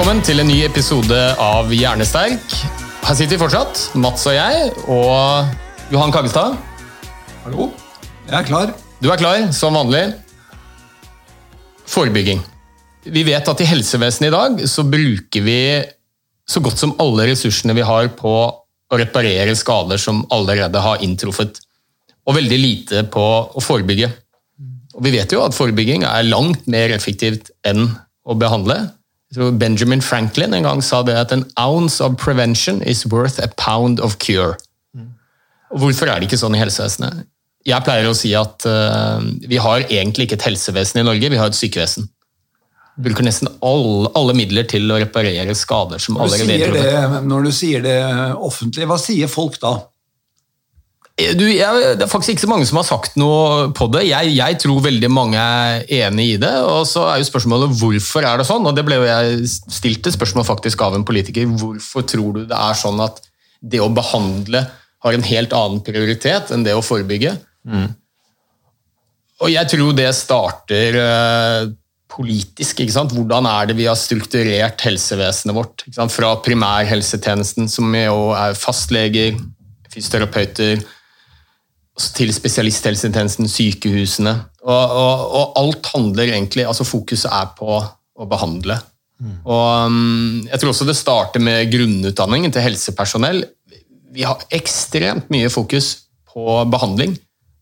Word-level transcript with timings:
Velkommen 0.00 0.22
til 0.24 0.40
en 0.40 0.48
ny 0.48 0.54
episode 0.64 1.16
av 1.44 1.68
Hjernesterk. 1.76 2.54
Her 3.04 3.16
sitter 3.18 3.34
vi 3.34 3.38
fortsatt, 3.42 3.80
Mats 4.00 4.22
og 4.30 4.32
jeg, 4.32 4.68
og 4.88 5.90
Johan 5.92 6.14
Kaggestad. 6.14 6.54
Hallo? 7.42 7.66
Jeg 8.24 8.32
er 8.38 8.46
klar. 8.48 8.70
Du 9.04 9.10
er 9.12 9.20
klar, 9.20 9.42
som 9.52 9.74
vanlig. 9.76 10.00
Forebygging. 11.84 12.40
Vi 13.12 13.24
vet 13.28 13.50
at 13.52 13.60
i 13.60 13.66
helsevesenet 13.68 14.30
i 14.30 14.32
dag 14.32 14.62
så 14.72 14.86
bruker 14.88 15.44
vi 15.44 15.58
så 16.48 16.62
godt 16.64 16.80
som 16.80 16.94
alle 17.04 17.26
ressursene 17.34 17.76
vi 17.76 17.84
har 17.84 18.08
på 18.16 18.32
å 18.40 19.00
reparere 19.02 19.52
skader 19.52 20.00
som 20.00 20.22
allerede 20.32 20.80
har 20.80 21.04
inntruffet, 21.04 21.60
og 22.24 22.38
veldig 22.38 22.60
lite 22.62 23.04
på 23.04 23.26
å 23.52 23.66
forebygge. 23.66 24.08
Og 24.96 25.04
vi 25.04 25.12
vet 25.18 25.36
jo 25.36 25.44
at 25.44 25.58
forebygging 25.58 26.08
er 26.08 26.24
langt 26.32 26.64
mer 26.72 26.96
effektivt 26.96 27.52
enn 27.68 27.84
å 28.24 28.38
behandle. 28.40 28.78
Tror 29.34 29.52
Benjamin 29.54 30.02
Franklin 30.02 30.54
en 30.54 30.66
gang 30.66 30.80
sa 30.82 31.04
det 31.06 31.14
at 31.14 31.32
an 31.32 31.44
ounce 31.60 32.02
of 32.02 32.16
prevention 32.18 32.82
is 32.82 33.06
worth 33.06 33.38
a 33.38 33.48
pound 33.56 34.00
of 34.00 34.18
cure. 34.18 34.56
Hvorfor 35.70 36.10
er 36.10 36.18
det 36.18 36.26
ikke 36.26 36.40
sånn 36.40 36.56
i 36.58 36.62
helsevesenet? 36.62 37.28
Jeg 37.68 37.84
pleier 37.86 38.08
å 38.08 38.16
si 38.16 38.32
at 38.34 38.64
uh, 38.66 39.20
vi 39.46 39.60
har 39.60 39.84
egentlig 39.86 40.26
ikke 40.26 40.40
et 40.40 40.48
helsevesen 40.48 41.02
i 41.02 41.04
Norge, 41.06 41.30
vi 41.30 41.38
har 41.38 41.52
et 41.52 41.58
sykevesen. 41.58 42.08
Vi 42.96 43.06
bruker 43.06 43.24
nesten 43.24 43.48
alle, 43.64 44.10
alle 44.18 44.34
midler 44.34 44.66
til 44.68 44.90
å 44.90 44.98
reparere 44.98 45.54
skader 45.54 46.02
som 46.02 46.18
allerede 46.18 46.42
er 46.42 46.50
sier 46.50 46.74
inntruffet. 46.74 47.28
når 47.30 47.46
du 47.46 47.52
sier 47.54 47.84
det 47.84 47.98
offentlig, 48.34 48.88
hva 48.90 48.98
sier 49.00 49.30
folk 49.30 49.60
da? 49.62 49.76
Du, 51.36 51.44
jeg, 51.48 51.94
det 51.98 52.04
er 52.04 52.10
faktisk 52.10 52.34
ikke 52.34 52.44
så 52.44 52.50
mange 52.50 52.66
som 52.68 52.78
har 52.80 52.86
sagt 52.88 53.16
noe 53.20 53.70
på 53.76 53.88
det. 53.94 54.04
Jeg, 54.08 54.34
jeg 54.36 54.58
tror 54.62 54.82
veldig 54.84 55.10
mange 55.12 55.40
er 55.40 55.84
enig 56.06 56.26
i 56.34 56.40
det. 56.42 56.52
Og 56.66 56.84
så 56.88 57.06
er 57.08 57.20
jo 57.20 57.28
spørsmålet 57.28 57.74
hvorfor 57.80 58.26
er 58.26 58.40
det 58.40 58.48
sånn? 58.48 58.66
Og 58.68 58.76
det 58.76 58.84
ble 58.86 59.00
jo 59.00 59.08
jeg 59.08 59.48
stilt 59.50 60.06
et 60.06 60.16
spørsmål 60.16 60.46
faktisk 60.48 60.84
av 60.86 60.96
en 60.98 61.06
politiker. 61.06 61.48
Hvorfor 61.60 62.06
tror 62.08 62.38
du 62.38 62.44
det 62.50 62.56
er 62.56 62.78
sånn 62.78 63.00
at 63.04 63.22
det 63.60 63.82
å 63.82 63.90
behandle 63.92 64.64
har 65.00 65.16
en 65.16 65.26
helt 65.26 65.56
annen 65.56 65.82
prioritet 65.84 66.52
enn 66.54 66.64
det 66.66 66.76
å 66.76 66.84
forebygge? 66.84 67.34
Og 69.40 69.52
jeg 69.52 69.72
tror 69.72 69.94
det 69.96 70.10
starter 70.16 70.98
eh, 71.00 71.70
politisk. 72.12 72.82
ikke 72.82 72.94
sant? 72.94 73.14
Hvordan 73.16 73.48
er 73.48 73.70
det 73.70 73.78
vi 73.78 73.88
har 73.88 73.98
strukturert 73.98 74.84
helsevesenet 74.84 75.56
vårt? 75.56 75.84
Fra 76.12 76.34
primærhelsetjenesten, 76.44 77.68
som 77.72 77.94
jo 77.96 78.30
er 78.36 78.56
fastleger, 78.58 79.38
fysioterapeuter, 79.90 80.82
til 82.16 82.32
spesialisthelsetjenesten, 82.34 83.48
sykehusene. 83.50 84.34
Og, 84.64 84.94
og, 85.00 85.24
og 85.40 85.58
alt 85.60 85.90
handler 85.94 86.32
egentlig 86.34 86.66
altså 86.68 86.86
Fokuset 86.88 87.30
er 87.32 87.50
på 87.58 87.80
å 87.80 88.28
behandle. 88.28 88.78
Og 89.20 89.86
um, 89.86 90.40
Jeg 90.48 90.60
tror 90.60 90.72
også 90.72 90.86
det 90.88 90.96
starter 90.96 91.42
med 91.44 91.68
grunnutdanningen 91.72 92.52
til 92.54 92.64
helsepersonell. 92.64 93.42
Vi 94.10 94.24
har 94.26 94.40
ekstremt 94.54 95.28
mye 95.32 95.50
fokus 95.52 95.92
på 96.30 96.62
behandling. 96.72 97.16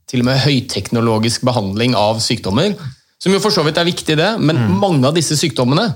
Til 0.09 0.23
og 0.23 0.31
med 0.31 0.41
høyteknologisk 0.47 1.45
behandling 1.45 1.97
av 1.99 2.23
sykdommer. 2.25 2.77
Som 3.19 3.35
jo 3.35 3.43
for 3.43 3.53
så 3.53 3.65
vidt 3.67 3.81
er 3.81 3.89
viktig, 3.89 4.15
det, 4.17 4.31
men 4.39 4.61
mange 4.79 5.03
av 5.09 5.17
disse 5.17 5.37
sykdommene 5.37 5.91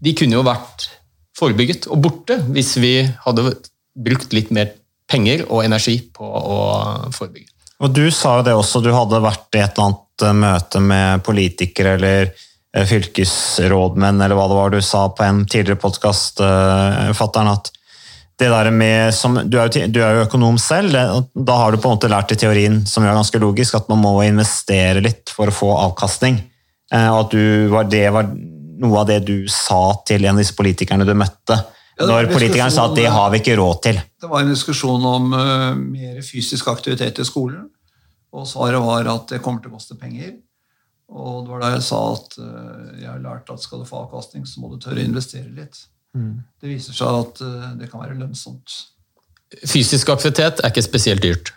de 0.00 0.12
kunne 0.16 0.36
jo 0.36 0.44
vært 0.46 0.86
forebygget 1.36 1.88
og 1.92 2.02
borte 2.04 2.36
hvis 2.52 2.74
vi 2.80 2.92
hadde 3.24 3.54
brukt 4.00 4.32
litt 4.36 4.52
mer 4.54 4.74
penger 5.10 5.46
og 5.48 5.64
energi 5.64 5.96
på 6.14 6.24
å 6.24 6.58
forebygge. 7.16 7.48
Og 7.80 7.90
du 7.96 8.06
sa 8.12 8.38
jo 8.38 8.46
det 8.46 8.54
også, 8.56 8.82
du 8.84 8.92
hadde 8.92 9.22
vært 9.24 9.56
i 9.56 9.62
et 9.64 9.72
eller 9.74 9.90
annet 9.90 10.24
eh, 10.26 10.38
møte 10.44 10.84
med 10.84 11.24
politikere 11.26 11.96
eller 11.96 12.30
eh, 12.30 12.86
fylkesrådmenn, 12.86 14.20
eller 14.20 14.36
hva 14.38 14.48
det 14.50 14.58
var 14.58 14.74
du 14.74 14.80
sa 14.84 15.06
på 15.08 15.26
en 15.26 15.44
tidligere 15.48 15.80
podkast, 15.80 16.42
fatter'n, 17.16 17.52
at 17.52 17.72
du, 18.40 18.46
er 18.48 18.70
jo, 19.68 19.88
du 19.92 19.98
er 20.00 20.14
jo 20.16 20.22
økonom 20.24 20.56
selv, 20.60 20.94
det, 20.94 21.02
da 21.44 21.56
har 21.60 21.72
du 21.72 21.80
på 21.80 21.90
en 21.90 21.98
måte 21.98 22.08
lært 22.08 22.32
i 22.32 22.38
teorien, 22.40 22.78
som 22.88 23.04
er 23.04 23.12
ganske 23.12 23.40
logisk, 23.42 23.76
at 23.76 23.90
man 23.92 24.00
må 24.00 24.14
investere 24.24 25.02
litt 25.04 25.32
for 25.34 25.50
å 25.50 25.54
få 25.54 25.74
avkastning. 25.88 26.38
Eh, 26.92 27.08
Og 27.10 27.26
at 27.26 27.34
du 27.34 27.76
det 27.92 28.06
var 28.14 28.30
noe 28.80 29.02
av 29.02 29.10
det 29.10 29.20
du 29.28 29.44
sa 29.52 29.92
til 30.08 30.24
en 30.24 30.38
av 30.38 30.40
disse 30.40 30.56
politikerne 30.56 31.04
du 31.04 31.12
møtte. 31.12 31.58
Når 32.00 32.30
politikeren 32.32 32.72
sa 32.72 32.86
at 32.88 32.96
det 32.96 33.08
har 33.12 33.32
vi 33.32 33.40
ikke 33.42 33.56
råd 33.60 33.82
til. 33.84 34.00
Det 34.20 34.30
var 34.30 34.44
en 34.44 34.52
diskusjon 34.52 35.04
om 35.10 35.32
uh, 35.34 35.72
mer 35.76 36.20
fysisk 36.24 36.70
aktivitet 36.72 37.20
i 37.20 37.26
skolen, 37.28 37.66
og 38.32 38.46
svaret 38.48 38.80
var 38.84 39.08
at 39.10 39.34
det 39.34 39.42
kommer 39.44 39.62
til 39.64 39.72
å 39.72 39.78
koste 39.78 39.98
penger. 40.00 40.36
Og 41.10 41.42
det 41.42 41.50
var 41.50 41.64
da 41.64 41.72
jeg 41.74 41.86
sa 41.88 42.00
at 42.14 42.36
uh, 42.38 42.92
jeg 43.00 43.08
har 43.10 43.24
lært 43.24 43.50
at 43.52 43.64
skal 43.64 43.82
du 43.82 43.88
få 43.88 44.04
avkastning, 44.04 44.46
så 44.46 44.62
må 44.62 44.72
du 44.72 44.78
tørre 44.80 45.02
å 45.02 45.08
investere 45.08 45.50
litt. 45.50 45.82
Det 46.10 46.66
viser 46.66 46.96
seg 46.96 47.20
at 47.24 47.42
uh, 47.44 47.68
det 47.78 47.90
kan 47.90 48.02
være 48.02 48.18
lønnsomt. 48.18 48.78
Fysisk 49.66 50.10
aktivitet 50.12 50.62
er 50.62 50.70
ikke 50.70 50.86
spesielt 50.86 51.22
dyrt. 51.22 51.52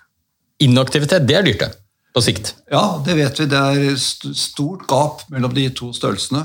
Inaktivitet 0.61 1.27
det 1.29 1.37
er 1.37 1.45
dyrt, 1.45 1.61
det. 1.61 1.71
På 2.13 2.21
sikt. 2.21 2.53
Ja, 2.69 3.01
det 3.05 3.15
vet 3.17 3.39
vi. 3.41 3.47
Det 3.49 3.57
er 3.57 3.95
st 3.97 4.33
stort 4.37 4.85
gap 4.89 5.23
mellom 5.33 5.53
de 5.55 5.65
to 5.73 5.89
størrelsene. 5.97 6.43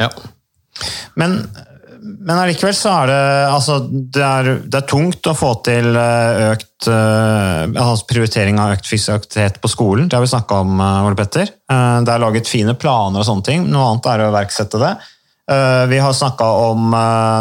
Ja. 0.00 0.08
Men, 1.20 1.42
men 2.00 2.38
allikevel 2.38 2.74
så 2.76 2.92
er 3.02 3.10
det 3.10 3.20
altså, 3.50 3.76
det 3.90 4.24
er, 4.24 4.48
det 4.64 4.78
er 4.78 4.88
tungt 4.88 5.26
å 5.28 5.36
få 5.36 5.52
til 5.66 5.92
eh, 5.98 6.40
økt 6.54 6.88
eh, 6.88 7.64
altså 7.68 8.08
prioritering 8.08 8.60
av 8.62 8.74
økt 8.76 8.88
fysisk 8.88 9.12
aktivitet 9.18 9.60
på 9.60 9.70
skolen. 9.70 10.08
Det 10.08 10.16
har 10.16 10.24
vi 10.24 10.32
snakka 10.32 10.62
om, 10.64 10.80
eh, 10.80 11.06
Ole 11.08 11.18
Petter. 11.18 11.50
Det 11.50 12.14
er 12.14 12.22
laget 12.22 12.48
fine 12.48 12.74
planer 12.80 13.20
og 13.20 13.28
sånne 13.28 13.46
ting. 13.46 13.68
Noe 13.68 13.90
annet 13.90 14.10
er 14.12 14.24
å 14.24 14.30
iverksette 14.32 14.80
det. 14.80 14.94
Vi 15.90 15.98
har 15.98 16.12
snakka 16.14 16.46
om 16.70 16.92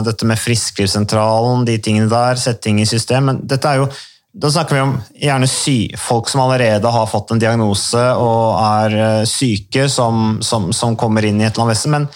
dette 0.01 0.25
med 0.25 0.39
Frisklivssentralen, 0.41 1.61
de 1.67 1.75
tingene 1.77 2.09
der, 2.09 2.39
sette 2.41 2.63
ting 2.65 2.79
i 2.81 2.87
system. 2.89 3.27
Men 3.29 3.41
dette 3.45 3.69
er 3.69 3.83
jo 3.83 3.89
da 4.33 4.49
snakker 4.53 4.77
vi 4.77 4.81
om 4.81 4.95
gjerne 5.17 5.49
sy 5.49 5.75
folk 5.97 6.29
som 6.29 6.41
allerede 6.41 6.89
har 6.93 7.09
fått 7.09 7.33
en 7.33 7.41
diagnose 7.41 8.01
og 8.21 8.57
er 8.61 9.27
syke, 9.29 9.85
som, 9.93 10.39
som, 10.45 10.71
som 10.73 10.97
kommer 10.97 11.25
inn 11.25 11.41
i 11.41 11.45
et 11.45 11.53
eller 11.53 11.67
annet 11.67 11.77
vesen. 11.77 11.93
Men, 11.97 12.09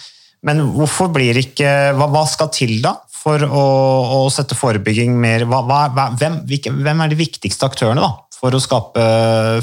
men 0.44 0.60
hvorfor 0.74 1.10
blir 1.14 1.38
ikke 1.40 1.68
hva, 1.96 2.08
hva 2.12 2.24
skal 2.28 2.50
til 2.54 2.76
da 2.84 2.98
for 3.24 3.40
å, 3.46 3.64
å 4.18 4.18
sette 4.32 4.56
forebygging 4.58 5.14
mer 5.16 5.46
hva, 5.48 5.62
hva, 5.64 6.10
hvem, 6.18 6.42
hvilke, 6.48 6.72
hvem 6.84 7.00
er 7.00 7.12
de 7.12 7.18
viktigste 7.18 7.64
aktørene 7.68 8.04
da, 8.04 8.10
for 8.36 8.52
å 8.52 8.60
skape 8.60 9.06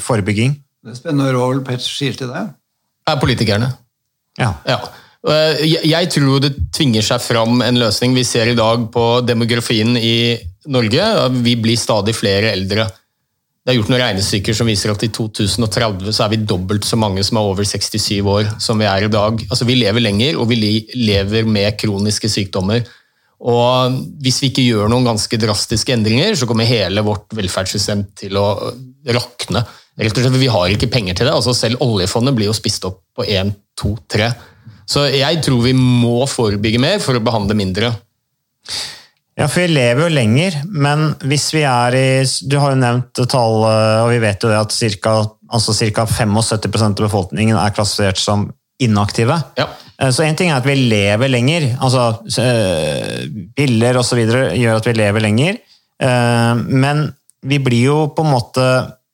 forebygging? 0.02 0.56
Det 0.82 0.96
er 0.96 0.98
spennende 0.98 1.36
hva 1.38 1.52
Ole 1.52 1.62
Petter 1.66 1.86
sier 1.86 2.18
til 2.18 2.32
deg. 2.34 2.50
Er 3.10 3.22
politikerne. 3.22 3.70
Ja. 4.40 4.56
Ja. 4.66 4.80
Eh, 5.30 5.62
Jeg 5.68 5.92
jeg 5.92 6.10
tror 6.16 6.42
det 6.42 6.56
tvinger 6.74 7.06
seg 7.06 7.22
fram 7.22 7.62
en 7.62 7.78
løsning. 7.78 8.16
Vi 8.18 8.26
ser 8.26 8.50
i 8.50 8.58
dag 8.58 8.88
på 8.94 9.06
demografien 9.26 9.94
i 9.98 10.40
Norge. 10.66 11.06
Vi 11.46 11.56
blir 11.62 11.78
stadig 11.78 12.16
flere 12.18 12.56
eldre. 12.56 12.88
Det 13.62 13.70
er 13.70 13.78
gjort 13.78 13.92
noen 13.92 14.02
regnestykker 14.02 14.56
som 14.58 14.70
viser 14.70 14.90
at 14.90 15.04
i 15.06 15.12
2030 15.14 16.16
så 16.18 16.24
er 16.26 16.32
vi 16.34 16.40
dobbelt 16.50 16.86
så 16.88 16.98
mange 16.98 17.22
som 17.26 17.38
er 17.38 17.50
over 17.52 17.68
67 17.68 18.18
år 18.26 18.48
som 18.64 18.80
vi 18.82 18.88
er 18.90 19.06
i 19.06 19.12
dag. 19.14 19.44
Altså 19.52 19.68
Vi 19.70 19.76
lever 19.78 20.02
lenger, 20.02 20.40
og 20.42 20.50
vi 20.50 20.58
lever 20.98 21.46
med 21.46 21.78
kroniske 21.78 22.30
sykdommer. 22.32 22.82
Og 23.42 24.00
hvis 24.22 24.40
vi 24.42 24.50
ikke 24.50 24.66
gjør 24.66 24.90
noen 24.90 25.06
ganske 25.06 25.38
drastiske 25.44 25.94
endringer, 25.94 26.34
så 26.38 26.50
kommer 26.50 26.66
hele 26.66 27.06
vårt 27.06 27.30
velferdssystem 27.38 28.04
til 28.18 28.38
å 28.42 28.48
rakne. 29.14 29.64
Rett 30.02 30.18
og 30.18 30.24
slett, 30.26 30.42
Vi 30.42 30.50
har 30.50 30.74
ikke 30.74 30.90
penger 30.90 31.14
til 31.14 31.30
det. 31.30 31.34
altså 31.34 31.54
Selv 31.54 31.82
oljefondet 31.86 32.34
blir 32.34 32.50
jo 32.50 32.58
spist 32.58 32.86
opp 32.90 33.04
på 33.14 33.26
1, 33.30 33.54
2, 33.78 33.94
3. 34.10 34.32
Så 34.90 35.06
jeg 35.14 35.42
tror 35.46 35.62
vi 35.62 35.74
må 35.78 36.26
forebygge 36.26 36.82
mer 36.82 36.98
for 37.00 37.14
å 37.14 37.24
behandle 37.24 37.54
mindre. 37.58 37.94
Ja, 39.40 39.48
for 39.48 39.64
vi 39.64 39.72
lever 39.72 40.04
jo 40.04 40.12
lenger, 40.12 40.58
men 40.68 41.14
hvis 41.24 41.48
vi 41.56 41.62
er 41.64 41.96
i 41.96 42.08
Du 42.52 42.58
har 42.60 42.74
jo 42.74 42.82
nevnt 42.82 43.22
tallet, 43.32 44.02
og 44.04 44.10
vi 44.12 44.20
vet 44.24 44.44
jo 44.44 44.52
det 44.52 44.60
at 44.60 44.76
ca. 44.76 45.14
Altså 45.52 45.76
75% 45.76 47.00
av 47.00 47.06
befolkningen 47.06 47.58
er 47.60 47.74
klassifisert 47.76 48.20
som 48.20 48.50
inaktive. 48.82 49.36
Ja. 49.60 49.68
Så 50.12 50.24
én 50.26 50.38
ting 50.38 50.50
er 50.50 50.62
at 50.62 50.68
vi 50.68 50.76
lever 50.76 51.30
lenger. 51.30 51.68
altså 51.80 52.24
Piller 53.56 54.00
osv. 54.00 54.22
gjør 54.24 54.80
at 54.80 54.88
vi 54.88 54.94
lever 54.96 55.26
lenger. 55.28 55.60
Men 56.66 57.04
vi 57.44 57.60
blir 57.62 57.84
jo 57.90 58.00
på 58.16 58.24
en 58.26 58.32
måte 58.32 58.66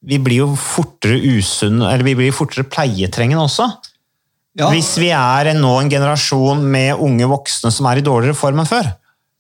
vi 0.08 0.20
blir 0.24 0.44
jo 0.44 0.52
fortere 0.56 1.18
usunne, 1.20 1.90
eller 1.90 2.06
vi 2.06 2.14
blir 2.16 2.36
fortere 2.36 2.68
pleietrengende 2.70 3.44
også. 3.44 3.66
Ja. 4.58 4.70
Hvis 4.72 4.94
vi 5.02 5.10
er 5.14 5.52
nå 5.58 5.74
en 5.82 5.90
generasjon 5.92 6.62
med 6.64 7.02
unge 7.04 7.28
voksne 7.30 7.74
som 7.74 7.90
er 7.90 8.00
i 8.00 8.06
dårligere 8.06 8.38
form 8.38 8.62
enn 8.64 8.70
før. 8.70 8.88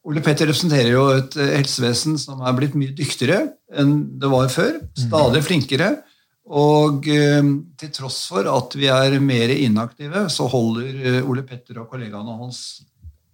Ole 0.07 0.21
Petter 0.24 0.48
representerer 0.48 0.94
jo 0.94 1.07
et 1.18 1.33
helsevesen 1.36 2.15
som 2.21 2.39
er 2.39 2.54
blitt 2.56 2.77
mye 2.80 2.95
dyktigere 2.95 3.50
enn 3.75 3.98
det 4.21 4.30
var 4.31 4.48
før. 4.54 4.77
Stadig 4.95 5.42
flinkere. 5.44 5.89
Og 6.48 7.09
eh, 7.12 7.44
til 7.75 7.92
tross 7.92 8.21
for 8.30 8.48
at 8.48 8.75
vi 8.80 8.88
er 8.88 9.18
mer 9.19 9.51
inaktive, 9.51 10.30
så 10.31 10.48
holder 10.48 11.01
eh, 11.01 11.27
Ole 11.27 11.44
Petter 11.44 11.81
og 11.81 11.89
kollegaene 11.92 12.38
hans 12.39 12.62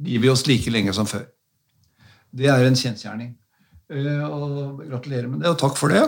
livet 0.01 0.25
i 0.25 0.33
oss 0.33 0.47
like 0.49 0.73
lenge 0.73 0.95
som 0.97 1.05
før. 1.09 1.27
Det 2.33 2.49
er 2.49 2.65
en 2.65 2.77
kjensgjerning. 2.77 3.35
Eh, 3.93 4.23
og 4.25 4.81
gratulerer 4.87 5.29
med 5.29 5.43
det, 5.43 5.51
og 5.53 5.59
takk 5.61 5.77
for 5.77 5.93
det. 5.93 6.01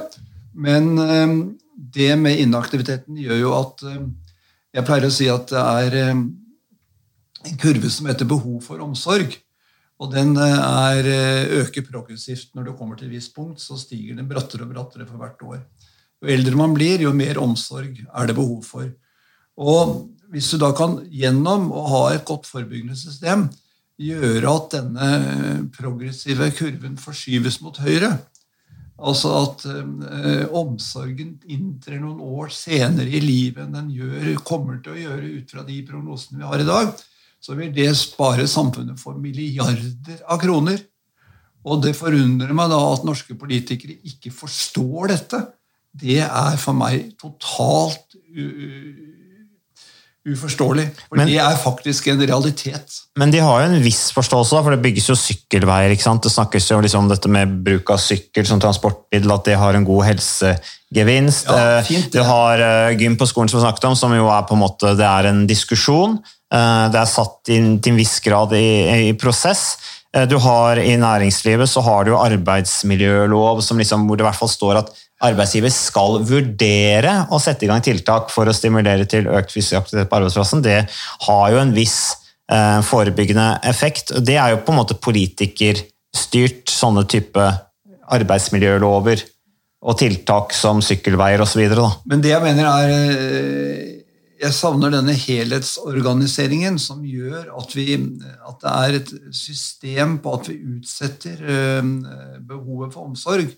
Men 0.57 0.95
eh, 0.97 1.35
det 1.94 2.15
med 2.17 2.41
inaktiviteten 2.41 3.21
gjør 3.21 3.41
jo 3.44 3.53
at 3.59 3.85
eh, 3.91 4.06
Jeg 4.75 4.88
pleier 4.88 5.06
å 5.07 5.13
si 5.13 5.29
at 5.31 5.51
det 5.53 5.62
er 5.62 6.00
eh, 6.01 6.15
en 7.45 7.59
kurve 7.62 7.91
som 7.94 8.09
heter 8.09 8.27
behov 8.27 8.63
for 8.65 8.81
omsorg. 8.81 9.38
Og 10.00 10.12
den 10.12 10.36
er, 10.36 11.07
øker 11.62 11.86
progressivt. 11.88 12.50
Når 12.56 12.68
du 12.68 12.74
kommer 12.75 12.97
til 13.00 13.07
et 13.07 13.15
visst 13.15 13.36
punkt, 13.36 13.62
så 13.63 13.77
stiger 13.80 14.18
den 14.18 14.27
brattere 14.27 14.65
og 14.65 14.74
brattere 14.74 15.07
for 15.07 15.21
hvert 15.21 15.45
år. 15.47 15.62
Jo 16.19 16.31
eldre 16.33 16.59
man 16.59 16.75
blir, 16.75 17.03
jo 17.06 17.13
mer 17.15 17.39
omsorg 17.39 18.01
er 18.03 18.27
det 18.27 18.36
behov 18.36 18.63
for. 18.68 18.89
Og 19.56 20.09
hvis 20.33 20.50
du 20.51 20.59
da 20.59 20.71
kan 20.75 21.00
gjennom 21.12 21.69
å 21.71 21.86
ha 21.92 22.03
et 22.15 22.25
godt 22.27 22.47
forebyggende 22.50 22.97
system 23.00 23.47
gjøre 24.01 24.51
at 24.51 24.74
denne 24.74 25.09
progressive 25.75 26.50
kurven 26.57 26.98
forskyves 27.00 27.62
mot 27.63 27.77
høyre, 27.80 28.18
altså 28.95 29.31
at 29.41 29.65
øh, 29.68 30.45
omsorgen 30.56 31.38
inntrer 31.51 32.00
noen 32.01 32.19
år 32.24 32.51
senere 32.56 33.07
i 33.12 33.21
livet 33.24 33.63
enn 33.63 33.75
den 33.75 33.91
gjør, 33.95 34.30
kommer 34.48 34.80
til 34.83 34.95
å 34.95 35.01
gjøre 35.06 35.31
ut 35.39 35.51
fra 35.51 35.63
de 35.68 35.81
prognosene 35.88 36.41
vi 36.41 36.50
har 36.50 36.63
i 36.63 36.68
dag, 36.68 36.91
så 37.45 37.53
vil 37.53 37.74
det 37.74 37.92
spare 37.97 38.47
samfunnet 38.50 38.97
for 38.97 39.18
milliarder 39.21 40.21
av 40.25 40.39
kroner. 40.42 40.80
Og 41.65 41.81
det 41.83 41.95
forundrer 41.97 42.53
meg 42.57 42.71
da 42.71 42.80
at 42.92 43.06
norske 43.06 43.38
politikere 43.38 44.00
ikke 44.06 44.33
forstår 44.33 45.13
dette. 45.13 45.42
Det 45.95 46.21
er 46.25 46.57
for 46.62 46.77
meg 46.77 47.13
totalt 47.21 48.18
uforståelig. 50.25 50.86
For 51.06 51.19
men, 51.19 51.30
det 51.30 51.38
er 51.42 51.57
faktisk 51.62 52.07
en 52.09 52.21
realitet. 52.21 52.97
Men 53.19 53.33
de 53.33 53.42
har 53.45 53.62
jo 53.62 53.68
en 53.69 53.83
viss 53.83 54.07
forståelse, 54.15 54.62
for 54.65 54.74
det 54.74 54.81
bygges 54.81 55.09
jo 55.12 55.18
sykkelveier. 55.19 55.94
ikke 55.94 56.06
sant? 56.07 56.25
Det 56.25 56.33
snakkes 56.33 56.71
jo 56.71 56.80
liksom 56.81 57.06
om 57.06 57.12
dette 57.12 57.30
med 57.31 57.59
bruk 57.65 57.94
av 57.94 58.01
sykkel 58.01 58.48
som 58.50 58.62
transportmiddel, 58.62 59.36
at 59.36 59.45
det 59.45 59.59
har 59.62 59.77
en 59.77 59.86
god 59.86 60.07
helsegevinst. 60.09 61.45
Ja, 61.50 61.77
eh, 61.77 61.83
fint, 61.86 62.09
ja. 62.09 62.24
Du 62.24 62.25
har 62.25 62.65
uh, 62.65 62.98
gym 62.98 63.19
på 63.21 63.30
skolen 63.30 63.53
som 63.53 63.62
vi 63.62 63.68
snakket 63.68 63.89
om, 63.91 64.00
som 64.00 64.18
jo 64.18 64.31
er 64.33 64.50
på 64.50 64.57
en 64.57 64.63
måte, 64.65 64.95
det 64.98 65.06
er 65.06 65.30
en 65.30 65.45
diskusjon. 65.50 66.18
Uh, 66.53 66.88
det 66.94 67.01
er 67.01 67.09
satt 67.09 67.51
inn 67.53 67.77
til 67.80 67.95
en 67.95 68.00
viss 68.00 68.19
grad 68.24 68.53
i, 68.57 69.09
i 69.09 69.15
prosess. 69.18 69.75
Uh, 70.15 70.25
du 70.30 70.38
har 70.44 70.80
I 70.81 70.94
næringslivet 71.01 71.69
så 71.69 71.83
har 71.86 72.06
du 72.06 72.13
arbeidsmiljølov 72.18 73.63
som 73.65 73.81
liksom, 73.81 74.06
hvor 74.07 74.19
det 74.19 74.25
i 74.25 74.30
hvert 74.30 74.42
fall 74.44 74.53
står 74.53 74.83
at 74.83 74.94
arbeidsgiver 75.24 75.71
skal 75.71 76.19
vurdere 76.27 77.15
å 77.31 77.39
sette 77.42 77.65
i 77.65 77.69
gang 77.71 77.83
tiltak 77.83 78.31
for 78.33 78.47
å 78.47 78.56
stimulere 78.56 79.07
til 79.09 79.30
økt 79.31 79.53
fysisk 79.53 79.80
aktivitet 79.80 80.12
på 80.12 80.19
arbeidsplassen, 80.19 80.63
det 80.65 80.80
har 81.27 81.45
jo 81.53 81.62
en 81.62 81.74
viss 81.75 82.00
eh, 82.51 82.81
forebyggende 82.86 83.48
effekt. 83.69 84.13
Det 84.25 84.36
er 84.36 84.53
jo 84.53 84.63
på 84.65 84.74
en 84.74 84.81
måte 84.81 85.00
politikerstyrt, 85.00 86.68
sånne 86.71 87.06
type 87.12 87.48
arbeidsmiljølover 88.15 89.24
og 89.86 90.00
tiltak 90.01 90.53
som 90.57 90.81
sykkelveier 90.83 91.44
osv. 91.45 91.63
Men 92.09 92.24
det 92.24 92.33
jeg 92.33 92.44
mener 92.44 92.69
er 92.69 92.94
eh, 92.95 94.05
Jeg 94.42 94.52
savner 94.52 94.92
denne 94.92 95.14
helhetsorganiseringen 95.16 96.80
som 96.82 97.04
gjør 97.08 97.54
at, 97.56 97.76
vi, 97.78 97.94
at 97.96 98.64
det 98.64 98.72
er 98.72 98.98
et 98.98 99.14
system 99.36 100.18
på 100.24 100.34
at 100.40 100.50
vi 100.52 100.58
utsetter 100.76 101.46
eh, 101.46 101.94
behovet 102.44 102.96
for 102.96 103.08
omsorg 103.08 103.54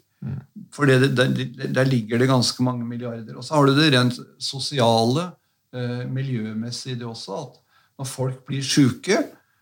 for 0.74 0.90
der, 0.90 1.08
der, 1.08 1.86
ligger 1.86 2.18
det 2.18 2.30
ganske 2.30 2.64
mange 2.64 2.86
milliarder. 2.86 3.36
Og 3.38 3.46
så 3.46 3.56
har 3.56 3.68
du 3.68 3.76
det 3.78 3.92
rent 3.94 4.20
sosiale, 4.42 5.32
eh, 5.74 6.06
miljømessige 6.10 6.98
det 7.00 7.06
også. 7.08 7.42
At 7.44 7.60
når 8.00 8.10
folk 8.10 8.46
blir 8.46 8.66
sjuke, 8.66 9.22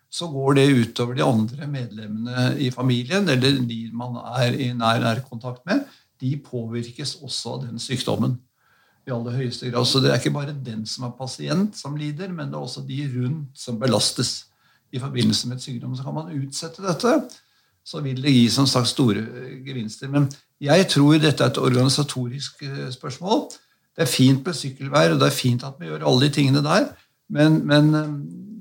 så 0.09 0.29
går 0.31 0.55
det 0.55 0.71
utover 0.79 1.17
de 1.17 1.23
andre 1.25 1.67
medlemmene 1.67 2.55
i 2.59 2.69
familien, 2.71 3.27
eller 3.29 3.59
de 3.67 3.79
man 3.93 4.15
er 4.39 4.55
i 4.55 4.71
nær 4.73 5.01
nærkontakt 5.03 5.65
med. 5.67 5.83
De 6.21 6.37
påvirkes 6.39 7.17
også 7.21 7.57
av 7.57 7.65
den 7.65 7.79
sykdommen. 7.79 8.37
I 9.05 9.13
aller 9.13 9.37
høyeste 9.37 9.69
grad. 9.69 9.85
Så 9.85 10.01
det 10.01 10.11
er 10.11 10.19
ikke 10.19 10.33
bare 10.33 10.55
den 10.65 10.85
som 10.89 11.07
er 11.07 11.15
pasient, 11.17 11.77
som 11.77 11.97
lider, 11.99 12.31
men 12.33 12.49
det 12.49 12.57
er 12.57 12.65
også 12.65 12.85
de 12.87 13.03
rundt 13.13 13.57
som 13.57 13.79
belastes 13.79 14.45
i 14.93 15.01
forbindelse 15.01 15.49
med 15.49 15.57
et 15.59 15.67
sykdom. 15.67 15.95
Så 15.95 16.05
kan 16.05 16.15
man 16.15 16.33
utsette 16.33 16.85
dette 16.85 17.19
så 17.85 18.01
vil 18.01 18.17
det 18.23 18.33
gi 18.33 18.47
som 18.49 18.65
sagt 18.69 18.89
store 18.89 19.21
gevinster. 19.65 20.09
Men 20.09 20.25
jeg 20.63 20.87
tror 20.89 21.19
dette 21.21 21.43
er 21.43 21.53
et 21.53 21.61
organisatorisk 21.61 22.63
eh, 22.65 22.89
spørsmål. 22.93 23.45
Det 23.95 24.03
er 24.03 24.11
fint 24.11 24.45
med 24.45 24.57
sykkelveier, 24.57 25.13
og 25.13 25.21
det 25.21 25.29
er 25.29 25.37
fint 25.37 25.63
at 25.67 25.77
vi 25.79 25.91
gjør 25.91 26.07
alle 26.09 26.25
de 26.25 26.33
tingene 26.33 26.63
der. 26.65 26.89
Men, 27.29 27.61
men 27.67 27.93
eh, 27.99 28.09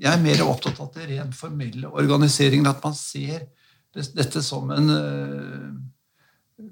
jeg 0.05 0.11
er 0.13 0.21
mer 0.21 0.45
opptatt 0.45 0.79
av 0.83 0.91
det 0.93 1.09
rent 1.09 1.37
formelle 1.37 1.89
organiseringen. 1.89 2.69
At 2.69 2.83
man 2.85 2.95
ser 2.97 3.47
dette 3.95 4.43
som 4.45 4.69
en 4.75 4.93
eh, 4.93 5.73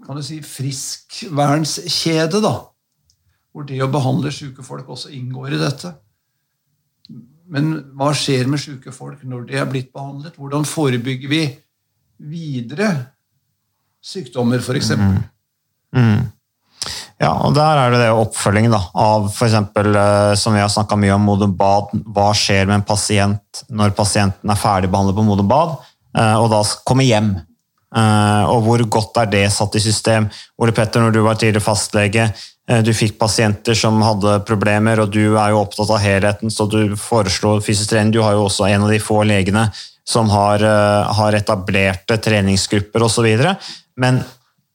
kan 0.06 0.16
du 0.16 0.24
si, 0.24 0.38
friskvernskjede. 0.46 2.40
da, 2.44 2.54
Hvor 3.54 3.68
det 3.70 3.82
å 3.86 3.92
behandle 3.92 4.32
syke 4.34 4.66
folk 4.66 4.90
også 4.90 5.12
inngår 5.14 5.54
i 5.54 5.62
dette. 5.62 5.94
Men 7.54 7.74
hva 7.98 8.10
skjer 8.18 8.48
med 8.50 8.62
syke 8.62 8.94
folk 8.96 9.22
når 9.28 9.50
de 9.50 9.60
er 9.62 9.68
blitt 9.70 9.92
behandlet? 9.94 10.38
Hvordan 10.40 10.66
forebygger 10.66 11.30
vi 11.30 11.44
videre 12.24 12.90
sykdommer, 14.04 14.64
f.eks. 14.64 14.94
Mm. 14.98 15.20
Mm. 15.96 16.24
Ja, 17.22 17.32
og 17.46 17.54
der 17.56 17.80
er 17.80 17.94
det 17.94 18.02
det 18.02 18.10
oppfølging 18.18 18.68
da, 18.74 18.82
av 19.00 19.30
f.eks. 19.30 19.56
Eh, 19.56 20.34
som 20.40 20.56
vi 20.56 20.64
har 20.64 20.72
snakka 20.72 20.98
mye 21.00 21.14
om, 21.16 21.26
Modum 21.30 21.54
Bad. 21.58 21.94
Hva 22.16 22.32
skjer 22.38 22.68
med 22.68 22.82
en 22.82 22.88
pasient 22.88 23.64
når 23.70 23.96
pasienten 23.98 24.52
er 24.52 24.60
ferdigbehandlet 24.60 25.20
på 25.20 25.26
Modum 25.28 25.52
Bad 25.52 25.78
eh, 26.18 26.36
og 26.40 26.50
da 26.52 26.64
kommer 26.88 27.08
hjem? 27.08 27.36
Eh, 27.94 28.44
og 28.50 28.64
hvor 28.66 28.84
godt 28.98 29.22
er 29.22 29.30
det 29.32 29.44
satt 29.54 29.78
i 29.78 29.84
system? 29.84 30.30
Ole 30.62 30.74
Petter, 30.76 31.04
når 31.04 31.16
du 31.16 31.22
var 31.26 31.40
tidligere 31.40 31.66
fastlege, 31.66 32.32
du 32.64 32.94
fikk 32.96 33.18
pasienter 33.20 33.76
som 33.76 33.98
hadde 34.00 34.38
problemer, 34.48 35.02
og 35.04 35.10
du 35.12 35.36
er 35.36 35.50
jo 35.52 35.58
opptatt 35.60 35.90
av 35.92 35.98
helheten, 36.00 36.48
så 36.48 36.64
du 36.72 36.94
foreslo 36.96 37.58
fysisk 37.60 37.90
trening. 37.92 38.14
Du 38.16 38.22
har 38.24 38.38
jo 38.38 38.46
også 38.46 38.70
en 38.70 38.86
av 38.86 38.94
de 38.94 39.02
få 39.04 39.18
legene 39.28 39.66
som 40.08 40.32
har, 40.32 40.64
har 41.18 41.36
etablerte 41.36 42.16
treningsgrupper 42.24 43.04
osv. 43.04 43.28
Men 44.00 44.22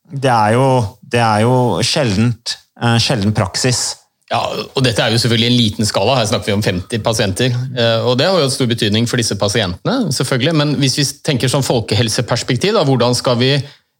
det 0.04 0.34
er 0.34 0.58
jo, 0.58 0.66
det 1.00 1.22
er 1.24 1.46
jo 1.46 1.56
sjeldent, 1.80 2.58
sjelden 3.00 3.32
praksis. 3.32 3.86
Ja, 4.28 4.42
og 4.76 4.84
Dette 4.84 5.00
er 5.00 5.14
jo 5.14 5.20
selvfølgelig 5.22 5.48
en 5.48 5.56
liten 5.56 5.88
skala, 5.88 6.18
her 6.18 6.28
snakker 6.28 6.50
vi 6.50 6.56
om 6.58 6.64
50 6.64 7.00
pasienter. 7.04 7.54
Uh, 7.72 8.10
og 8.10 8.18
Det 8.20 8.28
har 8.28 8.42
jo 8.42 8.50
stor 8.52 8.68
betydning 8.68 9.08
for 9.08 9.20
disse 9.20 9.38
pasientene, 9.40 10.12
selvfølgelig. 10.12 10.54
Men 10.60 10.76
hvis 10.82 10.98
vi 11.00 11.06
tenker 11.24 11.48
som 11.48 11.64
folkehelseperspektiv, 11.64 12.76
da, 12.76 12.84
hvordan 12.84 13.16
skal 13.16 13.38
vi 13.40 13.54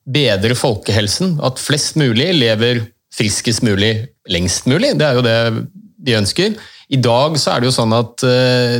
bedre 0.08 0.56
folkehelsen? 0.58 1.38
At 1.44 1.60
flest 1.62 1.96
mulig 2.00 2.30
lever 2.36 2.84
friskest 3.14 3.64
mulig 3.64 3.92
lengst 4.28 4.68
mulig. 4.68 4.92
Det 5.00 5.06
er 5.08 5.16
jo 5.16 5.24
det 5.24 5.38
vi 6.04 6.16
ønsker. 6.18 6.54
I 6.92 7.00
dag 7.02 7.40
så 7.40 7.54
er 7.54 7.60
det 7.60 7.70
jo 7.70 7.76
sånn 7.80 7.96
at 7.96 8.28
uh, 8.28 8.78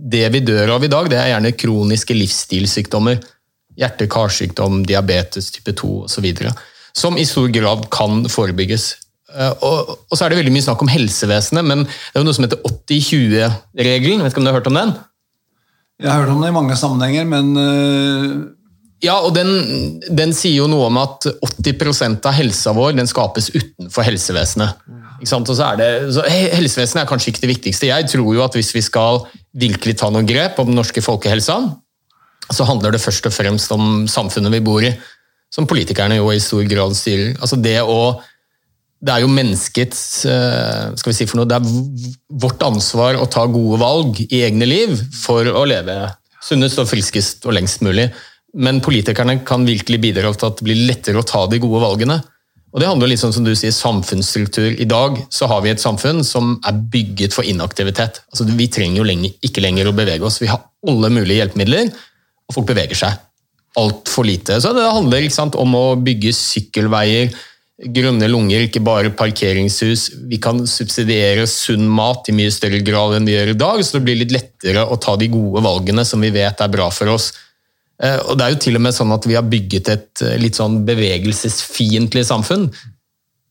det 0.00 0.26
vi 0.36 0.44
dør 0.44 0.76
av 0.76 0.84
i 0.84 0.92
dag, 0.92 1.08
det 1.12 1.18
er 1.20 1.34
gjerne 1.34 1.56
kroniske 1.56 2.16
livsstilssykdommer 2.16 3.20
hjerte-karsykdom, 3.80 4.82
diabetes 4.88 5.50
type 5.54 5.74
2 5.76 5.92
osv. 6.06 6.26
Som 6.92 7.18
i 7.18 7.26
stor 7.28 7.48
grad 7.54 7.86
kan 7.92 8.26
forebygges. 8.30 8.92
Eh, 9.30 9.52
og, 9.66 9.96
og, 10.08 10.14
så 10.16 10.24
er 10.24 10.32
det 10.32 10.40
veldig 10.40 10.54
mye 10.54 10.66
snakk 10.66 10.82
om 10.84 10.90
helsevesenet, 10.90 11.66
men 11.66 11.84
det 11.86 12.14
er 12.14 12.22
jo 12.22 12.26
noe 12.26 12.36
som 12.36 12.46
heter 12.46 12.62
80-20-regelen. 12.66 14.24
Vet 14.24 14.34
ikke 14.34 14.42
om 14.42 14.48
du 14.48 14.52
har 14.52 14.58
hørt 14.58 14.70
om 14.70 14.78
den? 14.80 14.94
Jeg 16.00 16.08
har 16.10 16.22
hørt 16.22 16.32
om 16.32 16.40
det 16.42 16.48
i 16.50 16.56
mange 16.56 16.78
sammenhenger, 16.80 17.28
men 17.28 17.52
uh, 17.60 18.38
Ja, 19.04 19.18
og 19.24 19.34
den, 19.36 19.50
den, 20.08 20.32
sier 20.36 20.62
jo 20.62 20.70
noe 20.70 20.88
om 20.88 20.98
at 21.00 21.28
80% 21.44 22.24
av 22.28 22.36
helsa 22.36 22.72
vår 22.76 22.96
den 22.98 23.08
skapes 23.08 23.50
utenfor 23.52 24.04
helsevesenet. 24.08 24.80
Ikke 25.20 25.30
sant? 25.30 25.52
Og 25.52 25.56
så 25.56 25.68
det, 25.76 25.90
så 26.16 26.24
helsevesenet 26.24 27.04
er 27.04 27.08
kanskje 27.08 27.34
ikke 27.34 27.44
det 27.44 27.52
viktigste. 27.54 27.90
Jeg 27.90 28.08
tror 28.12 28.32
jo 28.36 28.42
at 28.44 28.56
hvis 28.56 28.72
vi 28.76 28.82
skal 28.84 29.22
virkelig 29.60 29.98
ta 30.00 30.08
noen 30.12 30.28
grep 30.28 30.60
om 30.60 30.68
den 30.68 30.78
norske 30.80 31.04
folkehelsa, 31.04 31.58
så 32.50 32.66
handler 32.66 32.96
det 32.96 33.02
først 33.02 33.28
og 33.28 33.34
fremst 33.34 33.72
om 33.76 34.06
samfunnet 34.10 34.52
vi 34.56 34.64
bor 34.64 34.84
i, 34.84 34.90
som 35.52 35.68
politikerne 35.68 36.18
jo 36.18 36.30
i 36.32 36.40
stor 36.42 36.64
grad 36.70 36.96
styrer. 36.96 37.36
Altså 37.38 37.58
det 37.60 37.78
å 37.84 38.00
det 39.00 39.12
er 39.14 39.22
jo 39.24 39.32
menneskets 39.32 40.00
eh, 40.28 40.90
skal 41.00 41.10
vi 41.10 41.16
si 41.16 41.26
for 41.28 41.40
noe, 41.40 41.48
Det 41.48 41.56
er 41.56 42.40
vårt 42.42 42.60
ansvar 42.66 43.16
å 43.16 43.28
ta 43.32 43.46
gode 43.48 43.78
valg 43.80 44.20
i 44.26 44.42
egne 44.44 44.68
liv 44.68 44.92
for 45.16 45.46
å 45.48 45.64
leve 45.68 45.96
sunnest 46.44 46.80
og 46.80 46.88
friskest 46.88 47.46
og 47.48 47.56
lengst 47.56 47.84
mulig. 47.84 48.10
Men 48.60 48.82
politikerne 48.84 49.38
kan 49.46 49.64
virkelig 49.64 50.00
bidra 50.02 50.32
til 50.34 50.50
at 50.50 50.60
det 50.60 50.66
blir 50.66 50.84
lettere 50.88 51.20
å 51.20 51.26
ta 51.26 51.46
de 51.48 51.60
gode 51.62 51.80
valgene. 51.84 52.18
Og 52.70 52.82
Det 52.82 52.86
handler 52.86 53.10
litt 53.10 53.22
sånn 53.22 53.34
som 53.34 53.46
du 53.46 53.50
sier, 53.58 53.72
samfunnsstruktur. 53.74 54.76
I 54.78 54.86
dag 54.86 55.16
så 55.32 55.48
har 55.50 55.64
vi 55.64 55.72
et 55.72 55.82
samfunn 55.82 56.22
som 56.26 56.52
er 56.68 56.76
bygget 56.92 57.34
for 57.34 57.46
inaktivitet. 57.46 58.20
Altså, 58.30 58.46
vi 58.46 58.68
trenger 58.70 59.00
jo 59.00 59.08
lenge, 59.08 59.32
ikke 59.42 59.64
lenger 59.64 59.90
å 59.90 59.96
bevege 59.96 60.26
oss. 60.26 60.38
Vi 60.42 60.50
har 60.50 60.62
alle 60.86 61.10
mulige 61.10 61.40
hjelpemidler, 61.40 61.90
og 62.46 62.54
folk 62.54 62.68
beveger 62.70 63.00
seg 63.00 63.18
altfor 63.80 64.26
lite. 64.26 64.60
Så 64.60 64.74
Det 64.74 64.86
handler 64.86 65.28
sant, 65.30 65.56
om 65.58 65.74
å 65.74 65.96
bygge 65.98 66.34
sykkelveier, 66.34 67.34
grønne 67.80 68.28
lunger, 68.28 68.66
ikke 68.66 68.82
bare 68.84 69.12
parkeringshus. 69.16 70.10
Vi 70.28 70.38
kan 70.42 70.60
subsidiere 70.68 71.46
sunn 71.48 71.86
mat 71.88 72.28
i 72.28 72.34
mye 72.36 72.52
større 72.52 72.82
grad 72.84 73.16
enn 73.16 73.28
vi 73.28 73.36
gjør 73.36 73.54
i 73.54 73.60
dag, 73.62 73.80
så 73.84 73.96
det 73.96 74.04
blir 74.08 74.18
litt 74.20 74.34
lettere 74.34 74.84
å 74.84 74.98
ta 75.00 75.16
de 75.20 75.30
gode 75.32 75.62
valgene 75.64 76.04
som 76.04 76.20
vi 76.20 76.32
vet 76.34 76.60
er 76.60 76.72
bra 76.72 76.90
for 76.92 77.12
oss. 77.14 77.30
Eh, 78.02 78.18
og 78.26 78.36
Det 78.36 78.44
er 78.44 78.54
jo 78.54 78.62
til 78.66 78.76
og 78.76 78.84
med 78.84 78.96
sånn 78.96 79.12
at 79.16 79.28
vi 79.28 79.36
har 79.36 79.48
bygget 79.48 79.92
et 79.92 80.24
eh, 80.26 80.38
litt 80.40 80.58
sånn 80.60 80.80
bevegelsesfiendtlig 80.88 82.24
samfunn. 82.28 82.68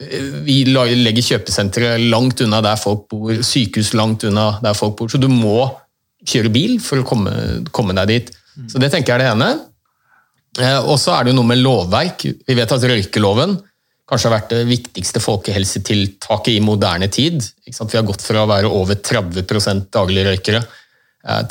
Eh, 0.02 0.30
vi 0.46 0.62
legger 0.70 1.26
kjøpesentre 1.32 1.96
langt 2.10 2.42
unna 2.46 2.62
der 2.66 2.78
folk 2.82 3.08
bor, 3.10 3.34
sykehus 3.34 3.96
langt 3.98 4.28
unna 4.30 4.52
der 4.62 4.78
folk 4.78 4.98
bor. 5.00 5.10
Så 5.10 5.22
du 5.22 5.30
må 5.32 5.72
kjøre 6.28 6.54
bil 6.54 6.78
for 6.84 7.02
å 7.02 7.08
komme, 7.08 7.34
komme 7.74 7.98
deg 7.98 8.14
dit. 8.14 8.32
Så 8.70 8.78
Det 8.82 8.92
tenker 8.92 9.16
jeg 9.16 9.22
er 9.22 9.26
det 9.26 9.34
ene. 9.34 9.52
Og 10.84 10.98
så 11.00 11.14
er 11.16 11.24
det 11.24 11.32
jo 11.32 11.38
noe 11.38 11.48
med 11.48 11.62
lovverk. 11.62 12.26
Vi 12.44 12.56
vet 12.58 12.72
at 12.76 12.84
røykeloven 12.84 13.54
kanskje 14.10 14.30
har 14.30 14.36
vært 14.40 14.54
det 14.56 14.66
viktigste 14.70 15.22
folkehelsetiltaket 15.22 16.56
i 16.56 16.64
moderne 16.66 17.10
tid. 17.14 17.44
Vi 17.66 17.74
har 17.78 18.08
gått 18.08 18.26
fra 18.26 18.44
å 18.44 18.50
være 18.50 18.72
over 18.74 18.98
30% 18.98 19.90
daglige 19.94 20.28
røykere 20.32 20.64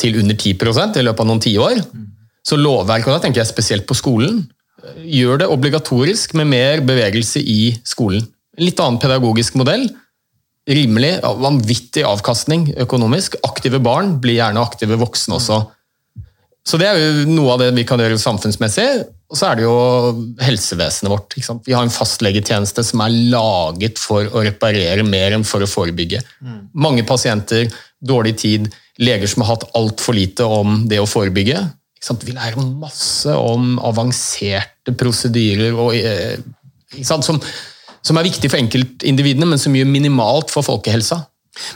til 0.01 0.19
under 0.23 0.35
10% 0.35 0.99
i 0.99 1.05
løpet 1.07 1.23
av 1.23 1.29
noen 1.29 1.43
tiår. 1.45 1.83
Så 2.43 2.59
lovverk, 2.59 3.07
og 3.07 3.15
da 3.15 3.23
tenker 3.23 3.43
jeg 3.43 3.51
spesielt 3.53 3.87
på 3.87 3.97
skolen, 3.99 4.43
gjør 5.05 5.43
det 5.43 5.51
obligatorisk 5.53 6.35
med 6.39 6.51
mer 6.51 6.83
bevegelse 6.87 7.43
i 7.43 7.75
skolen. 7.87 8.25
En 8.59 8.67
litt 8.67 8.81
annen 8.83 9.01
pedagogisk 9.03 9.59
modell. 9.61 9.87
Rimelig, 10.69 11.19
vanvittig 11.23 12.05
avkastning 12.05 12.73
økonomisk. 12.85 13.39
Aktive 13.47 13.81
barn 13.85 14.17
blir 14.23 14.41
gjerne 14.41 14.65
aktive 14.65 14.99
voksne 15.01 15.39
også. 15.39 15.61
Så 16.69 16.81
det 16.81 16.89
er 16.91 16.99
jo 17.01 17.29
noe 17.31 17.55
av 17.55 17.63
det 17.63 17.71
vi 17.77 17.87
kan 17.89 18.01
gjøre 18.01 18.19
samfunnsmessig. 18.21 18.89
Og 19.29 19.37
så 19.37 19.51
er 19.51 19.59
det 19.59 19.65
jo 19.67 19.75
helsevesenet 20.41 21.13
vårt. 21.13 21.37
Vi 21.67 21.75
har 21.77 21.85
en 21.85 21.93
fastlegetjeneste 21.93 22.85
som 22.87 23.03
er 23.05 23.17
laget 23.35 24.01
for 24.01 24.25
å 24.25 24.45
reparere 24.47 25.05
mer 25.05 25.37
enn 25.37 25.45
for 25.45 25.65
å 25.65 25.69
forebygge. 25.69 26.23
Mm. 26.41 26.61
Mange 26.73 27.05
pasienter, 27.09 27.69
dårlig 28.01 28.39
tid, 28.41 28.71
leger 28.99 29.29
som 29.29 29.45
har 29.45 29.53
hatt 29.53 29.69
altfor 29.77 30.17
lite 30.17 30.49
om 30.49 30.87
det 30.89 31.01
å 31.03 31.09
forebygge. 31.09 31.61
Vi 32.25 32.33
lærer 32.33 32.57
masse 32.81 33.35
om 33.37 33.77
avanserte 33.85 34.95
prosedyrer 34.97 35.77
og, 35.77 35.93
eh, 35.99 36.39
som, 37.05 37.21
som, 37.21 38.17
er 38.17 38.29
viktig 38.31 38.49
for 38.49 38.63
enkeltindividene, 38.63 39.49
men 39.51 39.61
som 39.61 39.75
gjør 39.77 39.91
minimalt 39.91 40.55
for 40.55 40.65
folkehelsa. 40.65 41.21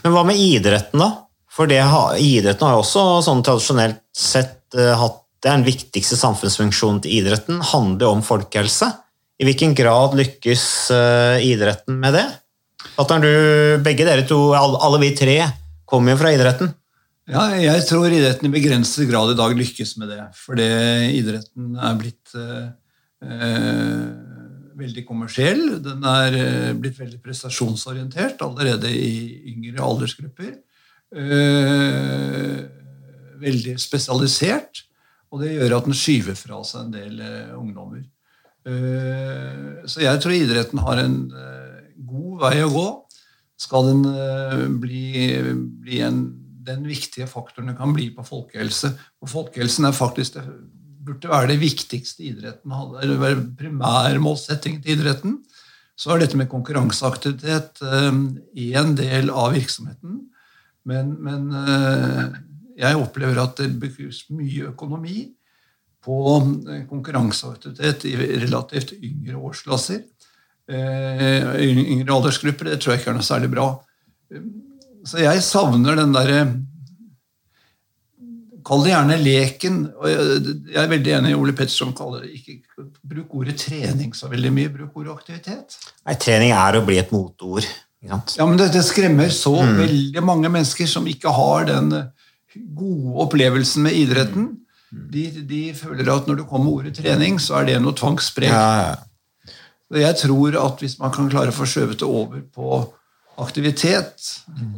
Men 0.06 0.14
hva 0.14 0.24
med 0.24 0.40
idretten, 0.40 1.02
da? 1.02 1.26
For 1.52 1.68
det, 1.68 1.82
idretten 2.22 2.64
har 2.64 2.78
jo 2.78 2.84
også 2.84 3.02
sånn 3.26 3.42
tradisjonelt 3.44 4.00
sett 4.16 4.78
uh, 4.78 4.94
hatt 4.96 5.18
det 5.42 5.50
er 5.50 5.58
den 5.58 5.66
viktigste 5.66 6.18
samfunnsfunksjonen 6.20 7.00
til 7.02 7.18
idretten. 7.18 7.58
handler 7.72 8.14
om 8.14 8.22
folkehelse. 8.22 8.92
I 9.42 9.48
hvilken 9.48 9.74
grad 9.74 10.14
lykkes 10.14 10.64
uh, 10.94 11.42
idretten 11.42 11.98
med 11.98 12.14
det? 12.14 12.28
Du, 12.92 13.32
begge 13.82 14.06
dere 14.06 14.22
to, 14.28 14.52
alle, 14.54 14.78
alle 14.84 15.00
vi 15.02 15.10
tre, 15.18 15.40
kommer 15.88 16.14
jo 16.14 16.20
fra 16.20 16.30
idretten. 16.34 16.70
Ja, 17.30 17.46
jeg 17.54 17.84
tror 17.86 18.10
idretten 18.10 18.48
i 18.48 18.52
begrenset 18.52 19.06
grad 19.10 19.32
i 19.32 19.38
dag 19.38 19.54
lykkes 19.56 19.96
med 20.00 20.10
det. 20.10 20.20
Fordi 20.36 20.68
idretten 21.18 21.76
er 21.78 21.98
blitt 22.00 22.34
eh, 22.38 22.66
eh, 23.22 24.06
veldig 24.82 25.04
kommersiell. 25.06 25.62
Den 25.84 26.02
er 26.08 26.38
eh, 26.38 26.72
blitt 26.74 26.98
veldig 26.98 27.20
prestasjonsorientert 27.22 28.42
allerede 28.44 28.90
i 28.90 29.54
yngre 29.54 29.84
aldersgrupper. 29.86 30.54
Eh, 31.14 32.58
veldig 33.42 33.76
spesialisert. 33.80 34.84
Og 35.32 35.40
det 35.40 35.54
gjør 35.54 35.78
at 35.78 35.88
den 35.88 35.96
skyver 35.96 36.36
fra 36.36 36.60
seg 36.66 36.86
en 36.86 36.94
del 36.94 37.22
eh, 37.24 37.54
ungdommer. 37.56 38.04
Eh, 38.68 39.86
så 39.88 40.04
jeg 40.04 40.20
tror 40.22 40.36
idretten 40.36 40.82
har 40.84 41.00
en 41.02 41.16
god 42.12 42.44
vei 42.44 42.58
å 42.64 42.72
gå. 42.72 42.86
Skal 43.62 43.88
den 43.92 44.78
bli, 44.82 45.06
bli 45.82 46.00
en 46.04 46.22
den 46.62 46.84
viktige 46.86 47.26
faktoren 47.26 47.72
den 47.72 47.78
kan 47.78 47.94
bli 47.94 48.08
på 48.14 48.24
folkehelse. 48.26 48.92
Og 49.22 49.30
folkehelsen 49.30 49.88
er 49.88 49.96
faktisk 49.96 50.36
det 50.38 50.44
burde 51.02 51.30
være 51.30 51.48
det 51.50 51.58
viktigste 51.58 52.22
idretten 52.28 52.70
hadde, 52.70 53.00
eller 53.02 53.18
være 53.18 53.46
primærmålsettingen 53.58 54.84
til 54.84 54.94
idretten. 54.94 55.40
Så 55.98 56.12
er 56.14 56.22
dette 56.22 56.38
med 56.38 56.50
konkurranseaktivitet 56.50 57.82
én 57.82 58.94
del 58.98 59.32
av 59.34 59.50
virksomheten. 59.56 60.20
Men, 60.88 61.12
men 61.22 61.50
eh, 61.54 62.38
jeg 62.82 62.98
opplever 62.98 63.38
at 63.42 63.60
det 63.60 63.70
brukes 63.78 64.24
mye 64.34 64.72
økonomi 64.72 65.28
på 66.02 66.18
eh, 66.40 66.82
konkurranseaktivitet 66.90 68.08
i 68.10 68.16
relativt 68.42 68.96
yngre 68.98 69.38
årsklasser. 69.38 70.02
Eh, 70.72 71.54
yngre 71.62 72.16
aldersgrupper 72.16 72.70
det 72.70 72.80
tror 72.82 72.94
jeg 72.94 73.02
ikke 73.02 73.14
er 73.14 73.18
noe 73.18 73.26
særlig 73.26 73.52
bra. 73.52 73.70
Så 75.06 75.22
jeg 75.22 75.42
savner 75.46 75.98
den 75.98 76.14
derre 76.14 76.44
Kall 78.62 78.84
det 78.84 78.92
gjerne 78.92 79.16
leken. 79.18 79.78
og 79.98 80.06
Jeg 80.06 80.78
er 80.78 80.90
veldig 80.92 81.14
enig 81.16 81.32
i 81.32 81.34
Ole 81.34 81.54
Petterson 81.58 81.90
kaller 81.98 82.22
det 82.22 82.36
ikke 82.38 82.84
bruk 83.10 83.32
ordet 83.40 83.56
trening 83.58 84.12
så 84.14 84.30
veldig 84.30 84.52
mye. 84.54 84.70
Bruk 84.70 85.00
ordet 85.00 85.16
aktivitet. 85.16 85.74
Nei, 86.06 86.14
Trening 86.22 86.54
er 86.54 86.78
å 86.78 86.84
bli 86.86 87.00
et 87.00 87.10
motord. 87.10 87.66
Ja, 88.06 88.20
men 88.46 88.54
det, 88.58 88.72
det 88.74 88.84
skremmer 88.86 89.34
så 89.34 89.56
mm. 89.62 89.74
veldig 89.78 90.22
mange 90.26 90.50
mennesker 90.50 90.86
som 90.90 91.10
ikke 91.10 91.34
har 91.34 91.66
den 91.72 91.90
gode 92.54 93.14
opplevelsen 93.26 93.86
med 93.86 93.96
idretten. 93.96 94.50
De, 94.92 95.24
de 95.48 95.62
føler 95.76 96.08
at 96.12 96.28
når 96.28 96.42
det 96.42 96.48
kommer 96.50 96.72
ordet 96.72 96.96
trening, 96.98 97.38
så 97.40 97.60
er 97.60 97.70
det 97.70 97.78
noe 97.80 97.96
tvangspreg. 97.96 98.52
Ja, 98.52 98.72
ja. 98.82 98.94
Jeg 99.92 100.16
tror 100.22 100.56
at 100.56 100.80
hvis 100.80 100.96
man 101.00 101.12
kan 101.12 101.28
klare 101.32 101.52
å 101.52 101.56
få 101.56 101.66
skjøvet 101.68 102.00
det 102.00 102.08
over 102.08 102.40
på 102.54 102.80
aktivitet, 103.42 104.24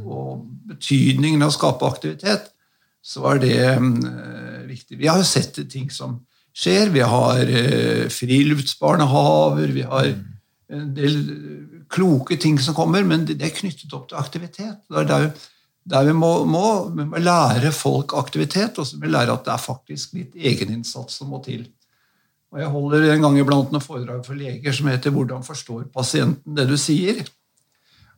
og 0.03 0.45
betydningen 0.71 1.43
av 1.43 1.53
å 1.53 1.55
skape 1.55 1.87
aktivitet, 1.87 2.49
så 3.05 3.27
er 3.31 3.43
det 3.43 3.59
uh, 3.79 4.63
viktig. 4.67 4.99
Vi 4.99 5.11
har 5.11 5.21
jo 5.21 5.27
sett 5.29 5.59
ting 5.71 5.91
som 5.93 6.19
skjer. 6.57 6.91
Vi 6.95 7.03
har 7.05 7.43
uh, 7.45 8.07
friluftsbarnehaver, 8.11 9.75
vi 9.77 9.87
har 9.87 10.11
en 10.75 10.91
del 10.97 11.19
kloke 11.93 12.39
ting 12.41 12.59
som 12.63 12.75
kommer, 12.75 13.05
men 13.07 13.27
det, 13.29 13.39
er 13.43 13.55
knyttet 13.55 13.93
opp 13.95 14.09
til 14.11 14.19
aktivitet. 14.19 14.81
Det 14.89 15.03
er 15.03 15.11
der, 15.11 15.29
der 15.85 16.07
vi, 16.09 16.15
må, 16.17 16.33
må, 16.49 16.67
vi, 16.95 17.05
må, 17.05 17.21
lære 17.21 17.73
folk 17.77 18.15
aktivitet, 18.17 18.79
og 18.79 18.87
så 18.89 18.97
må 18.97 19.05
vi 19.05 19.13
lære 19.13 19.35
at 19.35 19.45
det 19.47 19.53
er 19.53 19.65
faktisk 19.65 20.15
litt 20.17 20.37
egeninnsats 20.37 21.21
som 21.21 21.33
må 21.33 21.43
til. 21.45 21.67
Og 22.55 22.61
Jeg 22.63 22.71
holder 22.73 23.09
en 23.11 23.27
gang 23.27 23.39
iblant 23.41 23.73
noen 23.75 23.85
foredrag 23.85 24.23
for 24.25 24.39
leger 24.39 24.73
som 24.73 24.87
heter 24.89 25.11
'Hvordan 25.11 25.43
forstår 25.43 25.89
pasienten 25.93 26.55
det 26.55 26.69
du 26.69 26.77
sier?' 26.77 27.27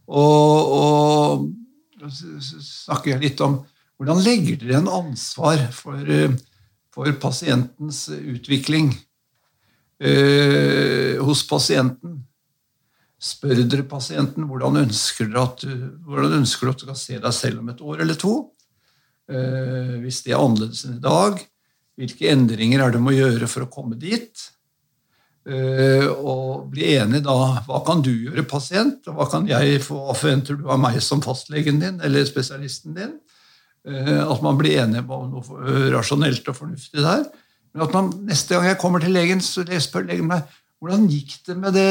Og, 0.06 0.72
og 0.78 2.12
snakker 2.12 3.10
jeg 3.10 3.22
litt 3.22 3.40
om 3.40 3.64
hvordan 3.96 4.22
legger 4.22 4.58
dere 4.60 4.78
en 4.78 4.92
ansvar 4.92 5.62
for, 5.72 5.96
eh, 5.96 6.30
for 6.92 7.10
pasientens 7.18 8.08
utvikling 8.12 8.92
eh, 9.98 11.16
hos 11.18 11.42
pasienten? 11.48 12.20
Spør 13.16 13.62
dere 13.64 13.86
pasienten 13.88 14.44
hvordan 14.44 14.82
ønsker 14.82 15.30
dere 15.30 15.46
at, 15.48 15.62
hvordan 16.04 16.40
ønsker 16.42 16.66
du 16.66 16.72
at 16.74 16.82
du 16.82 16.88
kan 16.90 16.98
se 17.00 17.16
deg 17.16 17.32
selv 17.32 17.62
om 17.62 17.70
et 17.72 17.80
år 17.80 18.02
eller 18.04 18.18
to? 18.20 18.34
Eh, 19.26 19.94
hvis 20.02 20.20
det 20.26 20.34
er 20.34 20.42
annerledes 20.42 20.84
enn 20.86 20.98
i 20.98 21.02
dag, 21.02 21.40
hvilke 21.96 22.28
endringer 22.28 22.82
er 22.82 22.92
det 22.92 23.00
du 23.00 23.06
må 23.06 23.14
gjøre 23.16 23.48
for 23.50 23.64
å 23.64 23.70
komme 23.72 23.96
dit? 23.98 24.44
Eh, 25.46 26.04
og 26.10 26.66
bli 26.72 26.88
enig 26.96 27.20
da 27.22 27.62
Hva 27.68 27.78
kan 27.86 28.00
du 28.02 28.10
gjøre, 28.10 28.42
pasient, 28.50 29.06
hva 29.06 29.28
kan 29.30 29.46
jeg 29.46 29.78
få, 29.84 30.00
forventer 30.18 30.58
du 30.58 30.66
av 30.66 30.80
meg 30.82 30.98
som 31.04 31.22
fastlegen 31.22 31.78
din 31.82 32.00
eller 32.04 32.26
spesialisten 32.26 32.96
din? 32.98 33.16
Eh, 33.86 34.22
at 34.26 34.44
man 34.44 34.58
blir 34.58 34.82
enig 34.82 35.04
om 35.06 35.30
noe 35.32 35.90
rasjonelt 35.94 36.50
og 36.50 36.58
fornuftig 36.58 37.00
der. 37.00 37.24
Men 37.72 37.86
at 37.86 37.96
man, 37.96 38.12
neste 38.28 38.56
gang 38.56 38.68
jeg 38.68 38.80
kommer 38.82 39.02
til 39.02 39.14
legen, 39.14 39.42
så 39.44 39.64
spør 39.80 40.08
legen 40.10 40.28
meg 40.28 40.44
hvordan 40.82 41.06
gikk 41.08 41.38
det 41.46 41.56
med 41.56 41.74
det 41.76 41.90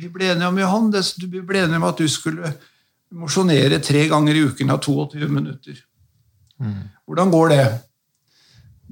vi 0.00 0.08
ble 0.12 0.30
enige 0.32 0.48
om, 0.48 0.58
Johan? 0.62 0.88
Det, 0.94 1.04
du 1.20 1.40
ble 1.46 1.64
enige 1.64 1.80
om 1.80 1.88
at 1.90 2.00
du 2.00 2.08
skulle 2.08 2.54
mosjonere 3.20 3.80
tre 3.84 4.06
ganger 4.10 4.38
i 4.38 4.44
uken 4.48 4.72
av 4.72 4.80
22 4.84 5.28
minutter. 5.28 5.78
Mm. 6.60 6.82
Hvordan 7.08 7.32
går 7.34 7.52
det? 7.52 7.64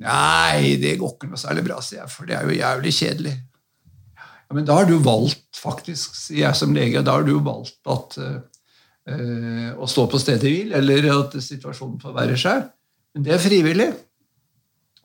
Nei, 0.02 0.76
det 0.82 0.96
går 1.00 1.14
ikke 1.14 1.30
noe 1.30 1.40
særlig 1.40 1.64
bra, 1.66 1.80
sier 1.82 2.02
jeg, 2.02 2.12
for 2.12 2.28
det 2.28 2.36
er 2.38 2.46
jo 2.46 2.58
jævlig 2.58 2.92
kjedelig. 2.94 3.34
Ja, 4.18 4.56
men 4.56 4.68
da 4.68 4.78
har 4.78 4.86
du 4.88 4.96
valgt, 5.02 5.48
faktisk, 5.58 6.14
sier 6.18 6.44
jeg 6.46 6.58
som 6.58 6.76
lege, 6.76 7.02
da 7.04 7.16
har 7.18 7.26
du 7.26 7.34
valgt 7.44 7.80
at 7.90 8.18
uh, 8.22 9.72
å 9.74 9.88
stå 9.90 10.06
på 10.10 10.20
stedet 10.22 10.46
hvil, 10.46 10.76
eller 10.76 11.10
at 11.16 11.34
situasjonen 11.42 11.98
forverrer 12.02 12.38
seg. 12.38 12.68
Men 13.16 13.26
det 13.26 13.34
er 13.34 13.42
frivillig. 13.42 13.90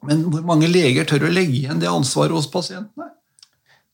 Men 0.04 0.26
hvor 0.28 0.46
mange 0.46 0.70
leger 0.70 1.08
tør 1.08 1.30
å 1.30 1.34
legge 1.34 1.62
igjen 1.64 1.82
det 1.82 1.90
ansvaret 1.90 2.36
hos 2.36 2.50
pasientene? 2.52 3.10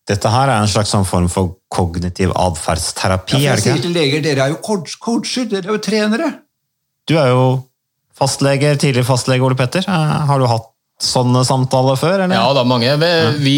Dette 0.09 0.29
her 0.33 0.49
er 0.49 0.63
en 0.63 0.69
slags 0.69 0.89
sånn 0.95 1.05
form 1.05 1.27
for 1.29 1.55
kognitiv 1.69 2.31
atferdsterapi? 2.33 3.43
Ja, 3.43 3.53
jeg 3.53 3.65
sier 3.65 3.83
til 3.83 3.93
leger, 3.93 4.23
dere 4.25 4.47
er 4.47 4.55
jo 4.55 4.61
coacher, 4.63 5.45
dere 5.51 5.69
er 5.69 5.75
jo 5.75 5.81
trenere. 5.85 6.29
Du 7.09 7.13
er 7.21 7.29
jo 7.29 7.43
fastlege, 8.17 8.73
tidligere 8.81 9.07
fastlege 9.07 9.45
Ole 9.45 9.57
Petter. 9.59 9.85
Eh, 9.85 10.15
har 10.29 10.41
du 10.41 10.47
hatt 10.49 10.67
sånne 10.99 11.43
samtaler 11.47 11.99
før? 11.99 12.25
Eller? 12.25 12.35
Ja 12.35 12.49
da, 12.57 12.65
mange. 12.67 12.95
Vi, 13.39 13.55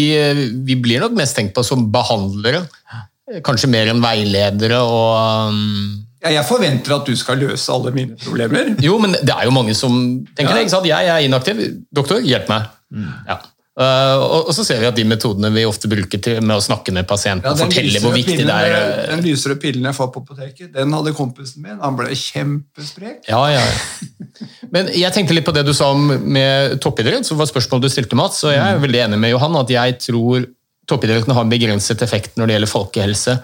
vi, 0.68 0.76
blir 0.78 1.02
nok 1.02 1.16
mest 1.18 1.38
tenkt 1.38 1.56
på 1.56 1.64
som 1.66 1.88
behandlere. 1.94 2.62
Kanskje 3.46 3.70
mer 3.72 3.88
enn 3.88 4.02
veiledere 4.02 4.82
og 4.84 5.48
um... 5.48 6.02
ja, 6.20 6.34
Jeg 6.36 6.44
forventer 6.46 6.98
at 6.98 7.08
du 7.08 7.16
skal 7.18 7.40
løse 7.40 7.72
alle 7.72 7.94
mine 7.96 8.18
problemer. 8.20 8.74
Jo, 8.84 8.98
men 9.02 9.16
det 9.16 9.32
er 9.32 9.48
jo 9.48 9.56
mange 9.56 9.74
som 9.78 9.96
tenker 10.36 10.52
ja. 10.52 10.58
det. 10.58 10.66
ikke 10.66 10.74
sant? 10.76 10.90
Jeg 10.90 11.10
er 11.16 11.26
inaktiv. 11.26 11.64
Doktor, 11.94 12.20
hjelp 12.20 12.52
meg. 12.52 12.68
Mm. 12.92 13.10
Ja. 13.30 13.40
Uh, 13.72 14.20
og, 14.20 14.50
så 14.52 14.66
ser 14.68 14.82
vi 14.82 14.88
at 14.90 14.96
de 14.98 15.04
metodene 15.08 15.48
vi 15.54 15.62
ofte 15.64 15.88
bruker 15.88 16.20
til, 16.20 16.42
med 16.44 16.58
å 16.58 16.60
snakke 16.60 16.92
med 16.92 17.06
pasienten 17.08 17.48
ja, 17.48 17.54
og 17.56 17.70
fortelle 17.70 18.02
hvor 18.04 18.12
viktig 18.12 18.42
det 18.44 18.52
er 18.52 18.74
uh, 18.74 18.98
Den 19.14 19.22
lysere 19.24 19.56
pillen 19.62 19.88
jeg 19.88 19.96
får 19.96 20.10
på 20.12 20.20
apoteket, 20.26 20.68
den 20.74 20.92
hadde 20.92 21.14
kompisen 21.16 21.64
min. 21.64 21.78
Han 21.80 21.96
ble 21.96 22.12
kjempesprek. 22.12 23.22
Ja, 23.32 23.40
ja. 23.48 23.64
Men 24.74 24.92
jeg 24.92 25.08
tenkte 25.16 25.38
litt 25.38 25.48
på 25.48 25.56
det 25.56 25.64
du 25.64 25.72
sa 25.76 25.88
om 25.96 26.04
med 26.04 26.76
toppidrett, 26.84 27.24
som 27.24 27.40
var 27.40 27.48
spørsmålet 27.48 27.88
du 27.88 27.94
stilte, 27.94 28.18
Mats. 28.18 28.44
Og 28.44 28.52
jeg 28.52 28.60
er 28.60 28.76
mm. 28.76 28.84
veldig 28.84 29.04
enig 29.06 29.22
med 29.24 29.32
Johan 29.32 29.60
at 29.62 29.72
jeg 29.72 29.96
tror 30.04 30.44
toppidretten 30.92 31.32
har 31.32 31.46
en 31.46 31.52
begrenset 31.52 32.02
effekt 32.04 32.36
når 32.36 32.48
det 32.50 32.56
gjelder 32.58 32.76
folkehelse. 32.76 33.36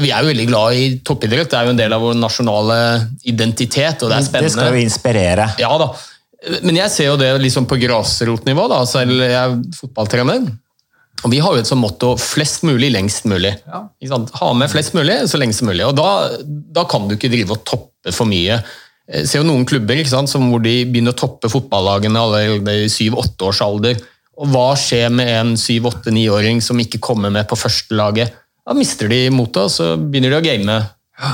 Vi 0.00 0.12
er 0.14 0.22
jo 0.22 0.30
veldig 0.30 0.46
glad 0.48 0.80
i 0.80 0.92
toppidrett, 1.04 1.50
det 1.50 1.58
er 1.58 1.68
jo 1.68 1.74
en 1.74 1.80
del 1.80 1.96
av 1.96 2.04
vår 2.08 2.16
nasjonale 2.16 2.78
identitet. 3.28 4.00
og 4.00 4.14
Det 4.14 4.22
er 4.22 4.28
spennende. 4.30 4.48
Det 4.48 4.56
skal 4.56 4.72
jo 4.72 4.86
inspirere. 4.86 5.50
Ja 5.60 5.74
da. 5.76 5.92
Men 6.62 6.78
jeg 6.78 6.94
ser 6.94 7.10
jo 7.10 7.18
det 7.18 7.32
liksom 7.42 7.66
på 7.66 7.78
grasrotnivå, 7.82 8.68
da, 8.70 8.82
selv 8.86 9.22
jeg 9.24 9.34
er 9.34 9.56
fotballtrener. 9.74 10.46
Og 11.26 11.32
Vi 11.32 11.40
har 11.42 11.54
jo 11.54 11.62
et 11.62 11.66
sånt 11.66 11.82
motto 11.82 12.12
'flest 12.14 12.62
mulig, 12.62 12.92
lengst 12.94 13.24
mulig'. 13.26 13.56
Ja. 13.66 13.88
Ha 14.40 14.52
med 14.54 14.70
flest 14.70 14.94
mulig 14.94 15.16
så 15.26 15.38
lengst 15.38 15.62
mulig. 15.66 15.84
Og 15.86 15.96
da, 15.96 16.30
da, 16.46 16.84
kan 16.84 17.08
du 17.08 17.16
ikke 17.16 17.30
drive 17.32 17.56
og 17.56 17.64
toppe 17.66 18.12
for 18.14 18.24
mye. 18.30 18.62
Jeg 19.08 19.26
ser 19.26 19.40
jo 19.40 19.48
noen 19.48 19.66
klubber 19.66 19.98
sant, 20.06 20.30
hvor 20.30 20.62
de 20.62 20.84
begynner 20.84 21.16
å 21.16 21.18
toppe 21.18 21.50
fotballagene 21.50 22.20
allerede 22.20 22.84
i 22.84 22.88
syv-åtte 22.92 23.48
års 23.48 23.62
alder. 23.64 23.98
Og 24.38 24.46
hva 24.52 24.76
skjer 24.78 25.10
med 25.10 25.28
en 25.28 25.56
syv-åtte-niåring 25.56 26.62
som 26.62 26.78
ikke 26.78 27.00
kommer 27.02 27.30
med 27.30 27.48
på 27.48 27.58
førstelaget? 27.58 28.30
Da 28.68 28.74
mister 28.76 29.08
de 29.08 29.30
motet, 29.30 29.64
og 29.64 29.70
så 29.72 29.96
begynner 29.96 30.30
de 30.30 30.38
å 30.38 30.44
game. 30.44 30.76
Ja. 31.18 31.32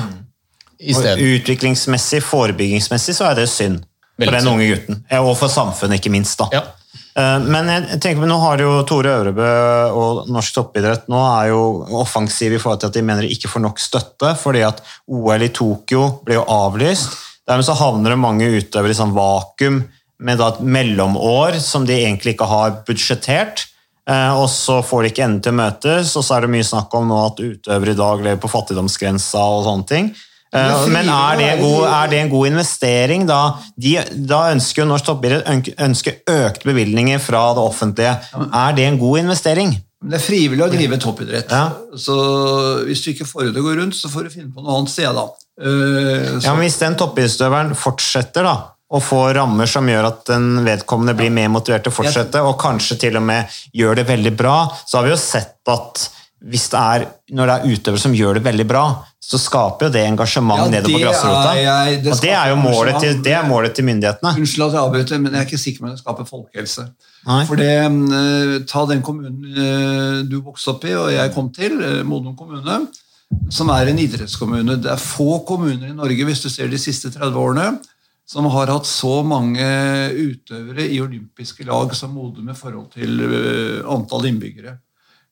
Utviklingsmessig, 0.81 2.23
forebyggingsmessig, 2.23 3.17
så 3.19 3.29
er 3.31 3.43
det 3.43 3.51
synd. 3.53 3.83
For 4.18 4.37
den 4.37 4.50
unge 4.50 4.71
gutten. 4.71 5.04
Og 5.21 5.35
for 5.38 5.50
samfunnet, 5.50 5.99
ikke 5.99 6.12
minst. 6.14 6.38
da. 6.38 6.49
Ja. 6.54 6.64
Eh, 7.14 7.40
men 7.47 7.68
jeg 7.71 8.00
tenker, 8.02 8.26
nå 8.26 8.38
har 8.42 8.62
jo 8.62 8.78
Tore 8.88 9.12
Øvrebø 9.21 9.50
og 9.94 10.30
norsk 10.35 10.56
toppidrett 10.56 11.06
nå 11.12 11.21
er 11.23 11.52
jo 11.52 11.61
offensive 12.00 12.59
i 12.59 12.62
forhold 12.62 12.83
til 12.83 12.90
at 12.90 12.97
de 12.97 13.04
mener 13.06 13.26
de 13.26 13.35
ikke 13.35 13.50
får 13.52 13.62
nok 13.62 13.83
støtte, 13.83 14.33
fordi 14.40 14.64
at 14.66 14.83
OL 15.06 15.47
i 15.47 15.52
Tokyo 15.54 16.09
ble 16.26 16.40
jo 16.40 16.47
avlyst. 16.50 17.14
Dermed 17.47 17.66
så 17.66 17.76
havner 17.78 18.14
det 18.14 18.23
mange 18.23 18.48
utøvere 18.57 18.94
i 18.94 18.98
sånn 18.98 19.14
vakuum 19.14 19.85
med 20.24 20.40
da 20.40 20.50
et 20.55 20.64
mellomår 20.64 21.59
som 21.62 21.87
de 21.87 21.96
egentlig 22.00 22.35
ikke 22.35 22.50
har 22.50 22.79
budsjettert. 22.87 23.66
Eh, 24.11 24.33
og 24.35 24.48
så 24.53 24.81
får 24.85 25.05
de 25.05 25.12
ikke 25.12 25.27
enden 25.29 25.42
til 25.44 25.55
å 25.55 25.61
møtes, 25.62 26.14
og 26.18 26.27
så 26.27 26.37
er 26.37 26.44
det 26.44 26.55
mye 26.57 26.66
snakk 26.66 26.92
om 26.98 27.07
nå 27.09 27.20
at 27.29 27.42
utøvere 27.44 27.94
i 27.94 28.00
dag 28.00 28.24
lever 28.27 28.40
på 28.42 28.50
fattigdomsgrensa 28.53 29.44
og 29.55 29.68
sånne 29.68 29.90
ting. 29.90 30.11
Eh, 30.55 30.85
men 30.95 31.09
er 31.11 31.40
det, 31.40 31.49
god, 31.62 31.87
er 31.88 32.11
det, 32.12 32.21
en 32.23 32.31
god 32.33 32.51
investering? 32.53 33.25
Da, 33.27 33.40
de, 33.81 33.97
da 34.31 34.45
ønsker 34.53 34.85
jo 34.85 34.90
Norsk 34.90 35.09
Toppidrett 35.09 35.73
ønsker 35.83 36.21
økte 36.31 36.71
bevilgninger 36.71 37.23
fra 37.23 37.49
det 37.57 37.64
offentlige. 37.64 38.14
Er 38.47 38.77
det 38.77 38.87
en 38.87 39.01
god 39.01 39.25
investering? 39.25 39.75
Det 40.05 40.19
er 40.19 40.23
frivillig 40.23 40.64
å 40.67 40.69
drive 40.69 40.99
toppidrett. 41.01 41.51
Ja. 41.51 41.97
Så 41.97 42.14
hvis 42.85 43.01
du 43.05 43.11
ikke 43.14 43.27
får 43.29 43.47
det 43.47 43.55
til 43.55 43.64
å 43.64 43.67
gå 43.71 43.79
rundt, 43.79 43.97
så 43.97 44.11
får 44.12 44.27
du 44.27 44.35
finne 44.35 44.53
på 44.53 44.62
noe 44.62 44.77
annet 44.77 44.93
sted. 44.93 45.09
da. 45.17 45.27
Uh, 45.55 46.43
ja, 46.43 46.53
men 46.53 46.64
Hvis 46.67 46.81
den 46.83 46.97
toppidrettsutøveren 47.01 47.73
fortsetter 47.79 48.45
da, 48.45 48.55
å 48.95 49.01
få 49.03 49.23
rammer 49.35 49.71
som 49.71 49.88
gjør 49.88 50.11
at 50.11 50.27
den 50.29 50.61
vedkommende 50.67 51.17
blir 51.19 51.33
mer 51.35 51.49
motivert 51.51 51.87
til 51.87 51.95
å 51.95 51.97
fortsette, 51.97 52.43
og 52.45 52.59
kanskje 52.61 52.99
til 53.07 53.17
og 53.19 53.25
med 53.27 53.57
gjør 53.75 54.03
det 54.03 54.07
veldig 54.11 54.35
bra, 54.37 54.59
så 54.85 55.01
har 55.01 55.09
vi 55.09 55.14
jo 55.14 55.19
sett 55.19 55.73
at 55.73 56.05
hvis 56.44 56.66
det 56.73 56.81
er, 56.81 57.05
når 57.33 57.49
det 57.49 57.55
er 57.55 57.73
utøvere 57.73 58.03
som 58.03 58.14
gjør 58.16 58.38
det 58.38 58.44
veldig 58.44 58.66
bra, 58.68 58.85
så 59.25 59.38
skaper 59.40 59.87
jo 59.87 59.92
det 59.94 60.03
engasjement 60.05 60.66
ja, 60.66 60.73
nede 60.75 60.90
på 60.92 61.01
grasrota. 61.01 61.55
Og 62.12 62.18
det 62.20 62.33
er 62.37 62.51
jo 62.51 62.59
målet 62.61 62.99
til, 63.01 63.23
det 63.25 63.33
er 63.33 63.47
målet 63.49 63.73
til 63.77 63.87
myndighetene. 63.88 64.35
Unnskyld 64.42 64.66
at 64.66 64.77
jeg 64.77 64.83
avbryter, 64.83 65.23
men 65.23 65.33
jeg 65.33 65.40
er 65.40 65.49
ikke 65.49 65.61
sikker 65.62 65.81
på 65.81 65.88
om 65.88 65.94
det 65.94 66.03
skaper 66.03 66.29
folkehelse. 66.29 66.85
Nei. 67.25 67.38
For 67.49 67.61
det, 67.61 67.70
uh, 67.88 68.59
Ta 68.68 68.85
den 68.90 69.01
kommunen 69.07 69.40
uh, 69.57 70.20
du 70.29 70.37
vokste 70.44 70.75
opp 70.75 70.85
i 70.85 70.92
og 70.99 71.09
jeg 71.14 71.33
kom 71.33 71.49
til, 71.57 71.79
uh, 71.81 72.03
Modum 72.05 72.37
kommune, 72.37 72.79
som 73.49 73.73
er 73.73 73.88
en 73.88 74.05
idrettskommune. 74.05 74.77
Det 74.85 74.92
er 74.92 75.01
få 75.01 75.40
kommuner 75.49 75.88
i 75.88 75.97
Norge 75.97 76.29
hvis 76.29 76.44
du 76.44 76.51
ser 76.53 76.68
de 76.68 76.81
siste 76.81 77.09
30 77.14 77.40
årene, 77.40 77.70
som 78.29 78.44
har 78.53 78.73
hatt 78.73 78.88
så 78.88 79.23
mange 79.25 79.64
utøvere 80.12 80.85
i 80.85 81.01
olympiske 81.01 81.64
lag 81.68 81.97
som 81.97 82.12
Modum 82.12 82.53
i 82.53 82.57
forhold 82.59 82.92
til 82.99 83.25
antall 83.88 84.29
innbyggere. 84.29 84.77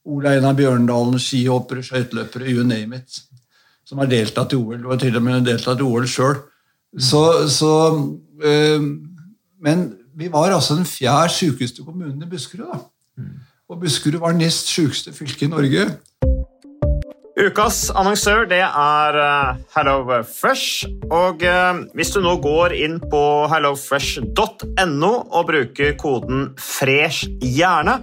Ole 0.05 0.35
Einar 0.35 0.57
Bjørndalen, 0.59 1.19
skihoppere, 1.19 1.83
skøyteløpere, 1.87 2.51
you 2.51 2.65
name 2.67 2.97
it. 2.97 3.21
Som 3.87 3.99
har 4.03 4.11
deltatt 4.11 4.53
i 4.53 4.59
OL. 4.59 4.81
Du 4.83 4.91
har 4.91 4.99
til 4.99 5.17
og 5.17 5.23
med 5.23 5.47
deltatt 5.47 5.81
i 5.81 5.87
OL 5.87 6.09
sjøl. 6.11 6.41
Så, 6.99 7.49
så 7.49 7.73
øh, 8.43 8.83
Men 9.63 9.93
vi 10.17 10.29
var 10.33 10.53
altså 10.53 10.75
den 10.75 10.85
fjerde 10.85 11.29
sykeste 11.33 11.85
kommunen 11.85 12.23
i 12.23 12.31
Buskerud. 12.31 12.67
da. 12.73 12.79
Og 13.69 13.81
Buskerud 13.81 14.21
var 14.21 14.33
nest 14.33 14.67
sykeste 14.67 15.13
fylke 15.13 15.47
i 15.47 15.49
Norge. 15.49 15.87
Ukas 17.41 17.91
annonsør 17.97 18.45
det 18.45 18.61
er 18.61 19.17
uh, 19.17 19.57
HelloFresh. 19.75 20.85
Og 21.11 21.41
uh, 21.41 21.81
hvis 21.97 22.13
du 22.13 22.21
nå 22.21 22.37
går 22.45 22.75
inn 22.77 22.99
på 23.01 23.23
hellofresh.no 23.49 25.13
og 25.33 25.49
bruker 25.49 25.97
koden 25.99 26.53
'fresh 26.59 27.31
hjerne', 27.41 28.03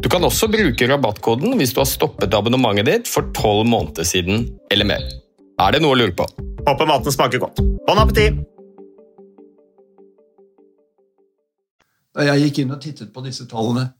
Du 0.00 0.08
kan 0.08 0.24
også 0.24 0.48
bruke 0.48 0.86
rabattkoden 0.88 1.58
hvis 1.60 1.74
du 1.76 1.82
har 1.82 1.88
stoppet 1.88 2.32
abonnementet 2.36 2.88
ditt 2.88 3.10
for 3.10 3.28
tolv 3.36 3.66
måneder 3.68 4.06
siden 4.08 4.46
eller 4.72 4.88
mer. 4.88 5.04
Er 5.60 5.76
det 5.76 5.82
noe 5.84 5.92
å 5.92 6.00
lure 6.00 6.14
på? 6.16 6.24
Håper 6.64 6.88
maten 6.88 7.12
smaker 7.12 7.42
godt. 7.42 7.60
Bon 7.84 8.00
appétit! 8.00 8.40
Da 12.16 12.24
jeg 12.26 12.46
gikk 12.46 12.62
inn 12.62 12.72
og 12.74 12.80
tittet 12.82 13.12
på 13.14 13.22
disse 13.22 13.44
tallene 13.50 13.90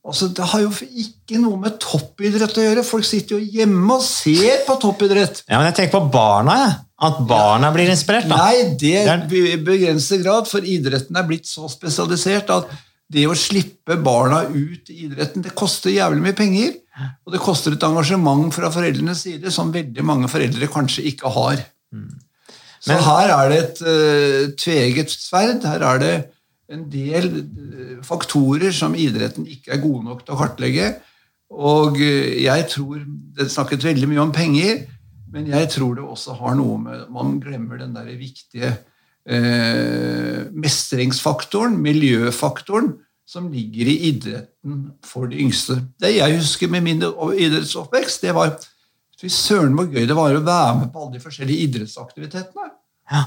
altså 0.00 0.30
Det 0.32 0.46
har 0.48 0.62
jo 0.62 0.70
ikke 0.72 1.40
noe 1.42 1.58
med 1.60 1.74
toppidrett 1.82 2.56
å 2.56 2.62
gjøre. 2.64 2.84
Folk 2.88 3.04
sitter 3.04 3.36
jo 3.36 3.58
hjemme 3.58 3.98
og 3.98 4.04
ser 4.04 4.62
på 4.64 4.78
toppidrett. 4.80 5.42
Ja, 5.44 5.58
men 5.58 5.68
jeg 5.68 5.76
tenker 5.76 5.98
på 5.98 6.12
barna. 6.14 6.54
Ja. 6.56 6.70
At 7.10 7.18
barna 7.28 7.68
ja. 7.68 7.74
blir 7.74 7.90
inspirert. 7.92 8.28
Da. 8.30 8.38
Nei, 8.40 8.78
det 8.80 8.94
er 9.02 9.26
i 9.36 9.58
begrenset 9.60 10.22
grad, 10.24 10.48
for 10.48 10.64
idretten 10.64 11.16
er 11.20 11.28
blitt 11.28 11.48
så 11.48 11.68
spesialisert 11.72 12.48
at 12.52 12.72
det 13.10 13.26
å 13.26 13.36
slippe 13.38 13.96
barna 13.98 14.44
ut 14.46 14.90
i 14.92 15.04
idretten, 15.06 15.42
det 15.42 15.56
koster 15.58 15.92
jævlig 15.92 16.22
mye 16.28 16.38
penger. 16.38 16.76
Og 17.24 17.34
det 17.34 17.40
koster 17.42 17.74
et 17.74 17.86
engasjement 17.86 18.52
fra 18.54 18.70
foreldrenes 18.72 19.24
side 19.24 19.52
som 19.54 19.72
veldig 19.74 20.04
mange 20.06 20.28
foreldre 20.30 20.68
kanskje 20.70 21.06
ikke 21.10 21.32
har. 21.34 21.62
Mm. 21.94 22.18
Så 22.80 22.96
her 23.04 23.32
er 23.34 23.50
det 23.50 23.58
et 23.60 23.80
uh, 23.84 24.44
tveget 24.60 25.12
sverd. 25.12 25.66
Her 25.68 25.84
er 25.90 26.02
det 26.02 26.12
en 26.72 26.86
del 26.92 27.28
uh, 27.40 27.96
faktorer 28.06 28.72
som 28.76 28.96
idretten 28.96 29.48
ikke 29.48 29.74
er 29.74 29.82
gode 29.82 30.06
nok 30.06 30.22
til 30.24 30.36
å 30.36 30.40
kartlegge. 30.40 30.92
Og 31.50 31.98
uh, 31.98 32.30
jeg 32.40 32.68
tror 32.70 33.02
Det 33.36 33.48
snakket 33.50 33.84
veldig 33.84 34.08
mye 34.10 34.22
om 34.22 34.32
penger, 34.34 34.84
men 35.32 35.46
jeg 35.50 35.70
tror 35.72 35.96
det 35.96 36.04
også 36.04 36.36
har 36.40 36.56
noe 36.58 36.78
med 36.82 37.10
Man 37.14 37.38
glemmer 37.42 37.78
den 37.80 37.94
der 37.94 38.08
viktige 38.18 38.74
eh, 39.28 40.48
mestringsfaktoren, 40.52 41.76
miljøfaktoren, 41.82 42.94
som 43.30 43.46
ligger 43.52 43.86
i 43.86 43.96
idretten 44.10 44.90
for 45.06 45.30
de 45.30 45.38
yngste. 45.44 45.78
Det 46.02 46.16
jeg 46.16 46.38
husker 46.40 46.70
med 46.72 46.82
min 46.86 47.04
idrettsoppvekst, 47.04 48.26
det 48.26 48.34
var 48.36 48.56
Fy 49.20 49.28
søren 49.28 49.74
hvor 49.76 49.90
gøy 49.92 50.06
det 50.08 50.16
var 50.16 50.32
å 50.32 50.40
være 50.40 50.76
med 50.78 50.88
på 50.94 51.02
alle 51.02 51.18
de 51.18 51.20
forskjellige 51.20 51.66
idrettsaktivitetene. 51.66 52.70
Ja. 53.12 53.26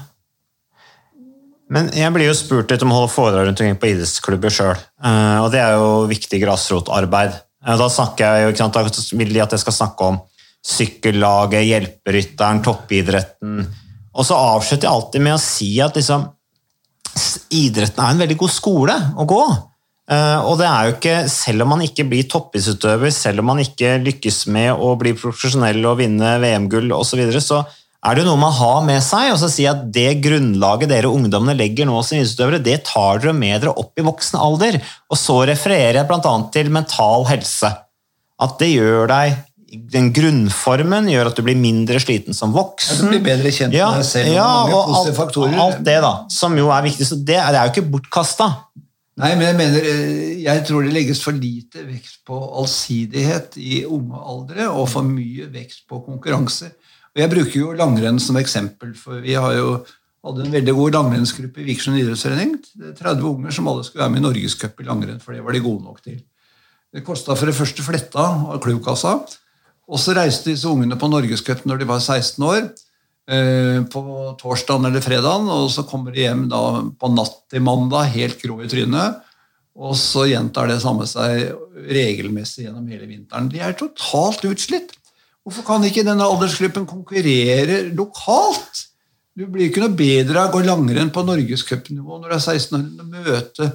Men 1.70 1.86
jeg 1.94 2.10
blir 2.16 2.26
jo 2.26 2.34
spurt 2.36 2.72
litt 2.72 2.82
om 2.82 2.90
å 2.90 2.96
holde 2.98 3.12
foredrag 3.14 3.46
rundt 3.46 3.62
omkring 3.62 3.78
på 3.78 3.92
idrettsklubber 3.92 4.52
sjøl. 4.52 4.74
Eh, 4.74 5.38
og 5.38 5.52
det 5.54 5.62
er 5.62 5.76
jo 5.78 6.08
viktig 6.10 6.40
grasrotarbeid. 6.42 7.38
Eh, 7.62 7.78
da 7.78 7.86
jeg 7.86 8.56
da 8.58 8.84
vil 9.20 9.32
de 9.36 9.44
at 9.44 9.54
jeg 9.54 9.62
skal 9.62 9.78
snakke 9.78 10.10
om 10.10 10.18
sykkellaget, 10.64 11.66
hjelperytteren, 11.68 12.62
toppidretten, 12.64 13.64
og 14.14 14.26
så 14.26 14.38
avslutter 14.54 14.86
jeg 14.86 14.94
alltid 14.94 15.24
med 15.26 15.36
å 15.36 15.42
si 15.42 15.70
at 15.82 15.96
liksom, 15.98 16.28
idretten 17.54 18.02
er 18.02 18.14
en 18.14 18.24
veldig 18.24 18.36
god 18.40 18.52
skole 18.54 18.98
å 19.18 19.26
gå. 19.28 19.44
Uh, 20.04 20.40
og 20.50 20.58
det 20.60 20.66
er 20.68 20.84
jo 20.84 20.92
ikke, 20.98 21.12
Selv 21.32 21.64
om 21.64 21.70
man 21.72 21.80
ikke 21.80 22.04
blir 22.04 22.26
toppidrettsutøver, 22.28 23.08
selv 23.14 23.40
om 23.40 23.48
man 23.54 23.62
ikke 23.62 23.96
lykkes 24.02 24.42
med 24.52 24.74
å 24.76 24.90
bli 25.00 25.14
profesjonell 25.16 25.80
og 25.88 26.02
vinne 26.02 26.34
VM-gull 26.42 26.92
osv., 26.92 27.14
så, 27.14 27.20
videre, 27.22 27.40
så 27.40 27.62
er 28.04 28.12
det 28.12 28.20
jo 28.20 28.28
noe 28.28 28.42
man 28.42 28.52
har 28.52 28.82
med 28.84 29.00
seg. 29.04 29.30
og 29.32 29.38
så 29.40 29.48
si 29.48 29.64
at 29.70 29.86
Det 29.94 30.20
grunnlaget 30.24 30.92
dere 30.92 31.08
ungdommene 31.08 31.56
legger 31.56 31.88
nå 31.88 32.02
som 32.04 32.18
idrettsutøvere, 32.18 32.60
det 32.60 32.82
tar 32.90 33.22
dere 33.22 33.32
med 33.36 33.64
dere 33.64 33.72
opp 33.80 33.96
i 33.96 34.04
voksen 34.04 34.38
alder. 34.44 34.78
Og 35.08 35.18
så 35.18 35.40
refererer 35.48 36.02
jeg 36.02 36.10
bl.a. 36.10 36.34
til 36.52 36.70
mental 36.74 37.24
helse. 37.30 37.72
At 38.44 38.58
det 38.60 38.74
gjør 38.74 39.08
deg 39.08 39.40
den 39.92 40.10
grunnformen 40.14 41.08
gjør 41.12 41.30
at 41.30 41.38
du 41.38 41.42
blir 41.46 41.58
mindre 41.58 42.00
sliten 42.02 42.36
som 42.36 42.54
voksen. 42.54 42.96
Ja, 42.96 43.02
du 43.02 43.12
blir 43.14 43.24
bedre 43.26 43.52
kjent 43.54 43.76
ja, 43.76 43.90
med 43.92 44.04
deg 44.04 44.08
selv 44.08 44.32
ja, 44.32 44.44
og 44.44 44.70
mange 44.70 44.78
og 44.78 44.88
positive 44.92 45.18
faktorer. 45.18 45.58
Alt 45.64 45.82
det, 45.86 45.98
da, 46.04 46.14
som 46.32 46.56
jo 46.58 46.70
er 46.74 46.86
viktig. 46.86 47.08
Så 47.08 47.18
det, 47.20 47.38
det 47.38 47.60
er 47.60 47.68
jo 47.68 47.74
ikke 47.74 47.86
bortkasta. 47.96 48.48
Nei, 49.22 49.32
men 49.38 49.46
jeg 49.46 49.58
mener, 49.58 49.90
eh, 49.90 50.30
jeg 50.42 50.62
tror 50.66 50.86
det 50.86 50.94
legges 50.94 51.20
for 51.22 51.36
lite 51.38 51.84
vekt 51.86 52.16
på 52.26 52.38
allsidighet 52.60 53.58
i 53.62 53.84
unge 53.86 54.22
aldre, 54.34 54.70
og 54.72 54.88
for 54.90 55.06
mye 55.06 55.46
vekt 55.54 55.84
på 55.90 56.00
konkurranse. 56.06 56.72
Og 57.14 57.22
Jeg 57.22 57.30
bruker 57.30 57.60
jo 57.60 57.76
langrenn 57.78 58.18
som 58.18 58.40
eksempel, 58.40 58.90
for 58.98 59.22
vi 59.22 59.36
har 59.38 59.54
jo 59.54 59.76
hadde 60.24 60.46
en 60.46 60.54
veldig 60.54 60.74
god 60.76 60.96
langrennsgruppe 60.98 61.60
i 61.60 61.66
Vikersund 61.68 62.00
idrettsforening. 62.00 62.56
30 62.96 63.26
unger 63.28 63.54
som 63.54 63.68
alle 63.70 63.84
skulle 63.84 64.04
være 64.04 64.14
med 64.14 64.22
i 64.22 64.24
Norgescup 64.24 64.80
i 64.80 64.86
langrenn, 64.88 65.20
for 65.22 65.36
det 65.36 65.44
var 65.44 65.56
de 65.56 65.62
gode 65.64 65.84
nok 65.84 66.00
til. 66.04 66.22
Det 66.94 67.02
kosta 67.04 67.36
for 67.36 67.50
det 67.50 67.56
første 67.56 67.84
fletta 67.84 68.24
av 68.54 68.60
klubbkassa. 68.64 69.18
Og 69.90 70.00
så 70.00 70.14
reiste 70.16 70.50
disse 70.52 70.68
ungene 70.70 70.96
på 71.00 71.10
Norgescup 71.12 71.64
når 71.68 71.82
de 71.82 71.88
var 71.88 72.00
16 72.00 72.44
år. 72.48 72.68
Eh, 73.24 73.80
på 73.88 74.02
torsdagen 74.36 74.84
eller 74.84 75.00
fredagen, 75.00 75.46
og 75.48 75.70
så 75.72 75.86
kommer 75.88 76.12
de 76.12 76.26
hjem 76.26 76.42
da 76.52 76.60
på 77.00 77.08
natt 77.08 77.38
til 77.48 77.62
mandag 77.64 78.10
helt 78.12 78.42
grå 78.42 78.58
i 78.60 78.68
trynet. 78.68 79.22
Og 79.74 79.96
så 79.98 80.26
gjentar 80.28 80.68
det 80.70 80.82
samme 80.82 81.06
seg 81.08 81.54
regelmessig 81.88 82.66
gjennom 82.66 82.90
hele 82.92 83.08
vinteren. 83.08 83.48
De 83.50 83.62
er 83.64 83.72
totalt 83.78 84.44
utslitt. 84.46 84.92
Hvorfor 85.44 85.64
kan 85.66 85.86
ikke 85.88 86.04
denne 86.06 86.24
aldersgruppen 86.24 86.86
konkurrere 86.88 87.80
lokalt? 87.96 88.84
Du 89.34 89.48
blir 89.50 89.70
ikke 89.70 89.82
noe 89.82 89.96
bedre 89.96 90.44
av 90.44 90.52
å 90.52 90.58
gå 90.58 90.62
langrenn 90.68 91.10
på 91.12 91.24
norgescupnivå 91.26 92.20
når 92.20 92.28
du 92.28 92.36
er 92.36 92.44
16 92.44 92.76
år, 92.76 92.84
enn 92.84 93.02
å 93.02 93.24
møte 93.24 93.72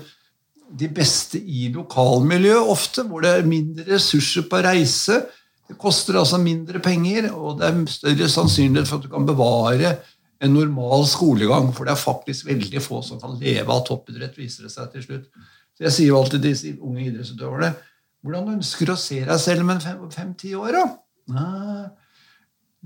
de 0.80 0.88
beste 0.93 1.41
i 1.41 1.67
lokalmiljøet 1.74 2.69
ofte, 2.69 3.04
hvor 3.10 3.26
det 3.26 3.34
er 3.34 3.50
mindre 3.50 3.88
ressurser 3.89 4.45
på 4.50 4.62
reise 4.63 5.24
det 5.70 5.78
koster 5.78 6.18
altså 6.18 6.40
mindre 6.42 6.82
penger, 6.82 7.30
og 7.36 7.60
det 7.60 7.68
er 7.68 7.84
større 7.94 8.30
sannsynlighet 8.34 8.90
for 8.90 8.98
at 8.98 9.06
du 9.06 9.12
kan 9.12 9.28
bevare 9.28 9.94
en 10.42 10.56
normal 10.56 11.06
skolegang, 11.10 11.70
for 11.76 11.86
det 11.86 11.94
er 11.94 12.00
faktisk 12.00 12.48
veldig 12.48 12.82
få 12.82 13.04
som 13.06 13.20
kan 13.22 13.36
leve 13.42 13.70
av 13.70 13.84
toppidrett, 13.86 14.38
viser 14.40 14.66
det 14.66 14.74
seg 14.74 14.90
til 14.94 15.06
slutt. 15.06 15.28
Så 15.78 15.86
Jeg 15.86 15.96
sier 15.96 16.10
jo 16.10 16.18
alltid 16.20 16.42
til 16.42 16.50
disse 16.50 16.74
unge 16.80 17.06
idrettsutøverne 17.06 17.74
hvordan 18.26 18.50
ønsker 18.58 18.90
du 18.90 18.92
å 18.96 19.00
se 19.00 19.22
deg 19.24 19.40
selv 19.40 19.64
om 19.64 20.10
fem-ti 20.12 20.56
år, 20.58 20.76
da? 20.76 20.86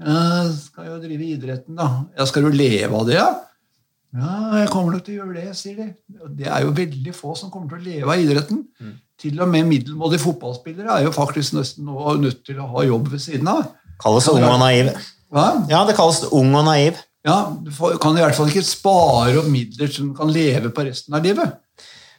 Ja, 0.04 0.18
skal 0.54 0.92
jo 0.92 1.00
drive 1.02 1.26
idretten, 1.38 1.78
da. 1.80 1.88
Ja, 2.18 2.28
skal 2.30 2.46
du 2.46 2.54
leve 2.54 3.00
av 3.00 3.08
det, 3.08 3.16
ja? 3.18 3.30
Ja, 4.14 4.34
jeg 4.62 4.70
kommer 4.70 4.94
nok 4.94 5.06
til 5.08 5.16
å 5.16 5.24
gjøre 5.24 5.40
det, 5.42 5.56
sier 5.58 5.80
de. 5.80 5.88
Det 6.38 6.46
er 6.46 6.66
jo 6.68 6.74
veldig 6.78 7.14
få 7.18 7.34
som 7.38 7.50
kommer 7.54 7.72
til 7.72 7.80
å 7.80 7.86
leve 7.88 8.12
av 8.14 8.22
idretten. 8.22 8.60
Til 9.24 9.40
og 9.42 9.50
med 9.50 9.66
middelmådige 9.70 10.22
fotballspillere 10.22 11.00
er 11.00 11.08
jo 11.08 11.14
faktisk 11.16 11.56
nesten 11.58 11.88
nå 11.90 12.14
nødt 12.22 12.44
til 12.46 12.60
å 12.62 12.68
ha 12.76 12.84
jobb 12.86 13.10
ved 13.14 13.24
siden 13.24 13.50
av. 13.50 13.64
Kalles 14.04 14.28
ung 14.30 14.44
og 14.46 14.60
naiv. 14.62 14.92
Hva? 15.34 15.48
Ja, 15.72 15.82
det 15.90 15.96
kalles 15.98 16.22
ung 16.30 16.54
og 16.54 16.66
naiv. 16.68 17.00
Ja, 17.26 17.38
Du 17.64 17.72
kan 18.04 18.18
i 18.18 18.22
hvert 18.22 18.36
fall 18.36 18.52
ikke 18.52 18.66
spare 18.68 19.38
opp 19.40 19.48
midler 19.50 19.90
som 19.90 20.12
du 20.12 20.18
kan 20.18 20.30
leve 20.34 20.70
på 20.76 20.86
resten 20.86 21.16
av 21.16 21.24
livet. 21.26 21.56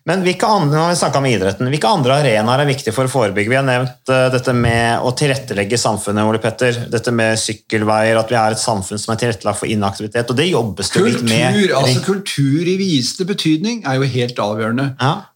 Men 0.04 0.20
hvilke 0.20 0.44
andre, 0.44 0.76
når 0.76 0.90
vi 0.92 1.08
om 1.16 1.26
idretten, 1.30 1.68
hvilke 1.72 1.88
andre 1.88 2.18
arenaer 2.20 2.60
er 2.60 2.68
viktige 2.68 2.92
for 2.92 3.08
å 3.08 3.12
forebygge? 3.12 3.48
Vi 3.48 3.56
har 3.56 3.64
nevnt 3.64 4.10
eh, 4.12 4.26
dette 4.34 4.52
med 4.52 5.00
å 5.00 5.14
tilrettelegge 5.16 5.78
samfunnet, 5.80 6.28
Ole 6.28 6.40
Petter. 6.44 6.76
Dette 6.92 7.14
med 7.16 7.40
sykkelveier, 7.40 8.20
at 8.20 8.28
vi 8.28 8.36
er 8.36 8.52
et 8.52 8.60
samfunn 8.60 9.00
som 9.00 9.14
er 9.14 9.22
tilrettelagt 9.22 9.62
for 9.62 9.72
inaktivitet. 9.72 10.28
Og 10.28 10.36
det 10.36 10.50
jobbes 10.50 10.92
det 10.92 11.06
litt 11.06 11.24
med. 11.24 11.56
Kultur, 11.56 11.74
altså 11.80 12.04
kultur 12.04 12.68
i 12.68 12.76
videste 12.82 13.24
betydning 13.30 13.80
er 13.88 13.96
jo 13.96 14.10
helt 14.18 14.44
avgjørende. 14.44 14.90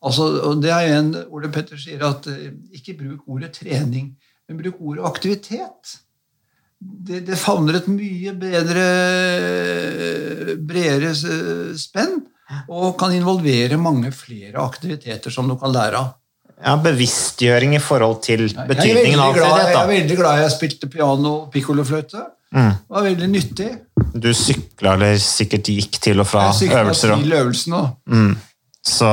Altså, 0.04 0.28
og 0.50 0.61
det 0.61 0.74
er 0.76 0.92
en, 0.98 1.11
Ole 1.33 1.48
Petter 1.54 1.81
sier 1.81 2.04
at 2.11 2.28
eh, 2.28 2.52
ikke 2.76 2.98
bruk 3.00 3.24
ordet 3.38 3.54
trening, 3.62 4.12
men 4.44 4.61
bruk 4.61 4.85
ordet 4.85 5.09
aktivitet. 5.09 5.96
Det, 6.78 7.24
det 7.24 7.40
favner 7.40 7.81
et 7.81 7.88
mye 7.88 8.37
bedre, 8.37 8.85
bredere 10.61 11.16
spenn, 11.16 12.20
og 12.68 12.96
kan 12.98 13.12
involvere 13.12 13.76
mange 13.80 14.11
flere 14.12 14.56
aktiviteter 14.62 15.30
som 15.34 15.48
du 15.48 15.56
kan 15.61 15.72
lære 15.72 15.98
av. 16.00 16.14
Ja, 16.64 16.74
Bevisstgjøring 16.82 17.76
i 17.76 17.78
forhold 17.82 18.22
til 18.24 18.48
betydningen 18.48 19.20
av 19.20 19.30
aktivitet. 19.30 19.68
jeg 19.68 19.76
er 19.82 19.92
veldig 19.92 20.16
glad 20.18 20.40
jeg 20.42 20.50
spilte 20.56 20.88
piano 20.90 21.34
og 21.44 21.52
pikkolofløyte. 21.54 22.24
Mm. 22.50 22.70
Det 22.72 22.96
var 22.96 23.02
veldig 23.04 23.28
nyttig. 23.30 23.68
Du 24.18 24.30
sykla 24.34 24.94
eller 24.96 25.18
sikkert 25.22 25.68
gikk 25.68 26.00
til 26.00 26.18
og 26.20 26.26
fra 26.26 26.48
Jeg 26.58 26.72
øvelser. 26.72 27.12
og- 27.12 27.22
til 27.22 27.32
øvelsene. 27.32 27.82
Mm. 28.08 28.37
Så 28.88 29.08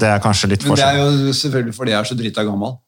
det 0.00 0.08
er 0.08 0.18
kanskje 0.24 0.48
litt 0.48 0.64
Men 0.64 0.74
det 0.74 0.84
er 0.84 0.96
jo 0.96 1.32
selvfølgelig 1.32 1.74
fordi 1.74 1.90
jeg 1.90 2.00
er 2.00 2.04
så 2.04 2.16
drita 2.16 2.42
gammel. 2.44 2.78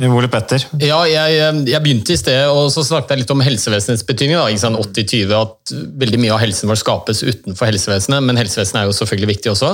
Ole 0.00 0.28
Petter? 0.32 0.62
Ja, 0.80 1.02
jeg, 1.04 1.40
jeg 1.68 1.80
begynte 1.84 2.14
i 2.14 2.16
sted, 2.16 2.46
og 2.48 2.70
så 2.72 2.80
snakket 2.86 3.12
jeg 3.12 3.20
litt 3.22 3.32
om 3.34 3.42
helsevesenets 3.44 4.06
betydning. 4.08 4.38
da, 4.40 4.46
ikke 4.48 4.62
sant, 4.62 4.78
80-20, 4.80 5.34
At 5.36 5.72
veldig 6.00 6.20
mye 6.22 6.32
av 6.32 6.40
helsen 6.40 6.70
vår 6.70 6.80
skapes 6.80 7.20
utenfor 7.26 7.68
helsevesenet, 7.68 8.24
men 8.24 8.40
helsevesenet 8.40 8.80
er 8.80 8.88
jo 8.88 8.94
selvfølgelig 8.96 9.32
viktig 9.34 9.52
også. 9.52 9.72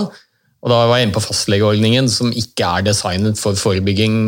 Og 0.58 0.72
Da 0.72 0.80
var 0.90 0.98
jeg 0.98 1.06
inne 1.06 1.14
på 1.14 1.22
fastlegeordningen, 1.22 2.10
som 2.10 2.32
ikke 2.34 2.66
er 2.66 2.88
designet 2.88 3.38
for 3.38 3.54
forebygging. 3.54 4.18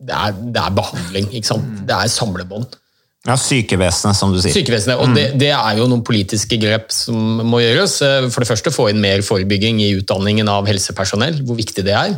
Det 0.00 0.16
er, 0.16 0.32
det 0.40 0.62
er 0.62 0.72
behandling. 0.80 1.28
ikke 1.36 1.52
sant? 1.52 1.68
Det 1.84 1.92
er 1.98 2.08
samlebånd. 2.08 2.80
Ja, 3.28 3.36
Sykevesenet, 3.40 4.16
som 4.16 4.32
du 4.32 4.40
sier. 4.40 4.52
Sykevesenet, 4.56 5.00
og 5.00 5.12
det, 5.16 5.30
det 5.40 5.52
er 5.52 5.78
jo 5.78 5.86
noen 5.88 6.02
politiske 6.04 6.56
grep 6.60 6.90
som 6.92 7.44
må 7.44 7.60
gjøres. 7.60 8.00
Eh, 8.04 8.26
For 8.32 8.44
det 8.44 8.48
første 8.50 8.72
få 8.72 8.88
inn 8.92 9.00
mer 9.04 9.20
forebygging 9.24 9.80
i 9.84 9.94
utdanningen 10.00 10.48
av 10.52 10.68
helsepersonell, 10.68 11.38
hvor 11.44 11.56
viktig 11.60 11.84
det 11.86 11.94
er. 11.96 12.16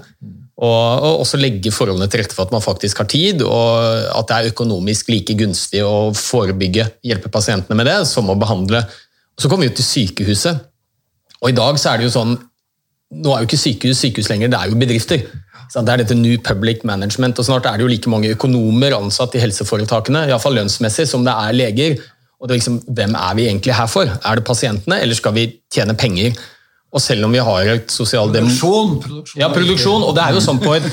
Og, 0.57 1.05
og 1.05 1.21
også 1.21 1.37
legge 1.37 1.73
forholdene 1.75 2.09
til 2.09 2.23
rette 2.23 2.33
for 2.33 2.49
at 2.49 2.55
man 2.55 2.64
faktisk 2.64 3.03
har 3.03 3.09
tid, 3.12 3.42
og 3.45 4.07
at 4.16 4.29
det 4.31 4.37
er 4.37 4.55
økonomisk 4.55 5.11
like 5.12 5.37
gunstig 5.37 5.83
å 5.85 6.14
forebygge, 6.16 6.87
hjelpe 7.05 7.33
pasientene 7.33 7.77
med 7.77 7.90
det, 7.90 7.99
som 8.09 8.31
å 8.33 8.38
behandle. 8.40 8.81
Og 9.37 9.45
Så 9.45 9.51
kommer 9.53 9.66
vi 9.66 9.73
jo 9.75 9.77
til 9.77 9.88
sykehuset. 9.90 10.62
Og 11.42 11.51
i 11.53 11.57
dag 11.57 11.77
så 11.77 11.92
er 11.92 12.01
det 12.01 12.09
jo 12.09 12.19
sånn 12.19 12.38
Nå 13.07 13.31
er 13.31 13.45
jo 13.45 13.47
ikke 13.47 13.61
sykehus 13.61 14.01
sykehus 14.03 14.27
lenger, 14.33 14.49
det 14.51 14.59
er 14.59 14.71
jo 14.73 14.79
bedrifter. 14.81 15.21
Det 15.71 15.92
er 15.92 16.01
dette 16.01 16.16
New 16.19 16.40
Public 16.42 16.81
Management, 16.83 17.38
og 17.38 17.47
snart 17.47 17.69
er 17.71 17.79
det 17.79 17.85
jo 17.85 17.90
like 17.92 18.11
mange 18.11 18.33
økonomer 18.35 18.97
ansatt 18.97 19.37
i 19.38 19.42
helseforetakene, 19.45 20.25
iallfall 20.27 20.57
lønnsmessig, 20.59 21.07
som 21.07 21.23
det 21.23 21.35
er 21.35 21.55
leger. 21.55 21.95
Og 22.40 22.49
det 22.49 22.57
er 22.57 22.61
liksom, 22.61 22.81
Hvem 22.99 23.14
er 23.14 23.38
vi 23.38 23.47
egentlig 23.47 23.77
her 23.79 23.87
for? 23.90 24.11
Er 24.11 24.38
det 24.40 24.47
pasientene, 24.49 24.99
eller 25.03 25.19
skal 25.19 25.37
vi 25.38 25.47
tjene 25.73 25.95
penger? 25.95 26.35
Og 26.96 27.02
selv 27.04 27.26
om 27.26 27.35
vi 27.35 27.42
har 27.44 27.70
et 27.74 27.92
sosial 27.92 28.30
Produksjon, 28.32 28.94
produksjon. 29.02 29.40
Ja, 29.42 29.50
produksjon. 29.52 30.04
Og 30.06 30.14
det 30.16 30.22
er 30.24 30.37
jo 30.37 30.44
sånn 30.44 30.61
på 30.62 30.72
et 30.78 30.87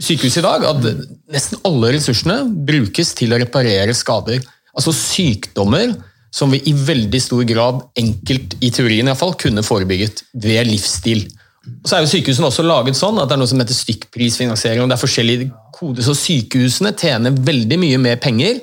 sykehus 0.00 0.38
i 0.40 0.44
dag 0.46 0.64
at 0.70 0.86
nesten 1.28 1.60
alle 1.68 1.92
ressursene 1.98 2.38
brukes 2.48 3.12
til 3.18 3.34
å 3.36 3.40
reparere 3.42 3.92
skader. 3.96 4.40
Altså 4.72 4.94
sykdommer 4.96 5.92
som 6.32 6.52
vi 6.54 6.62
i 6.70 6.72
veldig 6.72 7.20
stor 7.20 7.44
grad, 7.44 7.82
enkelt 7.98 8.56
i 8.62 8.70
teorien 8.72 9.04
i 9.04 9.10
hvert 9.10 9.20
fall, 9.20 9.36
kunne 9.38 9.66
forebygget 9.66 10.24
ved 10.40 10.70
livsstil. 10.70 11.26
Og 11.66 11.88
så 11.90 11.98
er 11.98 12.04
jo 12.04 12.10
Sykehusene 12.14 12.48
også 12.48 12.64
laget 12.64 12.96
sånn 12.96 13.18
at 13.20 13.28
det 13.28 13.36
er 13.36 13.40
noe 13.42 13.50
som 13.50 13.60
heter 13.60 13.76
stykkprisfinansiering. 13.76 14.80
og 14.80 14.88
det 14.88 14.96
er 14.96 15.02
forskjellige 15.02 15.50
koder, 15.76 16.06
så 16.06 16.14
Sykehusene 16.16 16.94
tjener 16.96 17.36
veldig 17.36 17.78
mye 17.82 17.98
mer 18.00 18.16
penger 18.22 18.62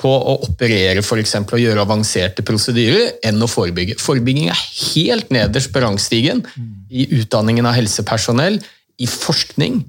på 0.00 0.10
å 0.10 0.36
operere 0.48 1.02
for 1.06 1.20
eksempel, 1.22 1.58
og 1.58 1.64
gjøre 1.64 1.84
avanserte 1.86 2.44
prosedyrer 2.46 3.18
enn 3.28 3.42
å 3.42 3.50
forebygge. 3.50 3.98
Forebygging 4.02 4.50
er 4.50 4.62
helt 4.94 5.30
nederst 5.34 5.72
på 5.74 5.82
rangstigen 5.84 6.42
i 6.90 7.06
utdanningen 7.20 7.66
av 7.68 7.76
helsepersonell, 7.78 8.60
i 8.98 9.08
forskning 9.10 9.80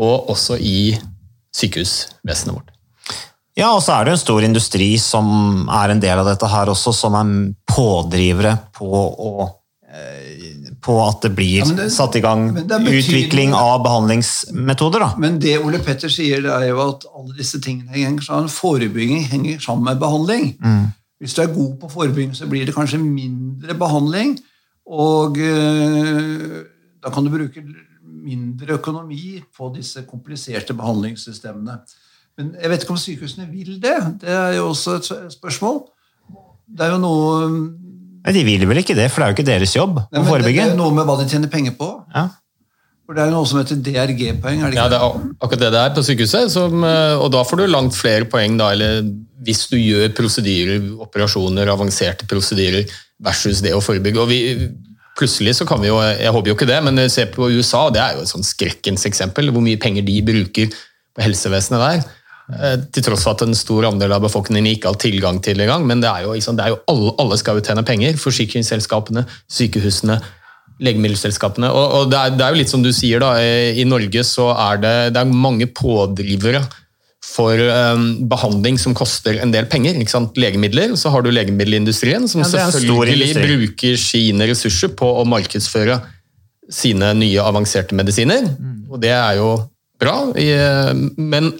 og 0.00 0.30
også 0.32 0.56
i 0.58 0.96
sykehusvesenet 1.54 2.54
vårt. 2.56 2.70
Ja, 3.58 3.72
og 3.74 3.82
så 3.84 3.96
er 3.96 4.06
det 4.06 4.14
en 4.14 4.22
stor 4.22 4.44
industri 4.46 4.92
som 5.02 5.68
er 5.74 5.92
en 5.92 6.02
del 6.02 6.22
av 6.22 6.28
dette 6.28 6.48
her 6.48 6.70
også, 6.72 6.94
som 6.96 7.16
er 7.18 7.32
pådrivere 7.68 8.54
på, 8.76 8.88
å, 8.88 9.48
eh, 9.90 10.69
på 10.82 10.96
at 11.08 11.22
det 11.22 11.34
blir 11.36 11.58
Ja, 11.60 11.64
det- 11.76 11.92
satt 11.92 12.16
i 12.16 12.20
gang 12.20 12.56
utvikling 12.56 13.52
av 13.54 13.82
behandlingsmetoder. 13.84 14.98
Da. 14.98 15.14
Men 15.18 15.38
det 15.38 15.58
Ole 15.58 15.78
Petter 15.78 16.08
sier, 16.08 16.40
det 16.42 16.50
er 16.50 16.68
jo 16.68 16.80
at 16.88 17.04
alle 17.16 17.36
disse 17.36 17.60
tingene 17.60 17.90
henger 17.92 18.22
sammen. 18.22 18.48
Forebygging 18.48 19.24
henger 19.28 19.60
sammen 19.60 19.84
med 19.84 19.98
behandling. 20.00 20.56
Mm. 20.62 20.92
Hvis 21.20 21.34
du 21.34 21.42
er 21.42 21.54
god 21.54 21.78
på 21.80 21.90
forebygging, 21.90 22.34
så 22.34 22.48
blir 22.48 22.64
det 22.66 22.74
kanskje 22.74 22.98
mindre 22.98 23.74
behandling. 23.74 24.38
Og 24.90 25.36
øh, 25.38 26.64
da 27.02 27.10
kan 27.10 27.24
du 27.24 27.30
bruke 27.30 27.62
mindre 28.24 28.74
økonomi 28.78 29.40
på 29.56 29.72
disse 29.76 30.02
kompliserte 30.08 30.74
behandlingssystemene. 30.74 31.78
Men 32.38 32.54
jeg 32.62 32.70
vet 32.70 32.82
ikke 32.82 32.90
om 32.90 32.96
sykehusene 32.96 33.48
vil 33.50 33.80
det. 33.82 33.96
Det 34.20 34.28
er 34.30 34.56
jo 34.56 34.68
også 34.68 34.96
et 34.96 35.32
spørsmål. 35.32 35.82
Det 36.70 36.86
er 36.86 36.92
jo 36.94 36.98
noe 37.02 37.48
Nei, 38.20 38.34
De 38.36 38.44
vil 38.44 38.66
vel 38.68 38.82
ikke 38.82 38.96
det, 38.98 39.08
for 39.10 39.22
det 39.22 39.26
er 39.26 39.32
jo 39.32 39.38
ikke 39.38 39.48
deres 39.48 39.72
jobb 39.76 39.96
Nei, 40.02 40.20
å 40.20 40.24
men 40.26 40.44
det, 40.44 40.52
det 40.52 40.62
er 40.66 40.74
jo 40.74 40.78
noe 40.80 40.94
med 40.96 41.08
hva 41.08 41.16
de 41.20 41.26
tjener 41.30 41.50
penger 41.52 41.76
på. 41.78 41.88
Ja. 42.14 42.26
For 43.08 43.16
det 43.16 43.24
er 43.24 43.30
jo 43.32 43.40
noe 43.40 43.48
som 43.50 43.58
heter 43.58 43.80
DRG-poeng. 43.82 44.60
er 44.62 44.70
det 44.70 44.76
Ja, 44.78 44.84
ikke? 44.84 44.90
det 44.92 44.98
er 45.00 45.16
akkurat 45.46 45.62
det 45.64 45.70
det 45.74 45.80
er 45.80 45.94
på 45.96 46.04
sykehuset, 46.06 46.52
som, 46.52 46.84
eh, 46.84 47.14
og 47.18 47.32
da 47.34 47.40
får 47.42 47.58
du 47.58 47.64
langt 47.66 47.96
flere 47.96 48.28
poeng 48.30 48.54
da, 48.60 48.68
eller 48.76 49.00
hvis 49.46 49.64
du 49.72 49.74
gjør 49.80 50.12
prosedyrer, 50.14 50.84
operasjoner, 51.02 51.72
avanserte 51.72 52.28
prosedyrer, 52.30 52.86
versus 53.24 53.64
det 53.64 53.72
å 53.74 53.82
forebygge. 53.82 54.20
Og 54.22 54.30
vi, 54.30 54.68
plutselig 55.18 55.56
så 55.58 55.66
kan 55.66 55.80
vi 55.82 55.90
jo, 55.90 55.98
jeg 56.04 56.32
håper 56.36 56.52
jo 56.52 56.54
ikke 56.54 56.68
det, 56.70 56.78
men 56.86 57.02
se 57.12 57.26
på 57.32 57.50
USA, 57.50 57.88
det 57.90 58.04
er 58.04 58.14
jo 58.14 58.22
et 58.22 58.30
sånn 58.30 58.46
skrekkens 58.46 59.08
eksempel, 59.08 59.50
hvor 59.50 59.64
mye 59.64 59.80
penger 59.80 60.06
de 60.06 60.20
bruker 60.24 60.70
på 60.70 61.24
helsevesenet 61.24 61.82
der. 61.82 62.06
Eh, 62.50 62.76
Til 62.90 63.04
tross 63.06 63.24
for 63.26 63.36
at 63.36 63.44
en 63.46 63.54
stor 63.56 63.86
andel 63.90 64.12
av 64.16 64.24
befolkningen 64.24 64.72
ikke 64.72 64.90
har 64.90 64.98
tilgang 65.00 65.40
til 65.44 65.60
det 65.60 65.68
engang. 65.68 65.86
Men 65.86 66.02
det 66.02 66.10
er 66.10 66.26
jo, 66.26 66.34
sant, 66.42 66.58
det 66.58 66.66
er 66.66 66.74
jo 66.74 66.82
alle, 66.90 67.14
alle 67.22 67.38
skal 67.40 67.60
jo 67.60 67.64
tjene 67.66 67.86
penger. 67.86 68.18
Forsikringsselskapene, 68.20 69.24
sykehusene, 69.50 70.18
legemiddelselskapene. 70.80 71.70
Og, 71.70 71.96
og 72.00 72.12
det, 72.12 72.18
er, 72.18 72.36
det 72.38 72.46
er 72.46 72.54
jo 72.54 72.60
litt 72.62 72.72
som 72.72 72.84
du 72.84 72.90
sier, 72.96 73.22
da. 73.22 73.34
eh, 73.38 73.78
I 73.80 73.86
Norge 73.88 74.24
så 74.26 74.50
er 74.56 74.82
det, 74.82 74.94
det 75.14 75.22
er 75.22 75.34
mange 75.46 75.68
pådrivere 75.70 76.64
for 77.30 77.52
um, 77.54 78.06
behandling 78.26 78.78
som 78.80 78.94
koster 78.96 79.36
en 79.44 79.52
del 79.54 79.68
penger. 79.70 79.98
ikke 80.00 80.10
sant? 80.10 80.38
Legemidler. 80.40 80.96
Så 80.98 81.12
har 81.12 81.22
du 81.22 81.28
legemiddelindustrien, 81.30 82.24
som 82.26 82.42
Ja, 82.42 82.48
selvfølgelig 82.48 83.34
bruker 83.36 84.00
sine 84.00 84.48
ressurser 84.50 84.90
på 84.96 85.06
å 85.20 85.26
markedsføre 85.28 86.00
sine 86.70 87.12
nye 87.18 87.44
avanserte 87.44 87.94
medisiner. 87.98 88.48
Mm. 88.56 88.80
Og 88.90 89.02
det 89.04 89.12
er 89.14 89.36
jo 89.38 89.50
bra. 90.00 90.16
Men 91.20 91.52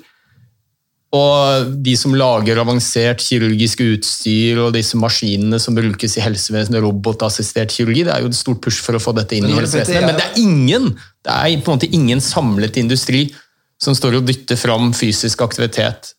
og 1.10 1.70
de 1.82 1.96
som 1.98 2.12
lager 2.14 2.60
avansert 2.62 3.22
kirurgisk 3.24 3.80
utstyr 3.82 4.60
og 4.62 4.76
disse 4.76 4.98
maskinene 5.00 5.58
som 5.58 5.74
brukes 5.74 6.14
i 6.14 6.22
helsevesenet, 6.22 6.78
robotassistert 6.84 7.74
kirurgi, 7.74 8.04
det 8.06 8.14
er 8.14 8.22
jo 8.22 8.30
et 8.30 8.38
stort 8.38 8.60
push 8.62 8.78
for 8.84 8.94
å 8.94 9.02
få 9.02 9.16
dette 9.18 9.34
inn 9.34 9.48
i 9.48 9.56
helsevesenet. 9.56 10.06
Men 10.06 10.20
det 10.20 10.28
er 10.28 10.38
ingen 10.38 10.92
det 11.26 11.34
er 11.34 11.60
på 11.60 11.72
en 11.72 11.80
måte 11.80 11.90
ingen 11.92 12.22
samlet 12.24 12.78
industri 12.80 13.26
som 13.80 13.96
står 13.96 14.20
og 14.20 14.28
dytter 14.28 14.58
fram 14.60 14.92
fysisk 14.96 15.42
aktivitet 15.44 16.14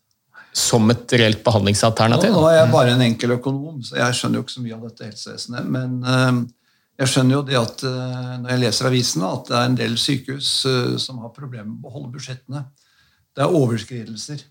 som 0.52 0.90
et 0.92 1.14
reelt 1.16 1.44
behandlingsalternativ. 1.46 2.34
nå 2.36 2.44
er 2.50 2.58
jeg 2.60 2.72
bare 2.74 2.96
en 2.96 3.04
enkel 3.06 3.38
økonom, 3.38 3.80
så 3.88 3.96
jeg 4.02 4.18
skjønner 4.18 4.40
jo 4.40 4.46
ikke 4.46 4.58
så 4.58 4.64
mye 4.66 4.76
av 4.76 4.84
dette 4.90 5.08
helsevesenet. 5.08 5.70
Men 5.72 5.94
eh, 6.04 6.42
jeg 7.02 7.14
skjønner 7.14 7.38
jo 7.38 7.44
det 7.48 7.60
at 7.62 7.84
eh, 7.88 8.34
når 8.42 8.52
jeg 8.52 8.64
leser 8.66 8.90
avisene, 8.90 9.30
at 9.40 9.48
det 9.48 9.58
er 9.58 9.70
en 9.70 9.78
del 9.80 9.96
sykehus 10.02 10.50
eh, 10.68 10.98
som 11.02 11.22
har 11.24 11.32
problemer 11.38 11.72
med 11.72 11.88
å 11.88 11.94
holde 11.96 12.12
budsjettene. 12.18 12.66
Det 13.32 13.46
er 13.46 13.56
overskridelser. 13.62 14.44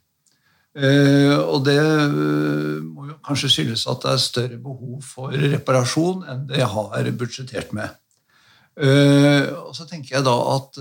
Eh, 0.79 1.35
og 1.35 1.65
det 1.67 1.79
eh, 1.83 2.83
må 2.87 3.09
jo 3.09 3.17
kanskje 3.27 3.51
skyldes 3.51 3.89
at 3.91 4.05
det 4.05 4.13
er 4.13 4.23
større 4.23 4.59
behov 4.63 5.01
for 5.03 5.35
reparasjon 5.35 6.23
enn 6.31 6.45
det 6.47 6.61
jeg 6.61 6.71
har 6.71 7.11
budsjettert 7.19 7.73
med. 7.75 7.97
Eh, 8.79 9.51
og 9.51 9.75
så 9.75 9.89
tenker 9.89 10.17
jeg 10.17 10.27
da 10.29 10.37
at 10.55 10.79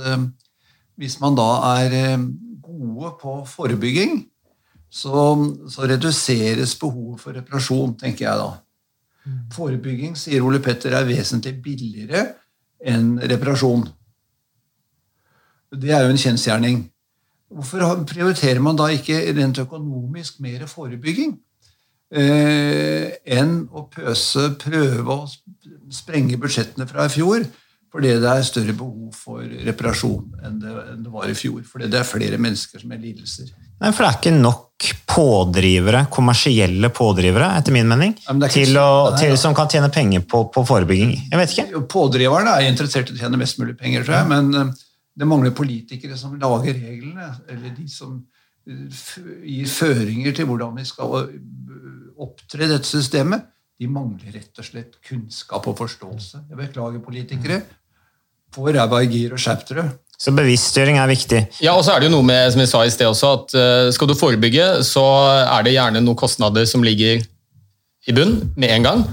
hvis 1.00 1.18
man 1.24 1.38
da 1.38 1.48
er 1.80 2.20
gode 2.62 3.16
på 3.22 3.40
forebygging, 3.50 4.22
så, 4.90 5.34
så 5.70 5.88
reduseres 5.90 6.76
behovet 6.78 7.22
for 7.22 7.38
reparasjon, 7.38 7.96
tenker 7.98 8.26
jeg 8.26 8.42
da. 8.42 8.50
Forebygging, 9.54 10.16
sier 10.18 10.46
Ole 10.46 10.62
Petter, 10.64 10.94
er 10.98 11.08
vesentlig 11.08 11.56
billigere 11.64 12.26
enn 12.80 13.18
reparasjon. 13.22 13.88
Det 15.78 15.92
er 15.94 16.06
jo 16.06 16.14
en 16.14 16.22
kjensgjerning. 16.22 16.82
Hvorfor 17.50 18.04
prioriterer 18.10 18.62
man 18.62 18.78
da 18.78 18.92
ikke 18.94 19.22
rent 19.34 19.62
økonomisk 19.64 20.42
mer 20.44 20.68
forebygging? 20.70 21.34
Eh, 22.10 23.10
enn 23.38 23.64
å 23.70 23.86
pøse, 23.90 24.52
prøve 24.62 25.16
å 25.16 25.26
sprenge 25.94 26.38
budsjettene 26.42 26.88
fra 26.90 27.06
i 27.06 27.14
fjor, 27.14 27.46
fordi 27.90 28.14
det 28.22 28.30
er 28.30 28.46
større 28.46 28.74
behov 28.78 29.18
for 29.18 29.42
reparasjon 29.66 30.46
enn 30.46 30.60
det, 30.62 30.74
enn 30.94 31.04
det 31.06 31.14
var 31.14 31.30
i 31.30 31.38
fjor. 31.38 31.62
Fordi 31.66 31.90
det 31.90 32.02
er 32.02 32.08
flere 32.08 32.38
mennesker 32.42 32.82
som 32.82 32.94
har 32.94 33.02
lidelser. 33.02 33.50
Nei, 33.80 33.94
for 33.94 34.04
det 34.04 34.10
er 34.10 34.20
ikke 34.20 34.36
nok 34.36 34.90
pådrivere, 35.10 36.04
kommersielle 36.14 36.90
pådrivere, 36.94 37.50
etter 37.60 37.74
min 37.76 37.90
mening, 37.90 38.14
til 38.52 38.78
å, 38.78 38.90
Nei, 39.10 39.22
til, 39.22 39.38
som 39.42 39.56
kan 39.58 39.70
tjene 39.72 39.90
penger 39.94 40.26
på, 40.30 40.46
på 40.54 40.66
forebygging. 40.68 41.16
Jeg 41.32 41.42
vet 41.42 41.56
ikke. 41.56 41.82
Pådriverne 41.94 42.58
er 42.58 42.70
interessert 42.70 43.10
i 43.10 43.18
å 43.18 43.22
tjene 43.24 43.42
mest 43.42 43.58
mulig 43.62 43.78
penger, 43.80 44.06
tror 44.06 44.20
jeg, 44.20 44.30
men 44.34 44.54
eh, 44.60 44.86
det 45.20 45.28
mangler 45.28 45.56
politikere 45.56 46.18
som 46.18 46.38
lager 46.40 46.78
reglene, 46.80 47.34
eller 47.52 47.74
de 47.76 47.88
som 47.92 48.20
eh, 48.70 49.00
gir 49.44 49.72
føringer 49.72 50.36
til 50.36 50.48
hvordan 50.48 50.78
vi 50.80 50.86
skal 50.88 51.16
eh, 51.26 51.34
opptre 52.24 52.70
dette 52.70 52.88
systemet. 52.88 53.50
De 53.80 53.88
mangler 53.88 54.36
rett 54.36 54.60
og 54.60 54.68
slett 54.68 54.98
kunnskap 55.08 55.68
og 55.72 55.78
forståelse. 55.80 56.46
Jeg 56.50 56.60
beklager, 56.60 57.04
politikere. 57.04 57.62
Få 58.56 58.72
ræva 58.72 59.04
i 59.04 59.12
gir 59.12 59.36
og 59.36 59.44
skjerp 59.44 59.68
dere. 59.70 59.86
Så 60.20 60.34
bevisstgjøring 60.36 60.98
er 61.00 61.08
viktig. 61.08 61.42
Ja, 61.64 61.76
og 61.78 61.86
så 61.88 61.94
er 61.94 62.02
det 62.02 62.10
jo 62.10 62.16
noe 62.18 62.28
med, 62.28 62.50
som 62.52 62.60
jeg 62.60 62.72
sa 62.72 62.84
i 62.84 62.92
sted 62.92 63.08
også, 63.08 63.36
at 63.40 63.60
eh, 63.60 63.92
skal 63.96 64.12
du 64.12 64.18
forebygge, 64.20 64.72
så 64.88 65.04
er 65.44 65.68
det 65.68 65.76
gjerne 65.76 66.04
noen 66.04 66.20
kostnader 66.20 66.68
som 66.68 66.84
ligger 66.84 67.24
i 68.08 68.16
bunn 68.16 68.38
med 68.56 68.72
en 68.78 68.88
gang. 68.88 69.06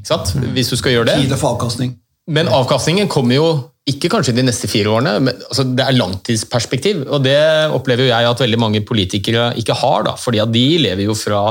Ikke 0.00 0.10
sant? 0.10 0.34
Hvis 0.54 0.70
du 0.70 0.78
skal 0.78 0.98
gjøre 0.98 1.12
det. 1.12 1.18
Tid 1.28 1.38
og 1.38 1.42
for 1.42 1.54
avkastning. 1.54 1.99
Men 2.30 2.50
avkastningen 2.52 3.10
kommer 3.10 3.38
jo 3.38 3.48
ikke 3.90 4.10
kanskje 4.12 4.36
de 4.36 4.44
neste 4.46 4.68
fire 4.70 4.92
årene, 4.92 5.16
men 5.26 5.34
altså, 5.48 5.64
det 5.66 5.82
er 5.82 5.96
langtidsperspektiv. 5.96 7.02
Og 7.08 7.24
det 7.24 7.40
opplever 7.74 8.06
jo 8.06 8.12
jeg 8.12 8.28
at 8.30 8.42
veldig 8.44 8.60
mange 8.60 8.84
politikere 8.86 9.50
ikke 9.58 9.76
har, 9.80 10.04
da, 10.06 10.14
fordi 10.20 10.42
at 10.42 10.52
de 10.54 10.64
lever 10.84 11.08
jo 11.08 11.16
fra 11.18 11.48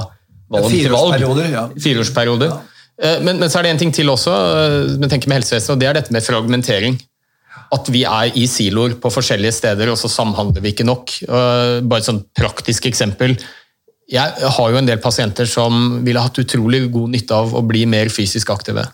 valg 0.49 0.71
til 0.71 0.93
valg. 0.93 1.43
Ja. 1.51 1.67
Fireårsperioder. 1.83 2.53
Ja. 2.53 3.13
Men, 3.23 3.39
men 3.39 3.47
så 3.51 3.59
er 3.59 3.67
det 3.67 3.75
en 3.75 3.83
ting 3.85 3.93
til 3.95 4.11
også, 4.11 4.33
men 4.99 5.11
tenker 5.11 5.31
med 5.31 5.39
helsevesenet, 5.39 5.75
og 5.75 5.79
det 5.81 5.87
er 5.87 5.99
dette 5.99 6.15
med 6.15 6.25
fragmentering. 6.25 6.97
At 7.75 7.87
vi 7.93 8.01
er 8.07 8.33
i 8.39 8.47
siloer 8.49 8.95
på 9.01 9.11
forskjellige 9.13 9.53
steder, 9.59 9.91
og 9.91 9.99
så 9.99 10.09
samhandler 10.11 10.63
vi 10.63 10.73
ikke 10.73 10.87
nok. 10.87 11.13
Eh, 11.27 11.79
Bare 11.85 12.01
et 12.01 12.07
sånn 12.07 12.23
praktisk 12.37 12.87
eksempel. 12.89 13.35
Jeg 14.09 14.49
har 14.55 14.71
jo 14.73 14.79
en 14.79 14.87
del 14.89 15.01
pasienter 15.03 15.45
som 15.49 15.99
ville 16.05 16.21
hatt 16.23 16.39
utrolig 16.41 16.87
god 16.89 17.13
nytte 17.13 17.35
av 17.35 17.53
å 17.53 17.61
bli 17.65 17.83
mer 17.89 18.09
fysisk 18.09 18.49
aktive. 18.49 18.87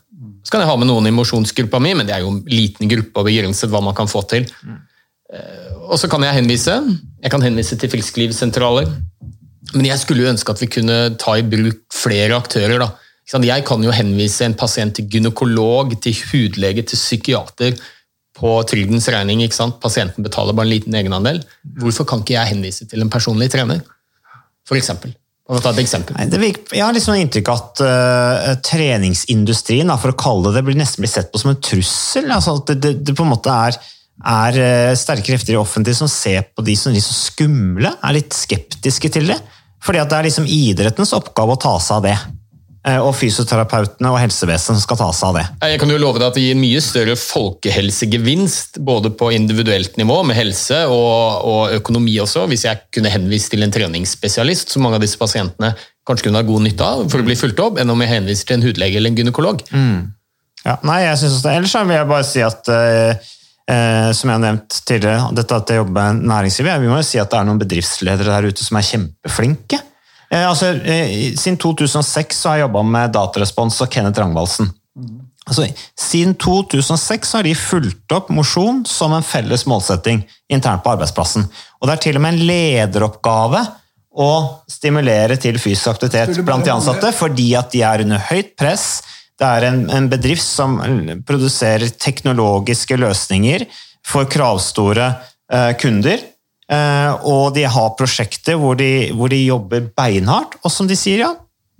Så 0.45 0.53
kan 0.53 0.61
jeg 0.61 0.69
ha 0.69 0.75
med 0.77 0.87
noen 0.91 1.07
i 1.09 1.13
mosjonsgruppa 1.15 1.79
mi, 1.81 1.95
men 1.97 2.05
det 2.05 2.13
er 2.15 2.21
jo 2.21 2.35
en 2.35 2.43
liten 2.45 2.89
gruppe 2.91 3.17
og 3.23 3.25
begrenset 3.25 3.71
hva 3.73 3.81
man 3.81 3.95
kan 3.97 4.09
få 4.11 4.21
til. 4.29 4.45
Eh, 5.33 5.71
Og 5.89 5.99
så 6.01 6.07
kan 6.09 6.21
jeg 6.25 6.33
henvise. 6.33 6.73
Jeg 7.21 7.31
kan 7.31 7.41
henvise 7.41 7.77
til 7.77 7.89
frisklivssentraler. 7.89 8.87
Men 9.73 9.85
jeg 9.85 9.99
skulle 9.99 10.23
jo 10.23 10.29
ønske 10.29 10.51
at 10.53 10.61
vi 10.61 10.67
kunne 10.67 11.17
ta 11.17 11.35
i 11.37 11.43
bruk 11.45 11.81
flere 11.93 12.37
aktører. 12.37 12.79
da. 12.79 12.91
Jeg 13.41 13.65
kan 13.65 13.83
jo 13.83 13.91
henvise 13.91 14.45
en 14.45 14.53
pasient 14.53 14.95
til 14.95 15.05
gynekolog, 15.09 15.99
til 16.01 16.13
hudlege, 16.31 16.81
til 16.85 16.97
psykiater 16.97 17.73
på 18.35 18.63
trygdens 18.69 19.09
regning. 19.09 19.41
ikke 19.41 19.55
sant? 19.55 19.79
Pasienten 19.81 20.23
betaler 20.23 20.53
bare 20.53 20.65
en 20.65 20.73
liten 20.73 20.93
egenandel. 20.93 21.43
Hvorfor 21.81 22.03
kan 22.05 22.19
ikke 22.19 22.33
jeg 22.37 22.53
henvise 22.53 22.85
til 22.85 23.01
en 23.01 23.09
personlig 23.09 23.49
trener? 23.51 23.81
For 24.67 24.75
For 25.45 25.59
å 25.59 25.61
ta 25.61 25.75
et 25.75 25.83
eksempel. 25.83 26.15
Nei, 26.17 26.25
virker, 26.41 26.73
jeg 26.73 26.81
har 26.81 26.95
liksom 26.95 27.19
inntrykk 27.19 27.49
av 27.53 27.59
at 27.59 27.81
uh, 27.85 28.53
treningsindustrien, 28.65 29.91
da, 29.91 29.97
for 30.01 30.13
å 30.13 30.17
kalle 30.17 30.53
det 30.55 30.63
blir 30.65 30.77
nesten 30.79 31.05
blir 31.05 31.11
sett 31.11 31.29
på 31.29 31.41
som 31.41 31.51
en 31.51 31.59
trussel. 31.61 32.31
Altså 32.33 32.55
at 32.57 32.71
det, 32.71 32.77
det, 32.81 32.93
det 33.05 33.13
på 33.17 33.27
en 33.27 33.29
måte 33.35 33.53
er, 33.53 33.77
er 34.25 34.57
eh, 34.63 34.93
sterke 34.97 35.27
krefter 35.27 35.53
i 35.53 35.59
offentlig 35.59 35.93
som 35.99 36.09
ser 36.09 36.47
på 36.49 36.65
de 36.65 36.73
som 36.79 36.95
så 36.97 37.13
skumle, 37.13 37.91
er 37.93 38.17
litt 38.17 38.33
skeptiske 38.33 39.11
til 39.13 39.29
det. 39.29 39.37
Fordi 39.85 40.01
at 40.01 40.09
det 40.09 40.17
er 40.17 40.27
liksom 40.31 40.49
idrettens 40.49 41.13
oppgave 41.13 41.53
å 41.53 41.61
ta 41.61 41.75
seg 41.83 41.99
av 41.99 42.07
det. 42.07 42.15
Eh, 42.85 42.99
Og 43.01 43.15
fysioterapeutene 43.17 44.11
og 44.13 44.19
helsevesenet 44.21 44.77
som 44.77 44.81
skal 44.83 44.99
ta 44.99 45.07
seg 45.15 45.31
av 45.31 45.37
det. 45.39 45.45
Jeg 45.71 45.79
kan 45.81 45.89
jo 45.89 45.97
love 45.97 46.19
deg 46.21 46.27
at 46.27 46.35
det 46.37 46.43
gir 46.45 46.59
mye 46.59 46.81
større 46.85 47.15
folkehelsegevinst, 47.17 48.77
både 48.85 49.09
på 49.17 49.31
individuelt 49.33 49.97
nivå 49.97 50.19
med 50.29 50.37
helse 50.37 50.83
og, 50.85 51.45
og 51.49 51.73
økonomi 51.79 52.13
også, 52.21 52.45
hvis 52.51 52.65
jeg 52.67 52.83
kunne 52.93 53.09
henvist 53.09 53.49
til 53.53 53.65
en 53.65 53.73
treningsspesialist, 53.73 54.69
som 54.69 54.85
mange 54.85 54.99
av 54.99 55.05
disse 55.05 55.17
pasientene 55.17 55.73
kanskje 56.05 56.27
kunne 56.27 56.43
ha 56.43 56.45
god 56.45 56.61
nytte 56.67 56.85
av 56.85 57.07
for 57.09 57.23
å 57.23 57.25
bli 57.25 57.37
fulgt 57.39 57.61
opp, 57.63 57.79
enn 57.81 57.89
om 57.89 58.03
jeg 58.05 58.11
henviser 58.11 58.51
til 58.51 58.59
en 58.59 58.67
hudlege 58.67 58.99
eller 59.01 59.09
en 59.13 59.17
gynekolog. 59.17 59.65
Ja, 60.65 60.77
nei, 60.85 60.99
jeg 61.07 61.17
synes 61.23 61.39
også 61.39 61.47
det. 61.47 61.55
Ellers 61.57 61.73
vil 61.77 61.95
jeg 61.97 62.11
bare 62.13 62.25
si 62.29 62.45
at 62.45 62.69
eh, 62.73 63.25
eh, 63.73 64.11
som 64.13 64.29
jeg 64.29 64.37
har 64.37 64.45
nevnt 64.45 64.77
tidligere, 64.85 65.33
dette 65.41 65.57
at 65.57 65.73
jeg 65.73 65.81
jobber 65.81 66.13
med 66.13 66.29
næringslivet, 66.29 66.85
vi 66.85 66.93
må 66.93 67.01
jo 67.01 67.09
si 67.09 67.21
at 67.21 67.33
det 67.33 67.41
er 67.41 67.49
noen 67.49 67.61
bedriftsledere 67.65 68.29
der 68.37 68.49
ute 68.53 68.65
som 68.65 68.77
er 68.77 68.87
kjempeflinke. 68.93 69.81
Eh, 70.35 70.43
altså, 70.43 70.73
eh, 70.83 71.35
siden 71.39 71.57
2006 71.61 72.41
så 72.41 72.49
har 72.49 72.59
jeg 72.59 72.67
jobbet 72.67 72.91
med 72.97 73.13
Datarespons 73.15 73.79
og 73.85 73.91
Kenneth 73.93 74.19
Rangvaldsen. 74.19 74.73
Altså, 75.45 75.67
siden 75.99 76.33
2006 76.41 77.35
har 77.37 77.45
de 77.45 77.53
fulgt 77.55 78.13
opp 78.15 78.31
mosjon 78.33 78.81
som 78.89 79.13
en 79.13 79.25
felles 79.25 79.67
målsetting 79.69 80.23
internt 80.49 80.83
på 80.83 80.95
arbeidsplassen. 80.95 81.45
Og 81.79 81.87
det 81.87 81.95
er 81.95 82.03
til 82.07 82.17
og 82.17 82.25
med 82.25 82.33
en 82.33 82.47
lederoppgave 82.49 83.61
å 84.15 84.31
stimulere 84.71 85.37
til 85.37 85.59
fysisk 85.61 85.91
aktivitet 85.91 86.39
blant 86.47 86.65
de 86.65 86.73
ansatte, 86.73 87.11
fordi 87.13 87.51
at 87.59 87.69
de 87.75 87.83
er 87.85 88.05
under 88.05 88.23
høyt 88.31 88.55
press. 88.57 89.03
Det 89.37 89.45
er 89.45 89.67
en, 89.69 89.83
en 89.91 90.09
bedrift 90.09 90.45
som 90.45 90.79
produserer 91.27 91.93
teknologiske 91.99 92.97
løsninger 92.97 93.67
for 94.07 94.27
kravstore 94.31 95.11
eh, 95.51 95.73
kunder. 95.77 96.23
Eh, 96.65 97.25
og 97.29 97.53
de 97.53 97.65
har 97.69 97.91
prosjekter 97.97 98.57
hvor 98.57 98.77
de, 98.79 99.11
hvor 99.13 99.29
de 99.29 99.43
jobber 99.45 99.85
beinhardt, 99.95 100.57
og 100.65 100.71
som 100.73 100.87
de 100.89 100.97
sier, 100.97 101.21
ja, 101.21 101.33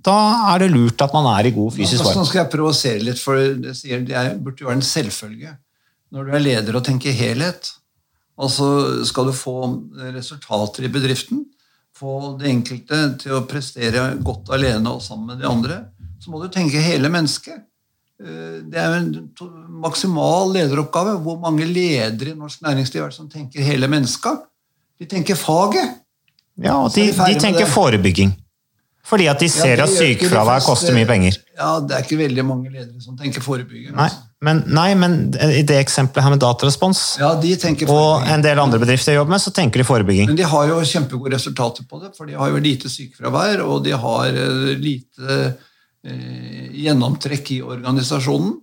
da 0.06 0.14
er 0.52 0.62
det 0.62 0.68
lurt 0.70 1.02
at 1.02 1.14
man 1.16 1.26
er 1.32 1.48
i 1.48 1.54
god 1.56 1.72
fysisk 1.74 2.04
form. 2.04 2.12
form. 2.12 2.20
Nå 2.22 2.28
skal 2.28 2.42
jeg 2.44 2.52
provosere 2.52 3.02
litt, 3.02 3.18
for 3.18 3.40
det, 3.64 3.74
sier, 3.74 4.04
det 4.06 4.22
burde 4.44 4.62
jo 4.62 4.70
være 4.70 4.78
en 4.78 4.86
selvfølge. 4.86 5.56
Når 6.14 6.28
du 6.28 6.36
er 6.38 6.44
leder 6.44 6.78
og 6.78 6.84
tenker 6.86 7.16
helhet, 7.18 7.72
altså 8.38 8.68
skal 9.08 9.26
du 9.26 9.34
få 9.34 9.56
resultater 10.14 10.86
i 10.86 10.92
bedriften, 10.94 11.42
få 11.96 12.36
det 12.38 12.52
enkelte 12.52 13.00
til 13.18 13.34
å 13.38 13.44
prestere 13.48 14.12
godt 14.22 14.52
alene 14.54 14.92
og 14.92 15.02
sammen 15.02 15.32
med 15.32 15.42
de 15.42 15.48
andre, 15.50 15.80
så 16.22 16.30
må 16.30 16.38
du 16.42 16.50
tenke 16.52 16.78
hele 16.84 17.10
mennesket. 17.10 17.64
Eh, 18.22 18.62
Det 18.70 18.78
er 18.78 18.92
jo 18.92 19.00
en 19.00 19.70
maksimal 19.82 20.52
lederoppgave. 20.54 21.18
Hvor 21.24 21.40
mange 21.42 21.66
ledere 21.66 22.30
i 22.30 22.38
norsk 22.38 22.62
næringsliv 22.62 23.02
er 23.02 23.10
det 23.10 23.16
som 23.18 23.28
tenker 23.32 23.66
hele 23.66 23.88
mennesket? 23.90 24.46
De 25.00 25.06
tenker 25.10 25.38
faget. 25.38 26.02
Ja, 26.56 26.78
og 26.80 26.92
er 26.96 27.12
de, 27.12 27.34
de 27.34 27.40
tenker 27.40 27.68
forebygging. 27.68 28.32
Fordi 29.06 29.28
at 29.30 29.38
de 29.38 29.46
Ja, 29.46 29.52
ser 29.52 29.76
det 29.78 29.84
at 29.84 29.92
de 29.92 29.98
sykefravær 30.00 30.64
koster 30.66 30.94
mye 30.94 31.06
penger. 31.06 31.36
Ja, 31.54 31.76
det 31.78 31.94
er 31.94 32.02
ikke 32.02 32.18
veldig 32.18 32.44
mange 32.44 32.72
ledere 32.72 32.98
som 33.00 33.16
tenker 33.18 33.44
forebygging. 33.44 33.92
Nei, 33.94 34.08
altså. 34.08 34.24
men, 34.42 34.62
nei, 34.66 34.88
men 34.98 35.14
i 35.46 35.62
det 35.68 35.76
eksempelet 35.78 36.26
her 36.26 36.32
med 36.34 36.42
datarespons 36.42 37.02
Ja, 37.20 37.30
de 37.38 37.52
tenker 37.60 37.92
og 37.92 38.26
en 38.26 38.42
del 38.42 38.58
andre 38.58 38.80
bedrifter 38.82 39.14
jeg 39.14 39.20
jobber 39.20 39.36
med, 39.36 39.44
så 39.44 39.52
tenker 39.54 39.82
de 39.82 39.86
forebygging. 39.86 40.32
Men 40.32 40.40
de 40.40 40.48
har 40.50 40.72
jo 40.72 40.80
kjempegode 40.82 41.36
resultater 41.36 41.86
på 41.86 42.00
det, 42.02 42.10
for 42.18 42.26
de 42.26 42.34
har 42.40 42.50
jo 42.50 42.62
lite 42.64 42.90
sykefravær, 42.90 43.62
og 43.62 43.84
de 43.86 43.94
har 43.94 44.26
eh, 44.32 44.72
lite 44.80 45.38
eh, 45.44 46.66
gjennomtrekk 46.74 47.52
i 47.54 47.60
organisasjonen. 47.62 48.56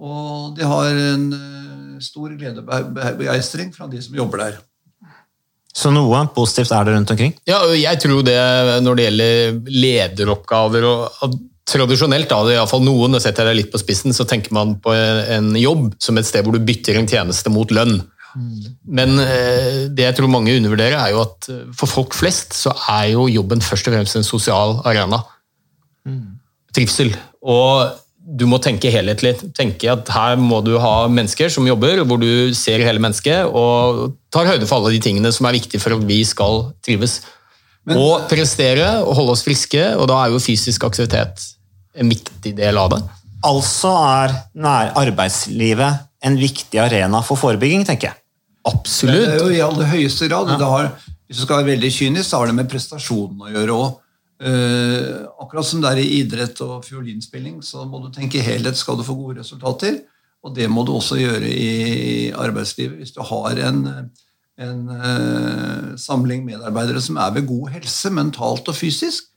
Og 0.00 0.56
de 0.56 0.66
har 0.66 0.90
en 0.90 1.30
eh, 1.36 2.02
stor 2.02 2.34
gledebegeistring 2.34 3.70
fra 3.76 3.86
de 3.92 4.02
som 4.02 4.18
jobber 4.18 4.42
der. 4.48 4.58
Så 5.76 5.92
noe 5.94 6.24
positivt 6.34 6.72
er 6.74 6.86
det 6.86 6.96
rundt 6.96 7.12
omkring. 7.14 7.36
Ja, 7.48 7.60
jeg 7.76 8.00
tror 8.02 8.24
det 8.26 8.36
når 8.82 8.98
det 8.98 9.06
gjelder 9.06 9.60
lederoppgaver 9.70 10.88
og, 10.88 11.22
og 11.26 11.38
Tradisjonelt, 11.70 12.26
da, 12.26 12.40
det 12.42 12.56
er 12.56 12.64
i 12.64 12.66
fall 12.66 12.82
noen, 12.82 13.14
og 13.14 13.22
setter 13.22 13.46
jeg 13.46 13.52
deg 13.52 13.58
litt 13.60 13.68
på 13.70 13.78
spissen, 13.78 14.14
så 14.16 14.24
tenker 14.26 14.50
man 14.56 14.72
på 14.82 14.90
en 14.90 15.52
jobb 15.54 15.92
som 16.02 16.18
et 16.18 16.26
sted 16.26 16.42
hvor 16.42 16.56
du 16.56 16.64
bytter 16.66 16.98
en 16.98 17.06
tjeneste 17.06 17.52
mot 17.52 17.70
lønn. 17.70 18.00
Men 18.90 19.18
eh, 19.22 19.86
det 19.90 20.06
jeg 20.06 20.16
tror 20.18 20.30
mange 20.30 20.54
undervurderer, 20.56 20.96
er 20.98 21.14
jo 21.14 21.22
at 21.22 21.48
eh, 21.52 21.64
for 21.76 21.90
folk 21.90 22.16
flest 22.16 22.56
så 22.58 22.74
er 22.90 23.12
jo 23.12 23.28
jobben 23.30 23.62
først 23.62 23.90
og 23.90 23.94
fremst 23.96 24.18
en 24.18 24.26
sosial 24.26 24.78
arena. 24.88 25.20
Trivsel. 26.74 27.12
Og 27.42 27.90
du 28.30 28.46
må 28.46 28.60
tenke 28.62 28.92
helhetlig. 28.92 29.34
Tenke 29.56 29.90
at 29.90 30.10
her 30.14 30.38
må 30.38 30.60
du 30.64 30.76
ha 30.78 30.94
mennesker 31.10 31.50
som 31.52 31.66
jobber, 31.66 32.04
hvor 32.06 32.20
du 32.20 32.54
ser 32.56 32.82
hele 32.86 33.02
mennesket 33.02 33.48
og 33.48 34.16
tar 34.32 34.48
høyde 34.52 34.68
for 34.68 34.78
alle 34.78 34.94
de 34.94 35.02
tingene 35.02 35.32
som 35.34 35.48
er 35.48 35.58
viktige 35.58 35.82
for 35.82 35.96
at 35.96 36.06
vi 36.06 36.22
skal 36.28 36.68
trives. 36.86 37.20
og 37.90 38.28
prestere 38.30 39.00
og 39.02 39.16
holde 39.18 39.32
oss 39.34 39.42
friske, 39.42 39.80
og 39.96 40.06
da 40.10 40.20
er 40.22 40.34
jo 40.34 40.42
fysisk 40.42 40.84
aktivitet 40.86 41.42
en 41.98 42.12
viktig 42.12 42.52
del 42.58 42.78
av 42.78 42.92
det. 42.92 43.00
Altså 43.46 43.90
er 44.04 44.34
nær 44.54 44.92
arbeidslivet 45.00 46.06
en 46.28 46.36
viktig 46.36 46.78
arena 46.78 47.22
for 47.24 47.40
forebygging, 47.40 47.86
tenker 47.88 48.10
jeg. 48.10 48.20
Absolutt. 48.68 49.24
Det 49.24 49.38
er 49.38 49.40
jo 49.40 49.54
i 49.56 49.62
aller 49.64 49.88
høyeste 49.88 50.28
grad. 50.28 50.52
Ja. 50.52 50.58
Det 50.60 50.68
har, 50.68 50.90
hvis 51.26 51.40
du 51.40 51.46
skal 51.46 51.62
være 51.62 51.72
veldig 51.72 51.90
kynisk, 51.96 52.28
så 52.28 52.42
har 52.42 52.50
det 52.50 52.58
med 52.58 52.68
prestasjonen 52.70 53.48
å 53.48 53.52
gjøre 53.54 53.78
òg. 53.78 53.90
Eh, 54.40 55.20
akkurat 55.42 55.66
som 55.68 55.82
det 55.82 55.90
er 55.90 56.00
i 56.00 56.20
idrett 56.22 56.62
og 56.64 56.86
fiolinspilling, 56.86 57.58
så 57.64 57.84
må 57.84 58.00
du 58.00 58.08
tenke 58.14 58.40
helhet 58.44 58.78
skal 58.78 58.96
du 58.96 59.04
få 59.04 59.16
gode 59.18 59.42
resultater. 59.42 60.00
Og 60.40 60.54
det 60.56 60.70
må 60.72 60.86
du 60.88 60.94
også 60.94 61.18
gjøre 61.20 61.48
i 61.48 62.30
arbeidslivet. 62.32 62.96
Hvis 63.02 63.12
du 63.12 63.20
har 63.28 63.58
en, 63.68 63.82
en 64.56 64.78
uh, 64.88 65.90
samling 66.00 66.46
medarbeidere 66.46 67.02
som 67.04 67.18
er 67.20 67.34
ved 67.36 67.44
god 67.50 67.74
helse, 67.74 68.12
mentalt 68.16 68.70
og 68.72 68.78
fysisk 68.78 69.28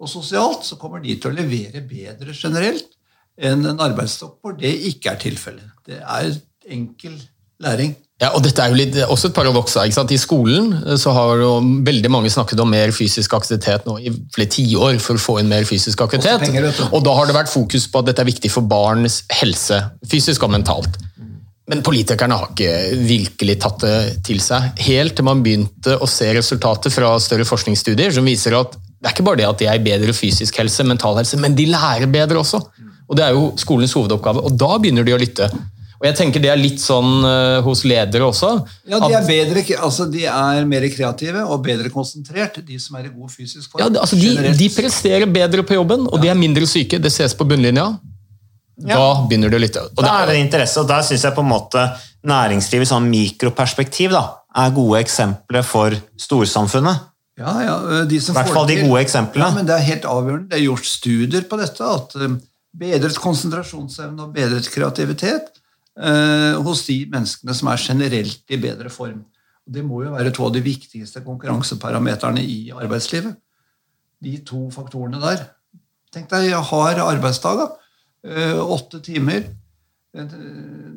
og 0.00 0.12
sosialt, 0.12 0.66
så 0.68 0.76
kommer 0.80 1.00
de 1.00 1.16
til 1.16 1.32
å 1.32 1.38
levere 1.38 1.80
bedre 1.80 2.36
generelt 2.36 2.92
enn 3.40 3.64
en 3.64 3.80
arbeidsstokk 3.80 4.36
hvor 4.44 4.58
det 4.60 4.74
ikke 4.90 5.14
er 5.14 5.22
tilfellet. 5.22 5.72
Det 5.88 6.02
er 6.04 6.34
enkel 6.68 7.16
læring. 7.64 7.96
Ja, 8.20 8.34
og 8.36 8.42
dette 8.44 8.60
er 8.60 8.68
jo 8.68 8.76
litt, 8.76 8.96
også 9.08 9.30
et 9.30 9.36
paradoks. 9.36 9.78
I 9.80 10.18
skolen 10.20 10.74
eh, 10.82 10.96
så 11.00 11.14
har 11.16 11.40
jo 11.40 11.54
veldig 11.86 12.10
mange 12.12 12.32
snakket 12.32 12.60
om 12.60 12.68
mer 12.68 12.92
fysisk 12.92 13.32
aktivitet 13.38 13.86
nå 13.88 13.96
i 13.96 14.12
flere 14.34 14.52
tiår 14.52 14.98
for 15.00 15.16
å 15.16 15.22
få 15.24 15.38
inn 15.40 15.48
mer 15.48 15.64
fysisk 15.68 16.02
aktivitet. 16.04 16.44
Penger, 16.44 16.68
og 16.90 17.04
da 17.06 17.14
har 17.16 17.30
det 17.30 17.38
vært 17.38 17.52
fokus 17.52 17.88
på 17.88 18.02
at 18.02 18.10
dette 18.10 18.24
er 18.24 18.28
viktig 18.28 18.52
for 18.52 18.68
barns 18.68 19.22
helse, 19.40 19.80
fysisk 20.10 20.44
og 20.44 20.52
mentalt. 20.52 21.00
Men 21.70 21.84
politikerne 21.86 22.36
har 22.36 22.50
ikke 22.50 23.00
virkelig 23.06 23.56
tatt 23.62 23.84
det 23.86 23.96
til 24.26 24.40
seg. 24.42 24.72
Helt 24.82 25.14
til 25.16 25.26
man 25.28 25.40
begynte 25.44 25.96
å 26.02 26.08
se 26.10 26.28
resultater 26.34 26.92
fra 26.92 27.14
større 27.22 27.46
forskningsstudier 27.46 28.12
som 28.16 28.26
viser 28.26 28.58
at 28.58 28.74
det 29.00 29.08
er 29.08 29.14
ikke 29.14 29.24
bare 29.30 29.40
det 29.40 29.48
at 29.48 29.60
de 29.62 29.68
er 29.70 29.78
i 29.78 29.84
bedre 29.84 30.12
fysisk 30.12 30.58
helse, 30.60 30.84
mental 30.84 31.16
helse, 31.16 31.38
men 31.40 31.54
de 31.56 31.70
lærer 31.70 32.10
bedre 32.10 32.42
også. 32.42 32.60
Og 33.08 33.16
Det 33.16 33.24
er 33.24 33.32
jo 33.34 33.52
skolens 33.58 33.94
hovedoppgave, 33.96 34.42
og 34.44 34.58
da 34.60 34.74
begynner 34.78 35.06
de 35.06 35.14
å 35.16 35.18
lytte. 35.18 35.48
Og 36.00 36.06
jeg 36.08 36.16
tenker 36.16 36.40
Det 36.40 36.48
er 36.48 36.56
litt 36.56 36.80
sånn 36.80 37.24
uh, 37.26 37.60
hos 37.64 37.82
ledere 37.84 38.24
også. 38.24 38.54
Ja, 38.88 39.00
de 39.02 39.12
er, 39.18 39.26
bedre, 39.26 39.64
altså 39.84 40.06
de 40.08 40.24
er 40.24 40.68
mer 40.68 40.86
kreative 40.92 41.44
og 41.44 41.60
bedre 41.66 41.92
konsentrert, 41.92 42.56
de 42.64 42.78
som 42.80 42.96
er 42.96 43.10
i 43.10 43.12
god 43.12 43.32
fysisk 43.34 43.68
form. 43.68 43.82
Ja, 43.84 43.90
altså 44.00 44.16
de, 44.16 44.54
de, 44.56 44.70
presterer 44.72 45.28
bedre 45.28 45.66
på 45.66 45.76
jobben, 45.76 46.08
og 46.08 46.16
ja. 46.16 46.22
de 46.24 46.32
er 46.32 46.40
mindre 46.40 46.68
syke. 46.70 47.02
Det 47.02 47.12
ses 47.12 47.36
på 47.36 47.44
bunnlinja. 47.48 47.90
Ja. 48.80 48.96
Da 48.96 49.28
begynner 49.28 49.52
det 49.52 49.60
å 49.60 49.62
lytte. 49.66 49.84
Og 49.92 50.00
da 50.00 50.14
er 50.22 50.32
det 50.32 50.40
interesse, 50.40 50.80
og 50.80 50.88
der 50.88 51.04
syns 51.04 51.28
jeg 51.28 51.36
på 51.36 51.44
en 51.44 51.52
måte 51.52 51.84
næringslivet 52.30 52.88
i 52.88 52.92
sånn 52.94 53.12
mikroperspektiv 53.12 54.16
da, 54.16 54.24
er 54.56 54.72
gode 54.72 55.04
eksempler 55.04 55.66
for 55.68 56.00
storsamfunnet. 56.20 57.06
Ja, 57.40 57.52
ja, 57.64 57.76
de 58.08 58.16
I 58.16 58.34
hvert 58.36 58.52
fall 58.52 58.68
de 58.68 58.80
gode 58.82 59.04
eksemplene. 59.04 59.46
Ja, 59.46 59.56
men 59.56 59.68
Det 59.68 59.76
er 59.76 59.84
helt 59.84 60.08
avgjørende. 60.08 60.48
Det 60.48 60.58
er 60.58 60.66
gjort 60.66 60.88
studier 60.88 61.44
på 61.48 61.60
dette. 61.60 61.84
at 61.84 62.16
Bedret 62.80 63.16
konsentrasjonsevne 63.20 64.24
og 64.24 64.34
bedret 64.36 64.68
kreativitet 64.70 65.59
hos 65.98 66.84
de 66.86 66.94
menneskene 67.10 67.54
som 67.56 67.68
er 67.68 67.82
generelt 67.82 68.52
i 68.54 68.58
bedre 68.62 68.88
form. 68.92 69.24
Det 69.70 69.82
må 69.84 70.04
jo 70.04 70.14
være 70.14 70.32
to 70.34 70.46
av 70.46 70.54
de 70.54 70.62
viktigste 70.64 71.22
konkurranseparameterne 71.26 72.42
i 72.42 72.70
arbeidslivet. 72.74 73.36
De 74.20 74.36
to 74.46 74.66
faktorene 74.74 75.20
der. 75.22 75.44
Tenk 76.14 76.30
deg 76.32 76.54
hard 76.70 77.00
arbeidsdag. 77.04 77.68
Eh, 78.26 78.58
åtte 78.58 79.00
timer. 79.04 79.46
Eh, 80.14 80.32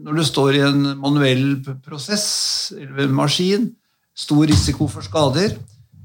når 0.03 0.17
du 0.17 0.23
står 0.25 0.57
i 0.57 0.63
en 0.65 0.87
manuell 0.99 1.45
prosess 1.85 2.73
eller 2.75 3.05
en 3.05 3.15
maskin, 3.15 3.69
stor 4.15 4.47
risiko 4.49 4.89
for 4.91 5.05
skader. 5.05 5.55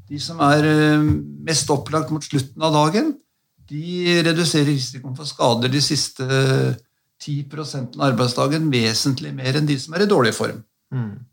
De 0.09 0.20
som 0.20 0.41
er 0.45 0.68
eh, 0.68 1.09
mest 1.49 1.70
opplagt 1.72 2.12
mot 2.14 2.24
slutten 2.24 2.62
av 2.62 2.76
dagen, 2.76 3.16
de 3.68 4.20
reduserer 4.24 4.70
risikoen 4.70 5.16
for 5.16 5.28
skader 5.28 5.72
de 5.72 5.80
siste 5.84 6.24
10 7.18 7.98
av 7.98 8.06
arbeidsdagen 8.10 8.68
vesentlig 8.72 9.32
mer 9.34 9.58
enn 9.58 9.66
de 9.66 9.76
som 9.80 9.94
er 9.94 10.04
i 10.04 10.10
dårlig 10.10 10.34
form. 10.36 10.62
Mm. 10.94 11.24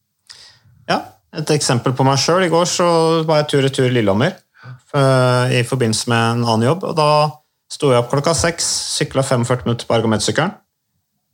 Ja, 0.90 1.00
et 1.36 1.52
eksempel 1.56 1.96
på 1.96 2.06
meg 2.08 2.20
sjøl. 2.22 2.46
I 2.46 2.52
går 2.52 2.68
så 2.70 2.88
var 3.28 3.44
jeg 3.44 3.52
tur-retur 3.54 3.92
Lillehammer 3.94 4.34
eh, 4.34 5.60
i 5.60 5.64
forbindelse 5.68 6.10
med 6.12 6.22
en 6.38 6.46
annen 6.46 6.68
jobb. 6.70 6.88
og 6.90 6.96
Da 6.98 7.10
sto 7.72 7.92
jeg 7.94 8.02
opp 8.02 8.12
klokka 8.14 8.36
seks, 8.38 8.66
sykla 8.98 9.26
45 9.26 9.68
minutter 9.68 9.90
på 9.90 9.98
ergometsykkelen. 9.98 10.56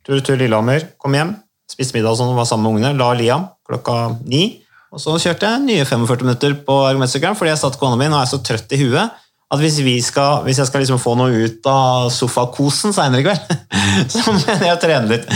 Tur-retur 0.06 0.40
Lillehammer, 0.40 0.88
kom 1.00 1.14
hjem, 1.16 1.36
spiste 1.70 1.96
middag 1.96 2.14
og 2.14 2.20
sånn, 2.20 2.36
var 2.36 2.48
sammen 2.48 2.68
med 2.68 2.80
ungene, 2.80 2.98
la 2.98 3.12
Liam 3.16 3.48
klokka 3.68 4.18
ni. 4.26 4.44
Og 4.92 5.00
så 5.00 5.14
kjørte 5.16 5.48
jeg 5.48 5.64
nye 5.64 5.84
45 5.88 6.26
minutter 6.26 6.56
på 6.66 6.78
ergometsykkelen 6.90 7.38
fordi 7.38 7.54
jeg 7.54 7.62
satt 7.62 7.78
kona 7.80 7.96
mi 7.96 8.10
og 8.10 8.18
er 8.20 8.28
så 8.28 8.42
trøtt 8.44 8.74
i 8.76 8.80
huet 8.82 9.20
at 9.52 9.60
hvis, 9.60 9.78
skal, 10.06 10.46
hvis 10.46 10.62
jeg 10.62 10.68
skal 10.68 10.80
liksom 10.80 11.00
få 11.02 11.12
noe 11.18 11.44
ut 11.44 11.66
av 11.68 12.06
sofakosen 12.14 12.94
seinere 12.96 13.20
i 13.20 13.26
kveld, 13.26 13.50
så 14.14 14.32
mener 14.32 14.68
jeg 14.70 14.76
å 14.78 14.80
trene 14.80 15.10
litt. 15.10 15.26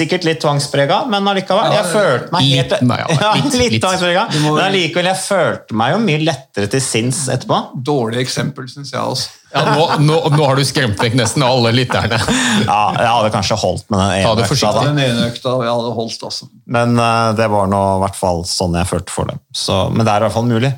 Sikkert 0.00 0.24
litt 0.24 0.40
tvangsprega, 0.40 1.02
men 1.12 1.28
allikevel. 1.28 1.74
Jeg 1.76 1.90
følte 1.92 2.32
meg 2.32 2.46
helt 2.48 2.72
litt, 2.78 3.20
ja, 3.20 3.34
litt, 3.36 3.58
litt 3.60 3.76
tvangsprega, 3.82 4.24
men 4.38 4.62
allikevel, 4.64 5.10
jeg 5.12 5.22
følte 5.26 5.76
meg 5.76 5.92
jo 5.92 6.00
mye 6.06 6.24
lettere 6.24 6.72
til 6.72 6.82
sinns 6.84 7.26
etterpå. 7.28 7.60
Dårlig 7.90 8.24
eksempel, 8.24 8.70
syns 8.72 8.94
jeg 8.94 9.02
også. 9.02 9.36
Ja, 9.50 9.64
nå, 9.74 9.86
nå, 10.06 10.16
nå, 10.30 10.42
har 10.46 10.56
du 10.56 10.62
skremt 10.64 11.00
vekk 11.02 11.16
nesten 11.18 11.42
alle 11.42 11.72
lytterne. 11.74 12.20
Ja, 12.70 12.82
jeg 12.94 13.08
hadde 13.08 13.30
kanskje 13.34 13.56
holdt 13.58 13.88
med 13.90 13.98
den 13.98 14.20
ene 14.20 14.44
økta. 14.44 14.70
Den 14.84 15.00
ene 15.02 15.24
økta 15.30 15.56
jeg 15.64 15.72
hadde 15.72 15.94
holdt, 15.96 16.22
også. 16.28 16.46
Men 16.70 16.94
uh, 17.00 17.32
det 17.36 17.48
var 17.50 17.66
nå 17.72 17.80
i 17.96 18.04
hvert 18.04 18.18
fall 18.18 18.44
sånn 18.46 18.76
jeg 18.78 18.88
følte 18.88 19.12
for 19.12 19.30
det. 19.30 19.40
Så, 19.52 19.82
men 19.90 20.06
det 20.06 20.12
er 20.12 20.22
i 20.22 20.28
hvert 20.28 20.36
fall 20.36 20.46
mulig 20.48 20.70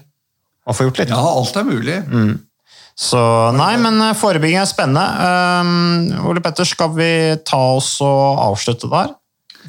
å 0.64 0.74
få 0.76 0.86
gjort 0.88 1.02
litt. 1.02 1.12
Ja, 1.12 1.20
alt 1.20 1.58
er 1.58 1.68
mulig. 1.68 1.98
Mm. 2.08 2.32
Så 2.98 3.18
nei, 3.56 3.74
men 3.80 3.98
eh, 4.04 4.16
forebygging 4.18 4.60
er 4.60 4.68
spennende. 4.68 5.02
Um, 5.64 6.28
Ole 6.28 6.42
Petter, 6.44 6.68
skal 6.68 6.92
vi 6.96 7.10
ta 7.46 7.60
oss 7.78 7.96
og 8.04 8.42
avslutte 8.50 8.90
der? 8.92 9.14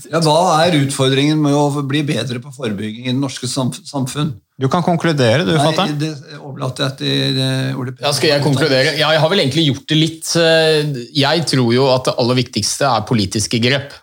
Ja, 0.09 0.19
Hva 0.26 0.63
er 0.63 0.76
utfordringen 0.80 1.39
med 1.41 1.53
å 1.55 1.84
bli 1.86 2.01
bedre 2.05 2.41
på 2.43 2.51
forebygging 2.55 3.07
i 3.07 3.13
det 3.13 3.19
norske 3.19 3.47
samfunn? 3.47 4.34
Du 4.59 4.67
kan 4.69 4.84
konkludere, 4.86 5.45
du, 5.47 5.53
Nei, 5.57 5.88
Det 5.97 6.11
overlater 6.39 6.88
jeg 6.88 6.97
til 6.99 7.39
eh, 7.41 7.80
Ole 7.80 7.93
Petter. 7.93 8.07
Ja, 8.07 8.13
skal 8.17 8.34
jeg 8.34 8.45
konkludere? 8.45 8.95
Ja, 8.99 9.13
jeg 9.15 9.24
har 9.24 9.32
vel 9.32 9.43
egentlig 9.45 9.67
gjort 9.69 9.88
det 9.89 9.99
litt. 9.99 10.34
Jeg 11.15 11.47
tror 11.49 11.74
jo 11.74 11.88
at 11.93 12.09
det 12.09 12.17
aller 12.21 12.41
viktigste 12.43 12.89
er 12.89 13.07
politiske 13.07 13.61
grep. 13.63 13.95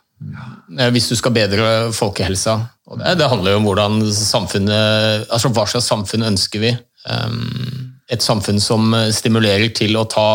Hvis 0.93 1.09
du 1.09 1.15
skal 1.17 1.33
bedre 1.33 1.69
folkehelsa. 1.97 2.59
Og 2.91 2.99
det, 3.01 3.15
det 3.21 3.29
handler 3.31 3.55
jo 3.55 3.61
om 3.61 3.69
hvordan 3.71 4.03
samfunnet, 4.15 5.31
altså 5.33 5.53
hva 5.55 5.65
slags 5.71 5.89
samfunn 5.91 6.27
ønsker 6.33 6.63
vi. 6.63 6.75
Um, 7.09 7.90
et 8.11 8.25
samfunn 8.25 8.61
som 8.63 8.93
eh, 8.97 9.09
stimulerer 9.15 9.71
til 9.77 9.97
å 9.99 10.07
ta 10.11 10.29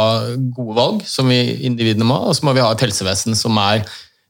gode 0.56 0.76
valg, 0.78 1.06
som 1.08 1.30
vi 1.32 1.40
individene 1.68 2.08
må, 2.08 2.18
og 2.30 2.36
så 2.38 2.48
må 2.48 2.56
vi 2.56 2.64
ha 2.64 2.72
et 2.74 2.84
helsevesen 2.86 3.38
som 3.38 3.58
er 3.62 3.86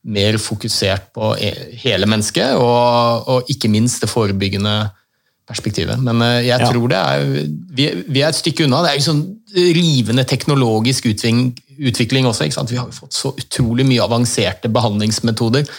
mer 0.05 0.37
fokusert 0.37 1.09
på 1.15 1.31
e, 1.41 1.51
hele 1.81 2.09
mennesket, 2.09 2.59
og, 2.61 3.29
og 3.31 3.49
ikke 3.49 3.71
minst 3.73 4.03
det 4.03 4.11
forebyggende 4.11 4.75
perspektivet. 5.49 6.01
Men 6.01 6.21
jeg 6.25 6.45
jeg 6.49 6.61
ja. 6.61 6.69
tror 6.69 6.89
det 6.89 6.99
er 6.99 7.25
vi, 7.77 7.89
vi, 8.07 8.21
er 8.21 8.29
et 8.29 8.37
stykke 8.37 8.65
unna. 8.65 8.83
Det 8.85 8.91
er 8.91 8.99
jo 8.99 9.07
sånn 9.11 9.25
rivende 9.77 10.25
teknologisk 10.25 11.09
utvikling, 11.09 11.51
utvikling 11.77 12.29
også. 12.29 12.47
Vi 12.69 12.79
har 12.79 12.89
jo 12.89 12.97
fått 12.97 13.17
så 13.17 13.33
utrolig 13.33 13.85
mye 13.85 14.05
avanserte 14.05 14.71
behandlingsmetoder 14.73 15.69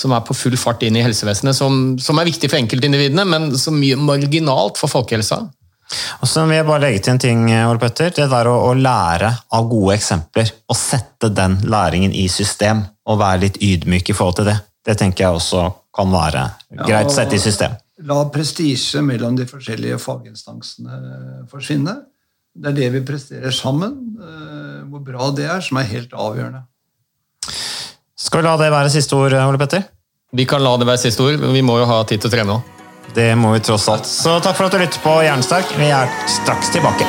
som 0.00 0.14
er 0.16 0.22
på 0.24 0.36
full 0.36 0.56
fart 0.60 0.84
inn 0.86 0.96
i 0.96 1.04
helsevesenet, 1.04 1.56
som, 1.56 1.96
som 2.00 2.18
er 2.20 2.28
viktig 2.30 2.48
for 2.48 2.60
enkeltindividene, 2.60 3.26
men 3.28 3.50
så 3.58 3.72
mye 3.74 3.98
marginalt 4.00 4.80
for 4.80 4.92
folkehelsa. 4.92 5.42
Og 6.20 6.28
så 6.30 6.44
vil 6.46 6.60
jeg 6.60 6.66
bare 6.68 6.84
legge 6.84 7.02
til 7.04 7.14
en 7.14 7.22
ting, 7.22 7.44
Ole 7.66 7.80
Petter. 7.82 8.12
Det 8.14 8.28
der 8.30 8.50
å, 8.50 8.56
å, 8.68 8.72
lære 8.78 9.32
av 9.56 9.68
gode 9.70 9.96
eksempler. 9.96 10.52
Og 10.70 10.78
sette 10.78 11.32
den 11.34 11.58
læringen 11.70 12.14
i 12.14 12.26
system. 12.30 12.84
Og 13.10 13.20
være 13.22 13.44
litt 13.46 13.60
ydmyk 13.64 14.12
i 14.12 14.16
forhold 14.16 14.40
til 14.40 14.50
det. 14.52 14.58
Det 14.86 14.96
tenker 15.00 15.26
jeg 15.26 15.40
også 15.40 15.66
kan 15.96 16.12
være 16.12 16.46
greit 16.86 17.10
å 17.10 17.14
sette 17.14 17.36
i 17.36 17.42
system. 17.42 17.74
La 18.08 18.22
prestisje 18.32 19.02
mellom 19.04 19.34
de 19.36 19.44
forskjellige 19.48 19.98
faginstansene 20.00 21.44
forsvinne. 21.50 21.98
Det 22.56 22.72
er 22.72 22.78
det 22.78 22.88
vi 22.96 23.04
presterer 23.06 23.52
sammen. 23.54 23.96
Eh, 24.16 24.80
hvor 24.90 25.04
bra 25.04 25.30
det 25.36 25.46
er, 25.50 25.60
som 25.64 25.78
er 25.78 25.90
helt 25.90 26.14
avgjørende. 26.16 26.64
Skal 28.20 28.42
vi 28.42 28.48
la 28.48 28.56
det 28.60 28.72
være 28.72 28.92
siste 28.92 29.16
ord, 29.16 29.36
Ole 29.36 29.60
Petter? 29.60 29.86
Vi 30.36 30.46
kan 30.46 30.62
la 30.62 30.76
det 30.78 30.86
være 30.88 31.02
siste 31.02 31.24
ord. 31.26 31.40
Vi 31.40 31.62
må 31.66 31.80
jo 31.80 31.88
ha 31.90 32.02
tid 32.06 32.22
til 32.22 32.30
å 32.30 32.34
trene 32.34 32.58
òg. 32.58 32.79
Det 33.14 33.30
må 33.36 33.52
vi 33.52 33.60
tross 33.60 33.88
alt. 33.88 34.06
Så 34.06 34.38
takk 34.44 34.56
for 34.56 34.68
at 34.68 34.76
du 34.76 34.82
lytter 34.82 35.02
på 35.04 35.20
Jernsterk. 35.26 35.76
Vi 35.78 35.90
er 35.90 36.10
straks 36.40 36.70
tilbake. 36.74 37.08